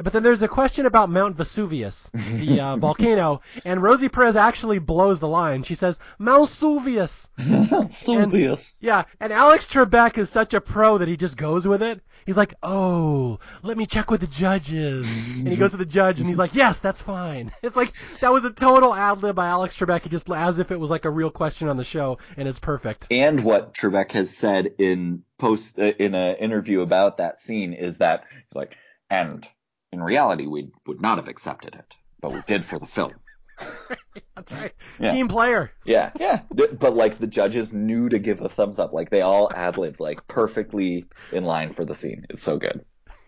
[0.00, 4.78] But then there's a question about Mount Vesuvius, the uh, volcano, and Rosie Perez actually
[4.78, 5.64] blows the line.
[5.64, 7.28] She says Mount Vesuvius.
[7.36, 8.78] Vesuvius.
[8.80, 12.00] yeah, and Alex Trebek is such a pro that he just goes with it.
[12.26, 16.20] He's like, "Oh, let me check with the judges," and he goes to the judge,
[16.20, 19.48] and he's like, "Yes, that's fine." It's like that was a total ad lib by
[19.48, 22.18] Alex Trebek, he just as if it was like a real question on the show,
[22.36, 23.08] and it's perfect.
[23.10, 27.98] And what Trebek has said in post uh, in an interview about that scene is
[27.98, 28.76] that like,
[29.10, 29.46] and
[29.92, 33.14] in reality, we would not have accepted it, but we did for the film.
[34.36, 34.72] That's right.
[35.00, 35.12] Yeah.
[35.12, 35.72] Team player.
[35.84, 36.42] Yeah, yeah.
[36.50, 38.92] But like the judges knew to give a thumbs up.
[38.92, 42.26] Like they all ad libbed like perfectly in line for the scene.
[42.30, 42.84] It's so good.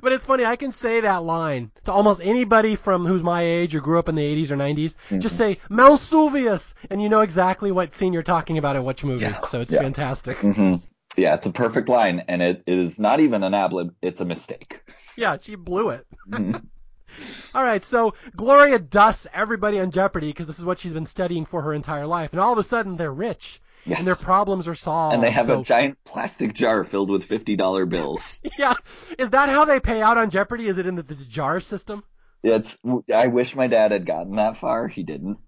[0.00, 0.44] but it's funny.
[0.44, 4.08] I can say that line to almost anybody from who's my age or grew up
[4.08, 4.76] in the 80s or 90s.
[4.76, 5.18] Mm-hmm.
[5.20, 9.04] Just say Mount Vesuvius, and you know exactly what scene you're talking about in which
[9.04, 9.22] movie.
[9.22, 9.42] Yeah.
[9.42, 9.82] So it's yeah.
[9.82, 10.38] fantastic.
[10.38, 10.76] Mm-hmm.
[11.16, 13.94] Yeah, it's a perfect line, and it is not even an ad lib.
[14.02, 14.80] It's a mistake.
[15.16, 16.06] Yeah, she blew it.
[16.30, 16.56] Mm-hmm.
[17.54, 21.44] All right, so Gloria dusts everybody on Jeopardy because this is what she's been studying
[21.44, 23.60] for her entire life, and all of a sudden they're rich.
[23.86, 23.98] Yes.
[23.98, 25.14] And their problems are solved.
[25.14, 25.60] And they have so...
[25.60, 28.42] a giant plastic jar filled with fifty dollar bills.
[28.58, 28.74] yeah,
[29.18, 30.66] is that how they pay out on Jeopardy?
[30.66, 32.02] Is it in the, the jar system?
[32.44, 32.78] It's.
[33.12, 34.86] I wish my dad had gotten that far.
[34.86, 35.38] He didn't.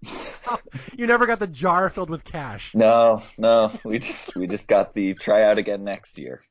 [0.47, 0.59] oh,
[0.97, 2.73] you never got the jar filled with cash.
[2.73, 3.71] No, no.
[3.85, 6.41] We just we just got the try out again next year.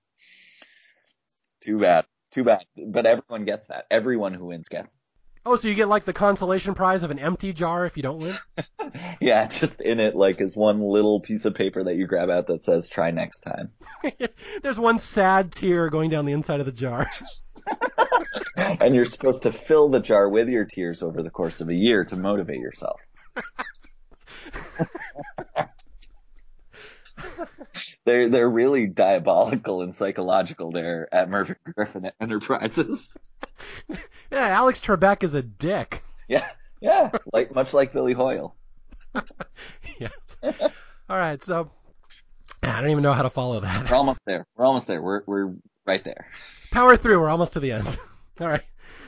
[1.63, 2.05] Too bad.
[2.31, 2.65] Too bad.
[2.77, 3.87] But everyone gets that.
[3.91, 4.95] Everyone who wins gets.
[4.95, 5.01] It.
[5.49, 8.21] Oh, so you get like the consolation prize of an empty jar if you don't
[8.21, 8.37] win?
[9.21, 12.49] yeah, just in it like is one little piece of paper that you grab out
[12.49, 13.71] that says try next time.
[14.63, 17.09] There's one sad tear going down the inside of the jar.
[18.57, 21.75] and you're supposed to fill the jar with your tears over the course of a
[21.75, 23.01] year to motivate yourself.
[28.05, 33.15] they're they're really diabolical and psychological there at Mervyn Griffin Enterprises.
[34.31, 36.03] Yeah, Alex Trebek is a dick.
[36.29, 36.47] Yeah,
[36.81, 38.55] yeah, like much like Billy Hoyle.
[39.99, 40.13] yes.
[40.43, 41.71] All right, so
[42.63, 43.89] I don't even know how to follow that.
[43.89, 44.47] We're almost there.
[44.57, 45.01] We're almost there.
[45.01, 45.55] We're we're
[45.87, 46.27] right there.
[46.71, 47.19] Power through.
[47.19, 47.97] We're almost to the end.
[48.41, 48.63] All right.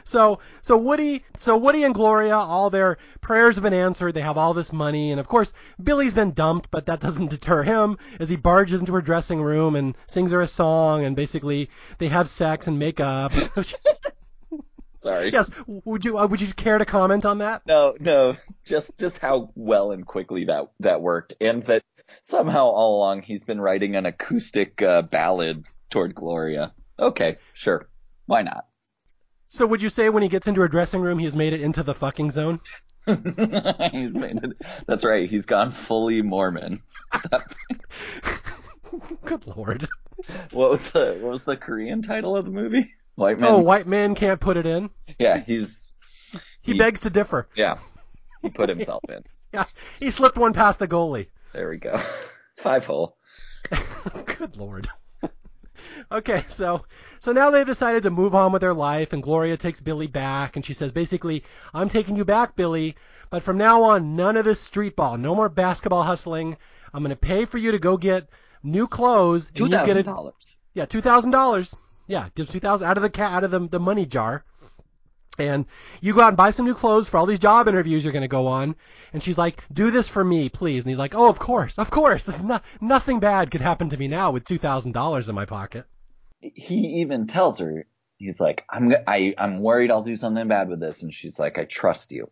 [0.04, 4.14] So so Woody so Woody and Gloria, all their prayers have been answered.
[4.14, 5.52] They have all this money, and of course
[5.82, 9.76] Billy's been dumped, but that doesn't deter him as he barges into her dressing room
[9.76, 11.68] and sings her a song, and basically
[11.98, 13.32] they have sex and make up.
[15.00, 15.30] Sorry.
[15.30, 15.50] Yes.
[15.66, 17.66] Would you uh, would you care to comment on that?
[17.66, 18.34] No, no.
[18.64, 21.82] Just just how well and quickly that that worked, and that
[22.22, 26.72] somehow all along he's been writing an acoustic uh, ballad toward Gloria.
[26.98, 27.88] Okay, sure.
[28.26, 28.64] Why not?
[29.48, 31.82] So would you say when he gets into a dressing room, he's made it into
[31.82, 32.60] the fucking zone?
[33.06, 34.52] he's made it.
[34.86, 35.28] That's right.
[35.28, 36.82] He's gone fully Mormon.
[39.24, 39.88] Good lord.
[40.50, 42.92] What was the what was the Korean title of the movie?
[43.14, 43.50] White man.
[43.50, 44.90] Oh, white man can't put it in.
[45.18, 45.94] Yeah, he's.
[46.60, 47.48] He, he begs to differ.
[47.54, 47.78] Yeah,
[48.42, 49.24] he put himself in.
[49.54, 49.64] yeah,
[49.98, 51.28] he slipped one past the goalie.
[51.52, 51.98] There we go.
[52.56, 53.16] Five hole.
[54.38, 54.88] Good lord.
[56.10, 56.86] Okay, so
[57.20, 60.56] so now they've decided to move on with their life, and Gloria takes Billy back,
[60.56, 61.44] and she says basically,
[61.74, 62.96] "I'm taking you back, Billy,
[63.28, 66.56] but from now on, none of this street ball, no more basketball hustling.
[66.94, 68.28] I'm gonna pay for you to go get
[68.62, 69.50] new clothes.
[69.50, 70.56] Two thousand dollars.
[70.72, 71.76] Yeah, two thousand dollars.
[72.06, 74.44] Yeah, gives two thousand out of the ca- out of the the money jar.
[75.38, 75.66] And
[76.00, 78.22] you go out and buy some new clothes for all these job interviews you're going
[78.22, 78.74] to go on.
[79.12, 80.84] And she's like, do this for me, please.
[80.84, 82.28] And he's like, oh, of course, of course.
[82.42, 85.86] No, nothing bad could happen to me now with $2,000 in my pocket.
[86.40, 87.86] He even tells her,
[88.16, 91.02] he's like, I'm, I, I'm worried I'll do something bad with this.
[91.02, 92.30] And she's like, I trust you.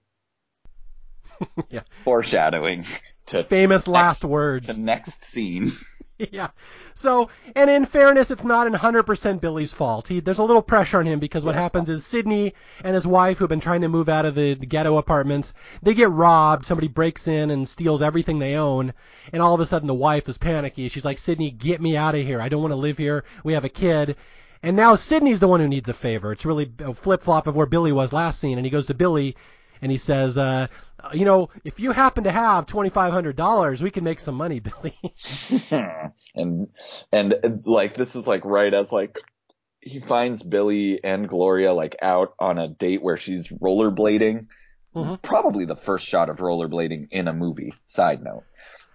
[1.68, 1.82] Yeah.
[2.04, 2.86] Foreshadowing
[3.26, 4.68] to, Famous last words.
[4.68, 5.72] to next scene.
[6.32, 6.48] yeah.
[6.94, 10.08] So, and in fairness, it's not 100% Billy's fault.
[10.08, 13.38] He, there's a little pressure on him because what happens is Sidney and his wife,
[13.38, 15.52] who've been trying to move out of the, the ghetto apartments,
[15.82, 16.64] they get robbed.
[16.64, 18.94] Somebody breaks in and steals everything they own.
[19.32, 20.88] And all of a sudden the wife is panicky.
[20.88, 22.40] She's like, Sidney, get me out of here.
[22.40, 23.24] I don't want to live here.
[23.44, 24.16] We have a kid.
[24.62, 26.32] And now Sidney's the one who needs a favor.
[26.32, 28.58] It's really a flip flop of where Billy was last scene.
[28.58, 29.36] And he goes to Billy
[29.82, 30.68] and he says, uh,
[31.12, 34.94] you know, if you happen to have $2,500, we can make some money, Billy.
[36.34, 36.68] and
[37.12, 39.18] and uh, like this is like right as like
[39.80, 44.46] he finds Billy and Gloria like out on a date where she's rollerblading.
[44.94, 45.20] Mhm.
[45.22, 47.74] Probably the first shot of rollerblading in a movie.
[47.84, 48.44] Side note.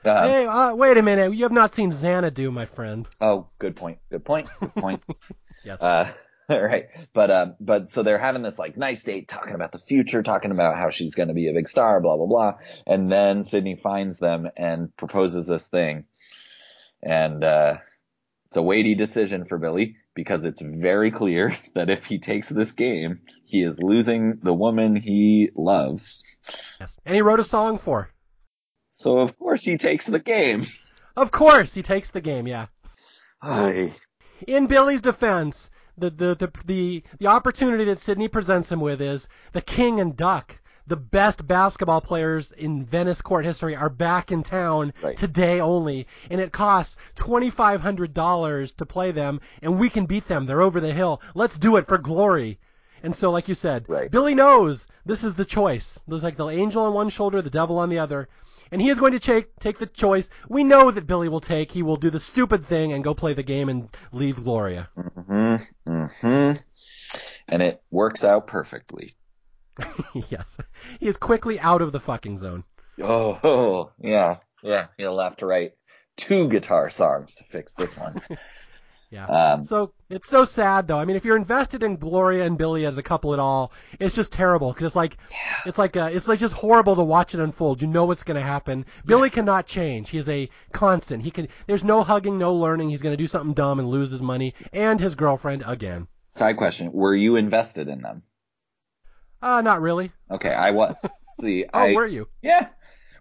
[0.04, 1.34] Uh, Hey, uh, wait a minute.
[1.34, 3.08] You have not seen Xanadu, my friend.
[3.22, 4.00] Oh, good point.
[4.12, 4.50] Good point.
[4.60, 5.04] Good point.
[5.64, 5.80] Yes.
[5.80, 6.12] uh,
[6.62, 6.88] right.
[7.14, 10.52] But um, but so they're having this like nice date, talking about the future, talking
[10.52, 12.54] about how she's going to be a big star, blah blah blah.
[12.86, 16.06] And then Sidney finds them and proposes this thing,
[17.02, 17.78] and uh,
[18.48, 22.74] it's a weighty decision for Billy because it's very clear that if he takes this
[22.74, 26.24] game, he is losing the woman he loves.
[26.80, 27.00] yes.
[27.06, 28.02] And he wrote a song for.
[28.04, 28.14] her.
[28.90, 30.66] So of course he takes the game.
[31.16, 32.48] Of course, he takes the game.
[32.48, 32.68] Yeah.
[33.42, 33.94] Ay.
[34.48, 39.28] In Billy's defense, the the the the, the opportunity that Sidney presents him with is
[39.52, 40.58] the King and Duck.
[40.88, 45.16] The best basketball players in Venice court history are back in town Right.
[45.16, 50.06] today only, and it costs twenty five hundred dollars to play them, and we can
[50.06, 50.46] beat them.
[50.48, 51.22] They're over the hill.
[51.36, 52.60] Let's do it for glory.
[53.04, 54.12] And so, like you said, Right.
[54.12, 56.00] Billy knows this is the choice.
[56.08, 58.28] There's like the angel on one shoulder, the devil on the other.
[58.72, 60.30] And he is going to take take the choice.
[60.48, 61.72] We know that Billy will take.
[61.72, 64.90] He will do the stupid thing and go play the game and leave Gloria.
[64.98, 65.92] Mm-hmm.
[65.92, 66.58] Mm-hmm.
[67.50, 69.12] And it works out perfectly.
[70.30, 70.58] yes.
[71.00, 72.64] He is quickly out of the fucking zone.
[73.02, 74.88] Oh, oh, yeah, yeah.
[74.98, 75.74] He'll have to write
[76.18, 78.22] two guitar songs to fix this one.
[79.12, 79.26] Yeah.
[79.26, 80.98] Um, So it's so sad though.
[80.98, 84.16] I mean, if you're invested in Gloria and Billy as a couple at all, it's
[84.16, 85.18] just terrible because it's like
[85.66, 87.82] it's like uh, it's like just horrible to watch it unfold.
[87.82, 88.86] You know what's going to happen.
[89.06, 90.10] Billy cannot change.
[90.10, 91.24] He is a constant.
[91.24, 91.50] He can.
[91.68, 92.90] There's no hugging, no learning.
[92.90, 96.08] He's going to do something dumb and lose his money and his girlfriend again.
[96.30, 98.24] side question: Were you invested in them?
[99.42, 100.12] Uh, not really.
[100.30, 101.04] Okay, I was.
[101.42, 102.28] See, Oh, I were you?
[102.42, 102.68] yeah.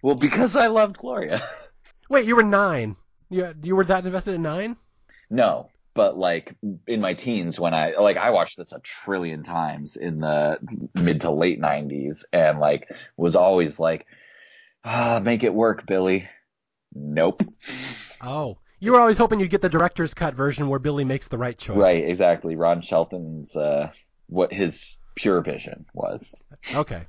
[0.02, 1.42] Well, because I loved Gloria.
[2.08, 2.94] Wait, you were nine.
[3.28, 4.76] You you were that invested in nine?
[5.32, 6.54] no, but like
[6.86, 10.58] in my teens when I like I watched this a trillion times in the
[10.94, 14.06] mid to late '90s, and like was always like,
[14.84, 16.28] ah, make it work, Billy.
[16.94, 17.42] Nope.
[18.22, 21.38] Oh, you were always hoping you'd get the director's cut version where Billy makes the
[21.38, 21.76] right choice.
[21.76, 22.56] Right, exactly.
[22.56, 23.92] Ron Shelton's uh,
[24.26, 26.42] what his pure vision was.
[26.74, 27.02] Okay.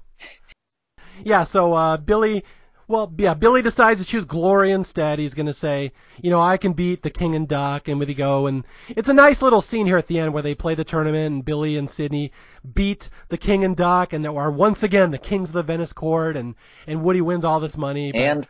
[1.24, 2.44] Yeah, so uh, Billy,
[2.91, 5.18] well, yeah, Billy decides to choose Glory instead.
[5.18, 5.91] He's going to say,
[6.22, 8.47] you know, I can beat the King and Duck, and with he go.
[8.47, 11.34] And it's a nice little scene here at the end where they play the tournament,
[11.34, 12.31] and Billy and Sidney
[12.73, 16.35] beat the King and Duck, and are once again the kings of the Venice court,
[16.38, 16.55] and,
[16.85, 18.11] and Woody wins all this money.
[18.11, 18.47] But And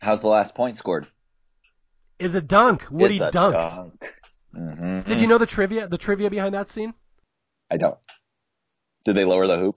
[0.00, 1.06] how's the last point scored?
[2.18, 2.86] is a dunk.
[2.90, 3.76] Woody It's a dunks.
[3.76, 4.14] dunk.
[4.54, 5.86] hmm Did you know the trivia?
[5.88, 6.94] The trivia behind that scene?
[7.70, 7.98] I don't.
[9.04, 9.76] Did they lower the hoop?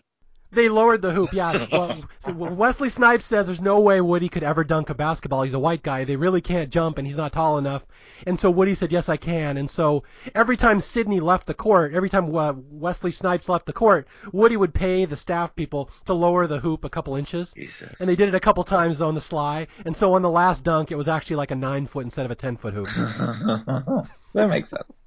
[0.56, 1.68] They lowered the hoop, yeah.
[1.72, 5.44] Well, so Wesley Snipes says there's no way Woody could ever dunk a basketball.
[5.44, 6.06] He's a white guy.
[6.06, 7.86] They really can't jump, and he's not tall enough.
[8.26, 9.58] And so Woody said, yes, I can.
[9.58, 10.04] And so
[10.34, 14.58] every time Sidney left the court, every time uh, Wesley Snipes left the court, Woody
[14.58, 17.54] would pay the staff people to lower the hoop a couple inches.
[17.54, 18.00] Jesus.
[18.00, 19.68] And they did it a couple times on the sly.
[19.86, 22.32] And so on the last dunk, it was actually like a nine foot instead of
[22.32, 22.88] a ten foot hoop.
[24.34, 25.02] that makes sense.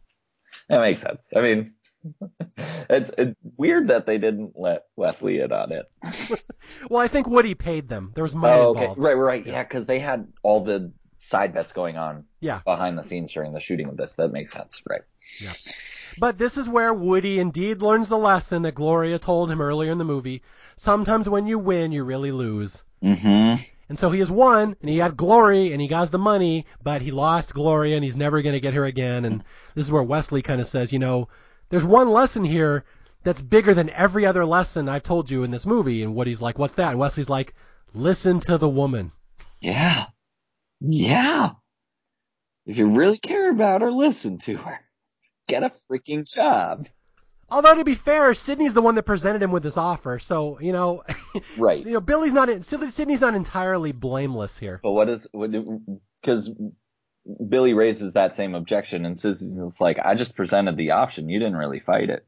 [0.69, 1.31] That makes sense.
[1.35, 1.75] I mean,
[2.91, 5.87] it's, it's weird that they didn't let Wesley in on it.
[6.91, 8.13] Well, I think Woody paid them.
[8.15, 8.81] There was money Oh, okay.
[8.83, 9.03] involved.
[9.03, 9.47] Right, right.
[9.47, 12.61] Yeah, because they had all the side bets going on Yeah.
[12.65, 14.15] behind the scenes during the shooting of this.
[14.15, 14.81] That makes sense.
[14.89, 15.01] Right.
[15.41, 15.55] Yeah.
[16.21, 19.99] But this is where Woody indeed learns the lesson that Gloria told him earlier in
[19.99, 20.43] the movie.
[20.77, 22.85] Sometimes when you win, you really lose.
[23.03, 23.63] Mm-hmm.
[23.89, 27.01] And so he has won, and he had glory, and he got the money, but
[27.01, 29.25] he lost Gloria, and he's never going to get her again.
[29.25, 29.41] And
[29.75, 31.29] this is where Wesley kind of says, you know,
[31.71, 32.85] there's one lesson here
[33.25, 36.03] that's bigger than every other lesson I've told you in this movie.
[36.03, 36.91] And Woody's like, what's that?
[36.91, 37.55] And Wesley's like,
[37.95, 39.13] listen to the woman.
[39.61, 40.07] Yeah.
[40.81, 41.51] Yeah.
[42.67, 44.81] If you really care about her, listen to her.
[45.49, 46.87] Get a freaking job.
[47.51, 50.73] Although to be fair, Sidney's the one that presented him with this offer, so you
[50.73, 51.03] know,
[51.57, 51.83] Right.
[51.85, 54.81] you know, Billy's not Sidney's not entirely blameless here.
[54.83, 55.51] But what is what?
[56.21, 56.53] Because
[57.49, 61.29] Billy raises that same objection and says it's like I just presented the option.
[61.29, 62.27] You didn't really fight it.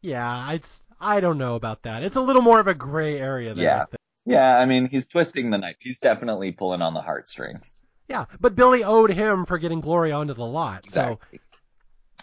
[0.00, 2.02] Yeah, it's I don't know about that.
[2.02, 3.64] It's a little more of a gray area there.
[3.64, 3.84] Yeah.
[4.24, 5.76] Yeah, I mean he's twisting the knife.
[5.80, 7.78] He's definitely pulling on the heartstrings.
[8.08, 10.84] Yeah, but Billy owed him for getting Gloria onto the lot.
[10.84, 11.38] Exactly.
[11.38, 11.38] So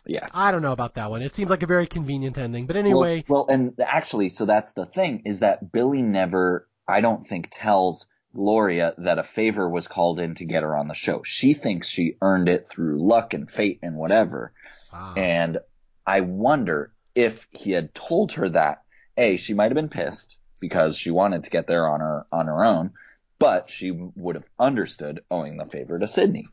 [0.06, 0.28] Yeah.
[0.34, 1.22] I don't know about that one.
[1.22, 2.68] It seems like a very convenient ending.
[2.68, 7.02] But anyway, Well, well, and actually, so that's the thing is that Billy never, I
[7.02, 10.94] don't think, tells Gloria that a favor was called in to get her on the
[10.94, 11.24] show.
[11.24, 14.54] She thinks she earned it through luck and fate and whatever.
[14.94, 15.14] wow.
[15.16, 15.58] And
[16.06, 18.84] I wonder if he had told her that,
[19.18, 22.48] A, she might have been pissed because she wanted to get there on her, on
[22.48, 22.92] her own,
[23.40, 26.48] but she would have understood owing the favor to Sidney.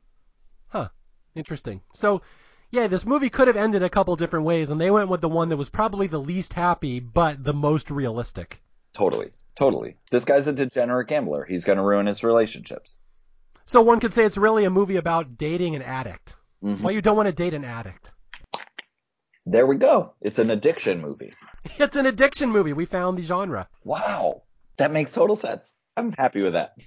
[0.69, 0.89] Huh.
[1.35, 1.83] Interesting.
[1.93, 2.23] So,
[2.71, 5.29] yeah, this movie could have ended a couple different ways, and they went with the
[5.29, 8.61] one that was probably the least happy, but the most realistic.
[8.97, 9.31] Totally.
[9.59, 9.97] Totally.
[10.11, 11.45] This guy's a degenerate gambler.
[11.45, 12.97] He's going to ruin his relationships.
[13.67, 16.35] So one could say it's really a movie about dating an addict.
[16.65, 16.81] Mhm.
[16.81, 18.11] Why you don't want to date an addict.
[19.45, 20.15] There we go.
[20.23, 21.33] It's an addiction movie.
[21.79, 22.73] It's an addiction movie.
[22.73, 23.69] We found the genre.
[23.85, 24.43] Wow.
[24.79, 25.71] That makes total sense.
[25.97, 26.79] I'm happy with that.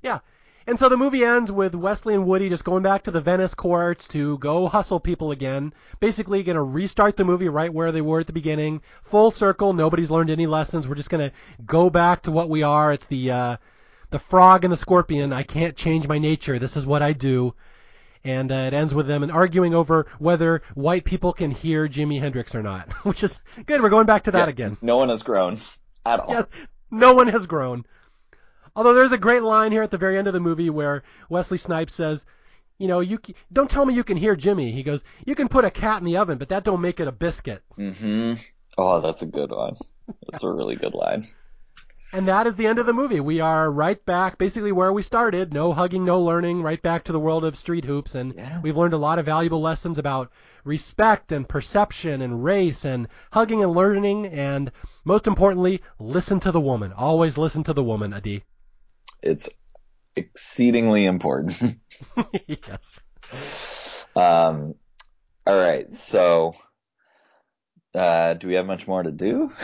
[0.00, 0.20] Yeah.
[0.68, 3.54] And so the movie ends with Wesley and Woody just going back to the Venice
[3.54, 5.72] courts to go hustle people again.
[5.98, 8.82] Basically going to restart the movie right where they were at the beginning.
[9.04, 9.72] Full circle.
[9.72, 10.86] Nobody's learned any lessons.
[10.86, 11.34] We're just going to
[11.64, 12.92] go back to what we are.
[12.92, 13.56] It's the, uh,
[14.10, 15.32] the frog and the scorpion.
[15.32, 16.58] I can't change my nature.
[16.58, 17.54] This is what I do.
[18.22, 22.20] And uh, it ends with them and arguing over whether white people can hear Jimi
[22.20, 23.80] Hendrix or not, which is good.
[23.80, 24.76] We're going back to that Yeah, again.
[24.82, 25.60] No one has grown
[26.04, 26.30] at all.
[26.30, 26.42] Yeah,
[26.90, 27.86] no one has grown.
[28.78, 31.58] Although there's a great line here at the very end of the movie where Wesley
[31.58, 32.24] Snipes says,
[32.78, 33.18] "You know, you
[33.52, 36.04] don't tell me you can hear Jimi." He goes, "You can put a cat in
[36.04, 38.34] the oven, but that don't make it a biscuit." Mm-hmm.
[38.78, 39.74] Oh, that's a good one.
[40.30, 41.24] That's a really good line.
[42.12, 43.18] And that is the end of the movie.
[43.18, 45.52] We are right back, basically where we started.
[45.52, 46.62] No hugging, no learning.
[46.62, 48.60] Right back to the world of street hoops, and Yeah.
[48.60, 50.30] we've learned a lot of valuable lessons about
[50.62, 54.70] respect and perception and race and hugging and learning, and
[55.04, 56.92] most importantly, listen to the woman.
[56.92, 58.44] Always listen to the woman, Adi.
[59.22, 59.48] It's
[60.16, 61.76] exceedingly important.
[62.46, 64.04] yes.
[64.16, 64.74] um,
[65.46, 65.92] all right.
[65.92, 66.54] So,
[67.94, 69.52] uh, do we have much more to do?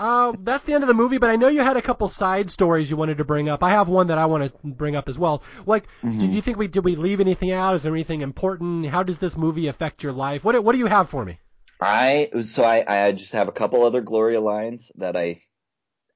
[0.00, 2.48] Uh, that's the end of the movie, but I know you had a couple side
[2.48, 3.62] stories you wanted to bring up.
[3.62, 5.42] I have one that I want to bring up as well.
[5.66, 7.74] Like, did you think we did we leave anything out?
[7.74, 8.86] Is there anything important?
[8.86, 10.42] How does this movie affect your life?
[10.42, 11.38] What what do you have for me?
[11.82, 15.42] I so I I just have a couple other Gloria lines that I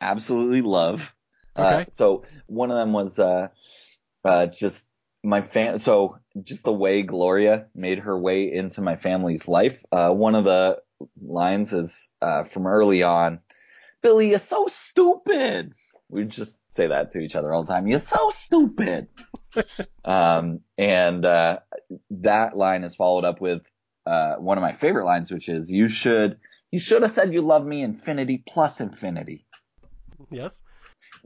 [0.00, 1.14] absolutely love.
[1.56, 3.48] Uh, so one of them was uh,
[4.24, 4.88] uh, just
[5.22, 5.78] my fam.
[5.78, 9.82] So just the way Gloria made her way into my family's life.
[9.90, 10.82] Uh, one of the
[11.22, 13.40] lines is uh, from early on.
[14.02, 15.72] Billy, you're so stupid.
[16.08, 17.86] We just say that to each other all the time.
[17.86, 19.08] You're so stupid.
[20.04, 21.60] um, and uh,
[22.10, 23.62] that line is followed up with
[24.04, 26.38] uh, one of my favorite lines, which is, "You should,
[26.70, 29.46] you should have said you love me infinity plus infinity."
[30.30, 30.62] Yes.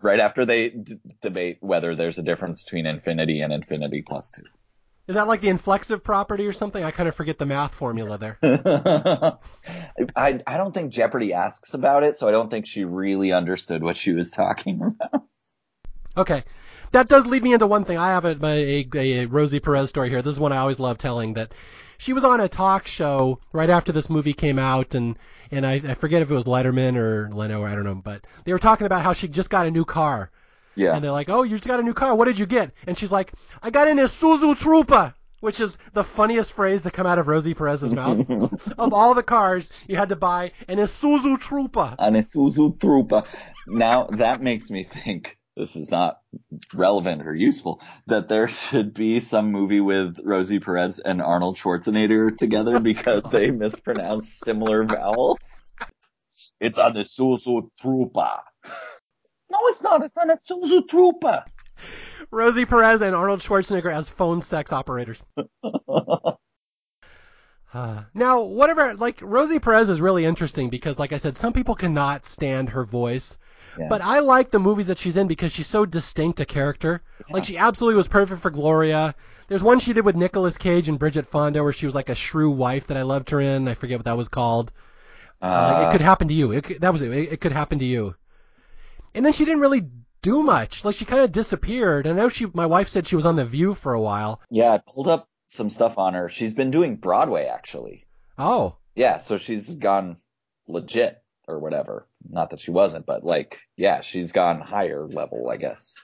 [0.00, 4.44] Right after they d- debate whether there's a difference between infinity and infinity plus two.
[5.08, 6.84] Is that like the inflexive property or something?
[6.84, 8.38] I kind of forget the math formula there.
[10.14, 13.82] I I don't think Jeopardy asks about it, so I don't think she really understood
[13.82, 15.24] what she was talking about.
[16.16, 16.44] Okay.
[16.92, 17.98] That does lead me into one thing.
[17.98, 20.22] I have a, a, a Rosie Perez story here.
[20.22, 21.52] This is one I always love telling that
[21.98, 25.18] she was on a talk show right after this movie came out and,
[25.50, 28.26] and I, I forget if it was Letterman or Leno or I don't know, but
[28.44, 30.30] they were talking about how she just got a new car.
[30.74, 30.94] Yeah.
[30.94, 32.14] And they're like, oh, you just got a new car.
[32.14, 32.70] What did you get?
[32.86, 37.06] And she's like, I got an Isuzu Trooper." which is the funniest phrase to come
[37.06, 38.28] out of Rosie Perez's mouth.
[38.78, 41.94] of all the cars, you had to buy an Isuzu Trooper.
[41.98, 43.22] An Isuzu Trooper.
[43.66, 46.20] Now that makes me think this is not
[46.72, 52.36] relevant or useful that there should be some movie with Rosie Perez and Arnold Schwarzenegger
[52.36, 55.66] together because they mispronounce similar vowels.
[56.60, 58.40] It's on the Isuzu Troopa.
[59.50, 60.04] No, it's not.
[60.04, 61.44] It's an Isuzu Troopa.
[62.30, 65.24] Rosie Perez and Arnold Schwarzenegger as phone sex operators.
[67.70, 71.74] Uh, now, whatever, like, Rosie Perez is really interesting because, like I said, some people
[71.74, 73.36] cannot stand her voice.
[73.78, 73.88] Yeah.
[73.88, 77.02] But I like the movies that she's in because she's so distinct a character.
[77.30, 79.14] Like she absolutely was perfect for Gloria.
[79.48, 82.14] There's one she did with Nicolas Cage and Bridget Fonda where she was like a
[82.14, 83.68] shrew wife that I loved her in.
[83.68, 84.72] I forget what that was called.
[85.40, 86.52] Uh, it could happen to you.
[86.52, 87.12] It that was it.
[87.12, 87.32] it.
[87.34, 88.14] It could happen to you.
[89.14, 89.88] And then she didn't really
[90.22, 90.84] do much.
[90.84, 92.06] Like she kind of disappeared.
[92.06, 92.46] I know she.
[92.52, 94.40] My wife said she was on The View for a while.
[94.50, 96.28] yeah, I pulled up some stuff on her.
[96.28, 98.04] She's been doing Broadway actually.
[98.36, 100.16] Oh, Yeah, so she's gone
[100.66, 102.07] legit or whatever.
[102.28, 105.94] Not that she wasn't, but like, yeah, she's gone higher level, I guess.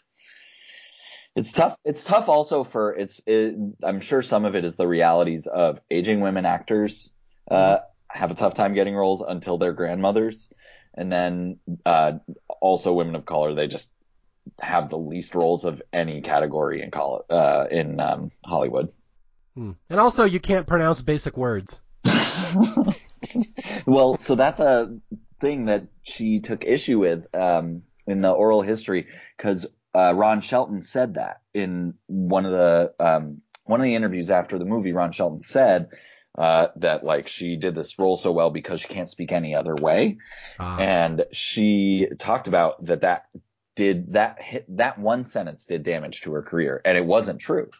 [1.36, 1.76] It's tough.
[1.84, 3.20] It's tough also for it's.
[3.26, 7.12] It, I'm sure some of it is the realities of aging women actors
[7.50, 7.78] uh,
[8.08, 10.48] have a tough time getting roles until they're grandmothers,
[10.94, 12.12] and then uh,
[12.60, 13.90] also women of color they just
[14.60, 18.92] have the least roles of any category in col- uh, in um, Hollywood.
[19.54, 19.72] Hmm.
[19.88, 21.80] and also you can't pronounce basic words.
[23.86, 24.98] well, so that's a
[25.44, 29.06] thing that she took issue with um, in the oral history
[29.36, 34.30] because uh, Ron Shelton said that in one of the um, one of the interviews
[34.30, 34.92] after the movie.
[34.92, 35.88] Ron Shelton said
[36.36, 39.74] uh, that like she did this role so well because she can't speak any other
[39.74, 40.18] way,
[40.58, 40.78] Ah.
[40.80, 43.26] and she talked about that that
[43.76, 47.70] did that hit, that one sentence did damage to her career, and it wasn't true.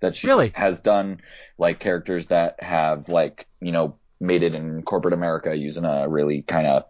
[0.00, 0.50] That she Really?
[0.54, 1.20] has done
[1.58, 3.96] like characters that have like you know
[4.26, 6.84] made it in corporate America using a really kind of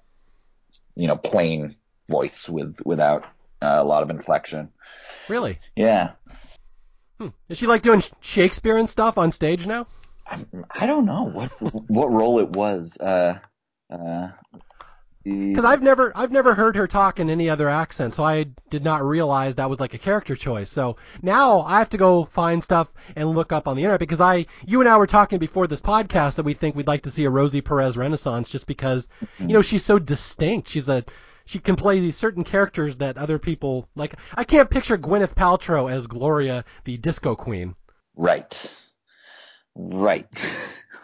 [0.97, 1.77] you know plain
[2.09, 3.24] voice with without
[3.62, 4.70] uh, a lot of inflection.
[5.28, 5.59] really?
[5.77, 6.12] Yeah,
[7.20, 7.28] Hmm.
[7.48, 9.86] Is she like doing Shakespeare and stuff on stage now?
[10.27, 11.51] I, I don't know what
[11.89, 12.98] what role it was.
[12.98, 13.39] Uh,
[13.90, 14.28] uh,
[15.24, 18.84] Because I've never I've never heard her talk in any other accent, so I did
[18.84, 20.70] not realize that was like a character choice.
[20.70, 24.20] So now I have to go find stuff and look up on the internet because
[24.20, 27.10] I you and I were talking before this podcast that we think we'd like to
[27.10, 30.68] see a Rosie Perez renaissance just because you know she's so distinct.
[30.68, 31.05] She's a
[31.46, 34.14] she can play these certain characters that other people like.
[34.34, 37.76] I can't picture Gwyneth Paltrow as Gloria, the disco queen.
[38.14, 38.74] Right.
[39.74, 40.28] Right.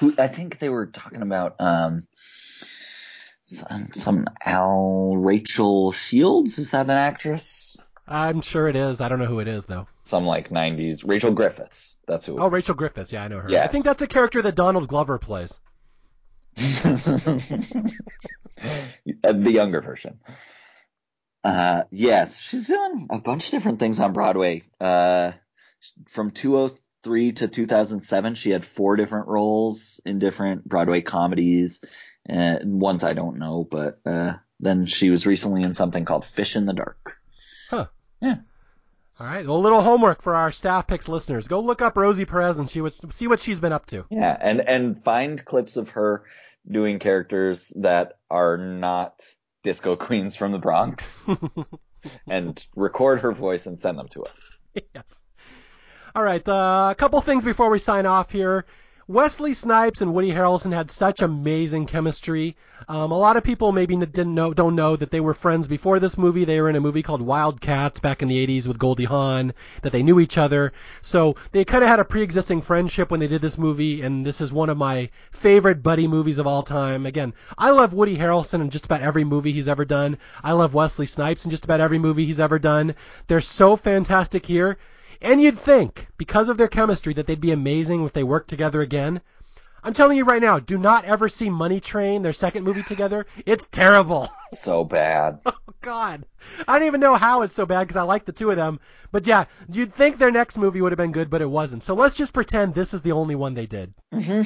[0.19, 2.07] I think they were talking about um
[3.59, 6.59] some, some Al Rachel Shields.
[6.59, 7.77] Is that an actress?
[8.07, 9.01] I'm sure it is.
[9.01, 9.87] I don't know who it is though.
[10.03, 11.97] Some like '90s Rachel Griffiths.
[12.07, 12.37] That's who.
[12.39, 12.53] It Oh, was.
[12.55, 13.13] Rachel Griffiths.
[13.13, 13.49] Yeah, I know her.
[13.51, 15.59] I think that's a character that Donald Glover plays.
[19.25, 20.21] Uh, the younger version.
[21.43, 24.63] Uh, yes, she's doing a bunch of different things on Broadway.
[24.79, 25.33] Uh,
[26.09, 31.81] from 2003 to 2007, she had four different roles in different Broadway comedies.
[32.31, 36.55] Uh, ones I don't know, but uh, then she was recently in something called Fish
[36.57, 37.17] in the Dark.
[37.71, 37.87] Huh.
[38.21, 38.37] Yeah.
[39.19, 39.47] All right.
[39.47, 41.49] Well, a little homework for our staff picks listeners.
[41.49, 44.07] Go look up Rosie Perez and see what see what she's been up to.
[44.11, 46.25] Yeah, and and find clips of her
[46.71, 49.23] doing characters that are not
[49.63, 51.29] disco queens from the Bronx,
[52.29, 54.51] and record her voice and send them to us.
[54.95, 55.25] yes.
[56.15, 56.47] All right.
[56.47, 58.65] Uh, a couple things before we sign off here.
[59.11, 62.55] Wesley Snipes and Woody Harrelson had such amazing chemistry.
[62.89, 65.99] Um, a lot of people maybe didn't know, don't know that they were friends before
[65.99, 66.45] this movie.
[66.45, 69.91] They were in a movie called Wildcats back in the 80s with Goldie Hawn, that
[69.91, 70.73] they knew each other.
[71.01, 74.41] So they kind of had a pre-existing friendship when they did this movie, and this
[74.41, 77.05] is one of my favorite buddy movies of all time.
[77.05, 80.19] Again, I love Woody Harrelson in just about every movie he's ever done.
[80.45, 82.95] I love Wesley Snipes in just about every movie he's ever done.
[83.27, 84.79] They're so fantastic here.
[85.23, 88.81] And you'd think, because of their chemistry, that they'd be amazing if they worked together
[88.81, 89.21] again.
[89.83, 93.27] I'm telling you right now, do not ever see Money Train, their second movie together.
[93.47, 94.31] It's terrible.
[94.53, 95.41] So bad.
[95.47, 95.53] Oh
[95.83, 96.27] God,
[96.69, 98.81] I don't even know how it's so bad because I like the two of them.
[99.13, 101.83] But yeah, you'd think their next movie would have been good, but it wasn't.
[101.83, 103.95] So let's just pretend this is the only one they did.
[104.13, 104.43] hmm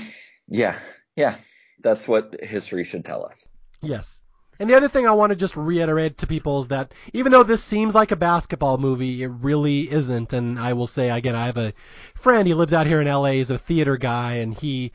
[0.47, 0.79] Yeah,
[1.17, 1.37] yeah.
[1.83, 3.49] That's what history should tell us.
[3.83, 4.23] Yes.
[4.59, 7.43] And the other thing I want to just reiterate to people is that even though
[7.43, 10.33] this seems like a basketball movie, it really isn't.
[10.33, 11.73] And I will say again, I have a
[12.15, 14.93] friend, he lives out here in LA, he's a theater guy, and he,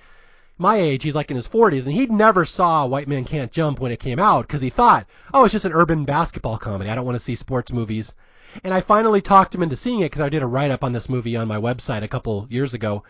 [0.57, 3.79] my age, he's like in his 40s, and he never saw White Men Can't Jump
[3.79, 6.89] when it came out because he thought, oh, it's just an urban basketball comedy.
[6.89, 8.13] I don't want to see sports movies.
[8.63, 10.93] And I finally talked him into seeing it because I did a write up on
[10.93, 13.03] this movie on my website a couple years ago.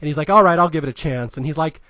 [0.00, 1.36] And he's like, all right, I'll give it a chance.
[1.36, 1.80] And he's like,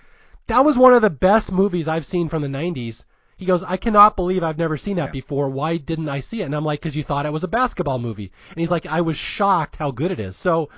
[0.47, 3.06] that was one of the best movies I've seen from the 90s.
[3.43, 5.51] He goes, I cannot believe I've never seen that before.
[5.51, 6.44] Why didn't I see it?
[6.44, 8.31] And I'm like, because you thought it was a basketball movie.
[8.51, 10.36] And he's like, I was shocked how good it is.
[10.36, 10.70] So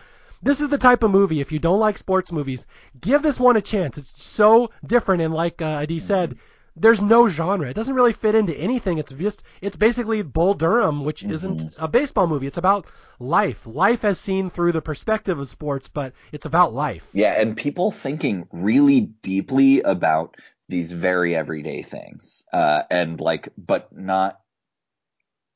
[0.43, 2.66] this is the type of movie, if you don't like sports movies,
[2.99, 3.99] give this one a chance.
[3.99, 5.20] It's so different.
[5.20, 6.39] And like uh, Adi said,
[6.74, 7.69] there's no genre.
[7.69, 8.97] It doesn't really fit into anything.
[8.97, 12.47] It's just, it's basically Bull Durham, which isn't a baseball movie.
[12.47, 12.86] It's about
[13.19, 13.66] life.
[13.66, 17.07] Life as seen through the perspective of sports, but it's about life.
[17.12, 20.36] Yeah, and people thinking really deeply about
[20.69, 24.41] these very everyday things, uh, and like, but not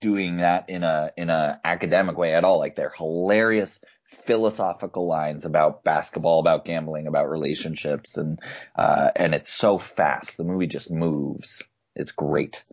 [0.00, 2.58] doing that in a in a academic way at all.
[2.58, 8.38] Like they're hilarious philosophical lines about basketball, about gambling, about relationships, and
[8.76, 10.36] uh, and it's so fast.
[10.36, 11.62] The movie just moves.
[11.94, 12.64] It's great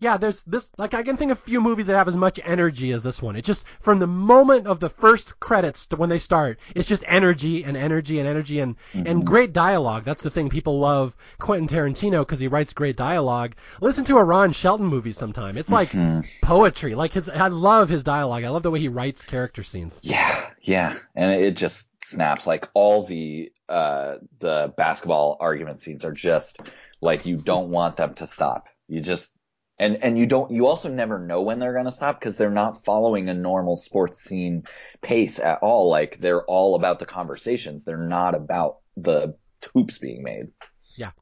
[0.00, 2.38] yeah, there's this, like, I can think of a few movies that have as much
[2.44, 3.36] energy as this one.
[3.36, 7.02] It just, from the moment of the first credits to when they start, it's just
[7.06, 9.06] energy and energy and energy and, mm-hmm.
[9.06, 10.04] and great dialogue.
[10.04, 10.48] That's the thing.
[10.50, 13.54] People love Quentin Tarantino because he writes great dialogue.
[13.80, 15.56] Listen to a Ron Shelton movie sometime.
[15.56, 16.20] It's like mm-hmm.
[16.42, 16.94] poetry.
[16.94, 18.44] Like his, I love his dialogue.
[18.44, 20.00] I love the way he writes character scenes.
[20.02, 20.96] Yeah, yeah.
[21.14, 22.46] And it just snaps.
[22.46, 26.58] Like all the, uh, the basketball argument scenes are just
[27.00, 28.66] like you don't want them to stop.
[28.86, 29.32] You just
[29.78, 32.50] and and you don't you also never know when they're going to stop because they're
[32.50, 34.64] not following a normal sports scene
[35.00, 35.88] pace at all.
[35.88, 37.84] Like they're all about the conversations.
[37.84, 39.36] They're not about the
[39.72, 40.48] hoops being made.
[40.96, 41.12] Yeah.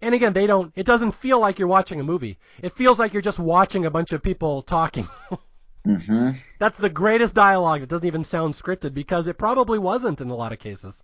[0.00, 2.38] And again they don't it doesn't feel like you're watching a movie.
[2.62, 5.06] It feels like you're just watching a bunch of people talking.
[5.84, 6.30] Mm-hmm.
[6.60, 10.36] that's the greatest dialogue it doesn't even sound scripted because it probably wasn't in a
[10.36, 11.02] lot of cases.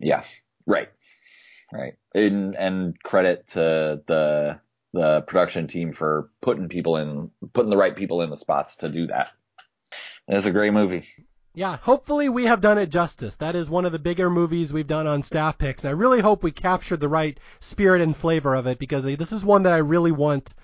[0.00, 0.24] Yeah.
[0.66, 0.88] Right.
[1.72, 1.94] Right.
[2.16, 4.58] And and credit to the
[4.92, 8.88] the production team for putting people in, putting the right people in the spots to
[8.88, 9.32] do that.
[10.26, 11.06] It's a great movie.
[11.54, 13.36] Yeah, hopefully we have done it justice.
[13.36, 15.82] That is one of the bigger movies we've done on staff picks.
[15.82, 19.32] And I really hope we captured the right spirit and flavor of it because this
[19.32, 20.54] is one that I really want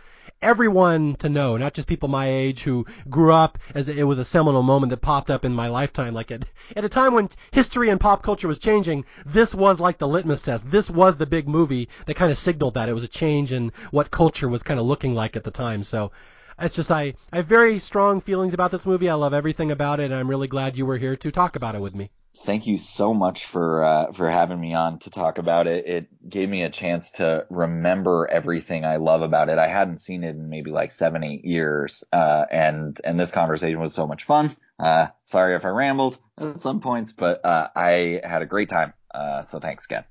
[0.45, 4.25] everyone to know, not just people my age who grew up as it was a
[4.25, 6.13] seminal moment that popped up in my lifetime.
[6.13, 6.45] Like at,
[6.77, 10.43] at a time when history and pop culture was changing, this was like the litmus
[10.43, 10.71] test.
[10.71, 13.73] This was the big movie that kind of signaled that it was a change in
[13.91, 15.83] what culture was kind of looking like at the time.
[15.83, 16.13] So
[16.59, 19.09] it's just I, I have very strong feelings about this movie.
[19.09, 21.75] I love everything about it, and I'm really glad you were here to talk about
[21.75, 25.39] it with me thank you so much for uh, for having me on to talk
[25.39, 25.87] about it.
[25.87, 29.59] It gave me a chance to remember everything I love about it.
[29.59, 33.81] I hadn't seen it in maybe like seven, eight years, uh, and and this conversation
[33.81, 34.55] was so much fun.
[34.79, 38.93] Uh, sorry if I rambled at some points, but uh, I had a great time.
[39.13, 40.05] Uh, so thanks again.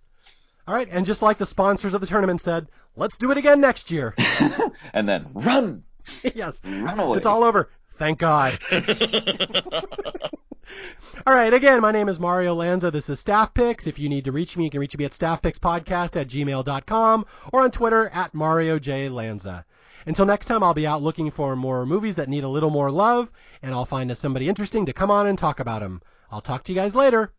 [0.67, 3.59] All right, and just like the sponsors of the tournament said, let's do it again
[3.59, 4.15] next year.
[4.93, 5.83] and then run.
[6.35, 7.17] yes, run away.
[7.17, 7.69] It's all over.
[7.93, 8.57] Thank God.
[11.27, 12.91] All right, again, my name is Mario Lanza.
[12.91, 13.87] This is Staff Picks.
[13.87, 17.61] If you need to reach me, you can reach me at staffpickspodcast at gmail.com or
[17.61, 19.09] on Twitter at Mario J.
[19.09, 19.65] Lanza.
[20.05, 22.91] Until next time, I'll be out looking for more movies that need a little more
[22.91, 26.01] love, and I'll find somebody interesting to come on and talk about them.
[26.29, 27.31] I'll talk to you guys later.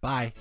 [0.00, 0.34] Bye.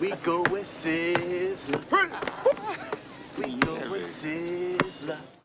[0.00, 1.80] We go with Sizzler.
[3.38, 5.34] We go with Sizzler.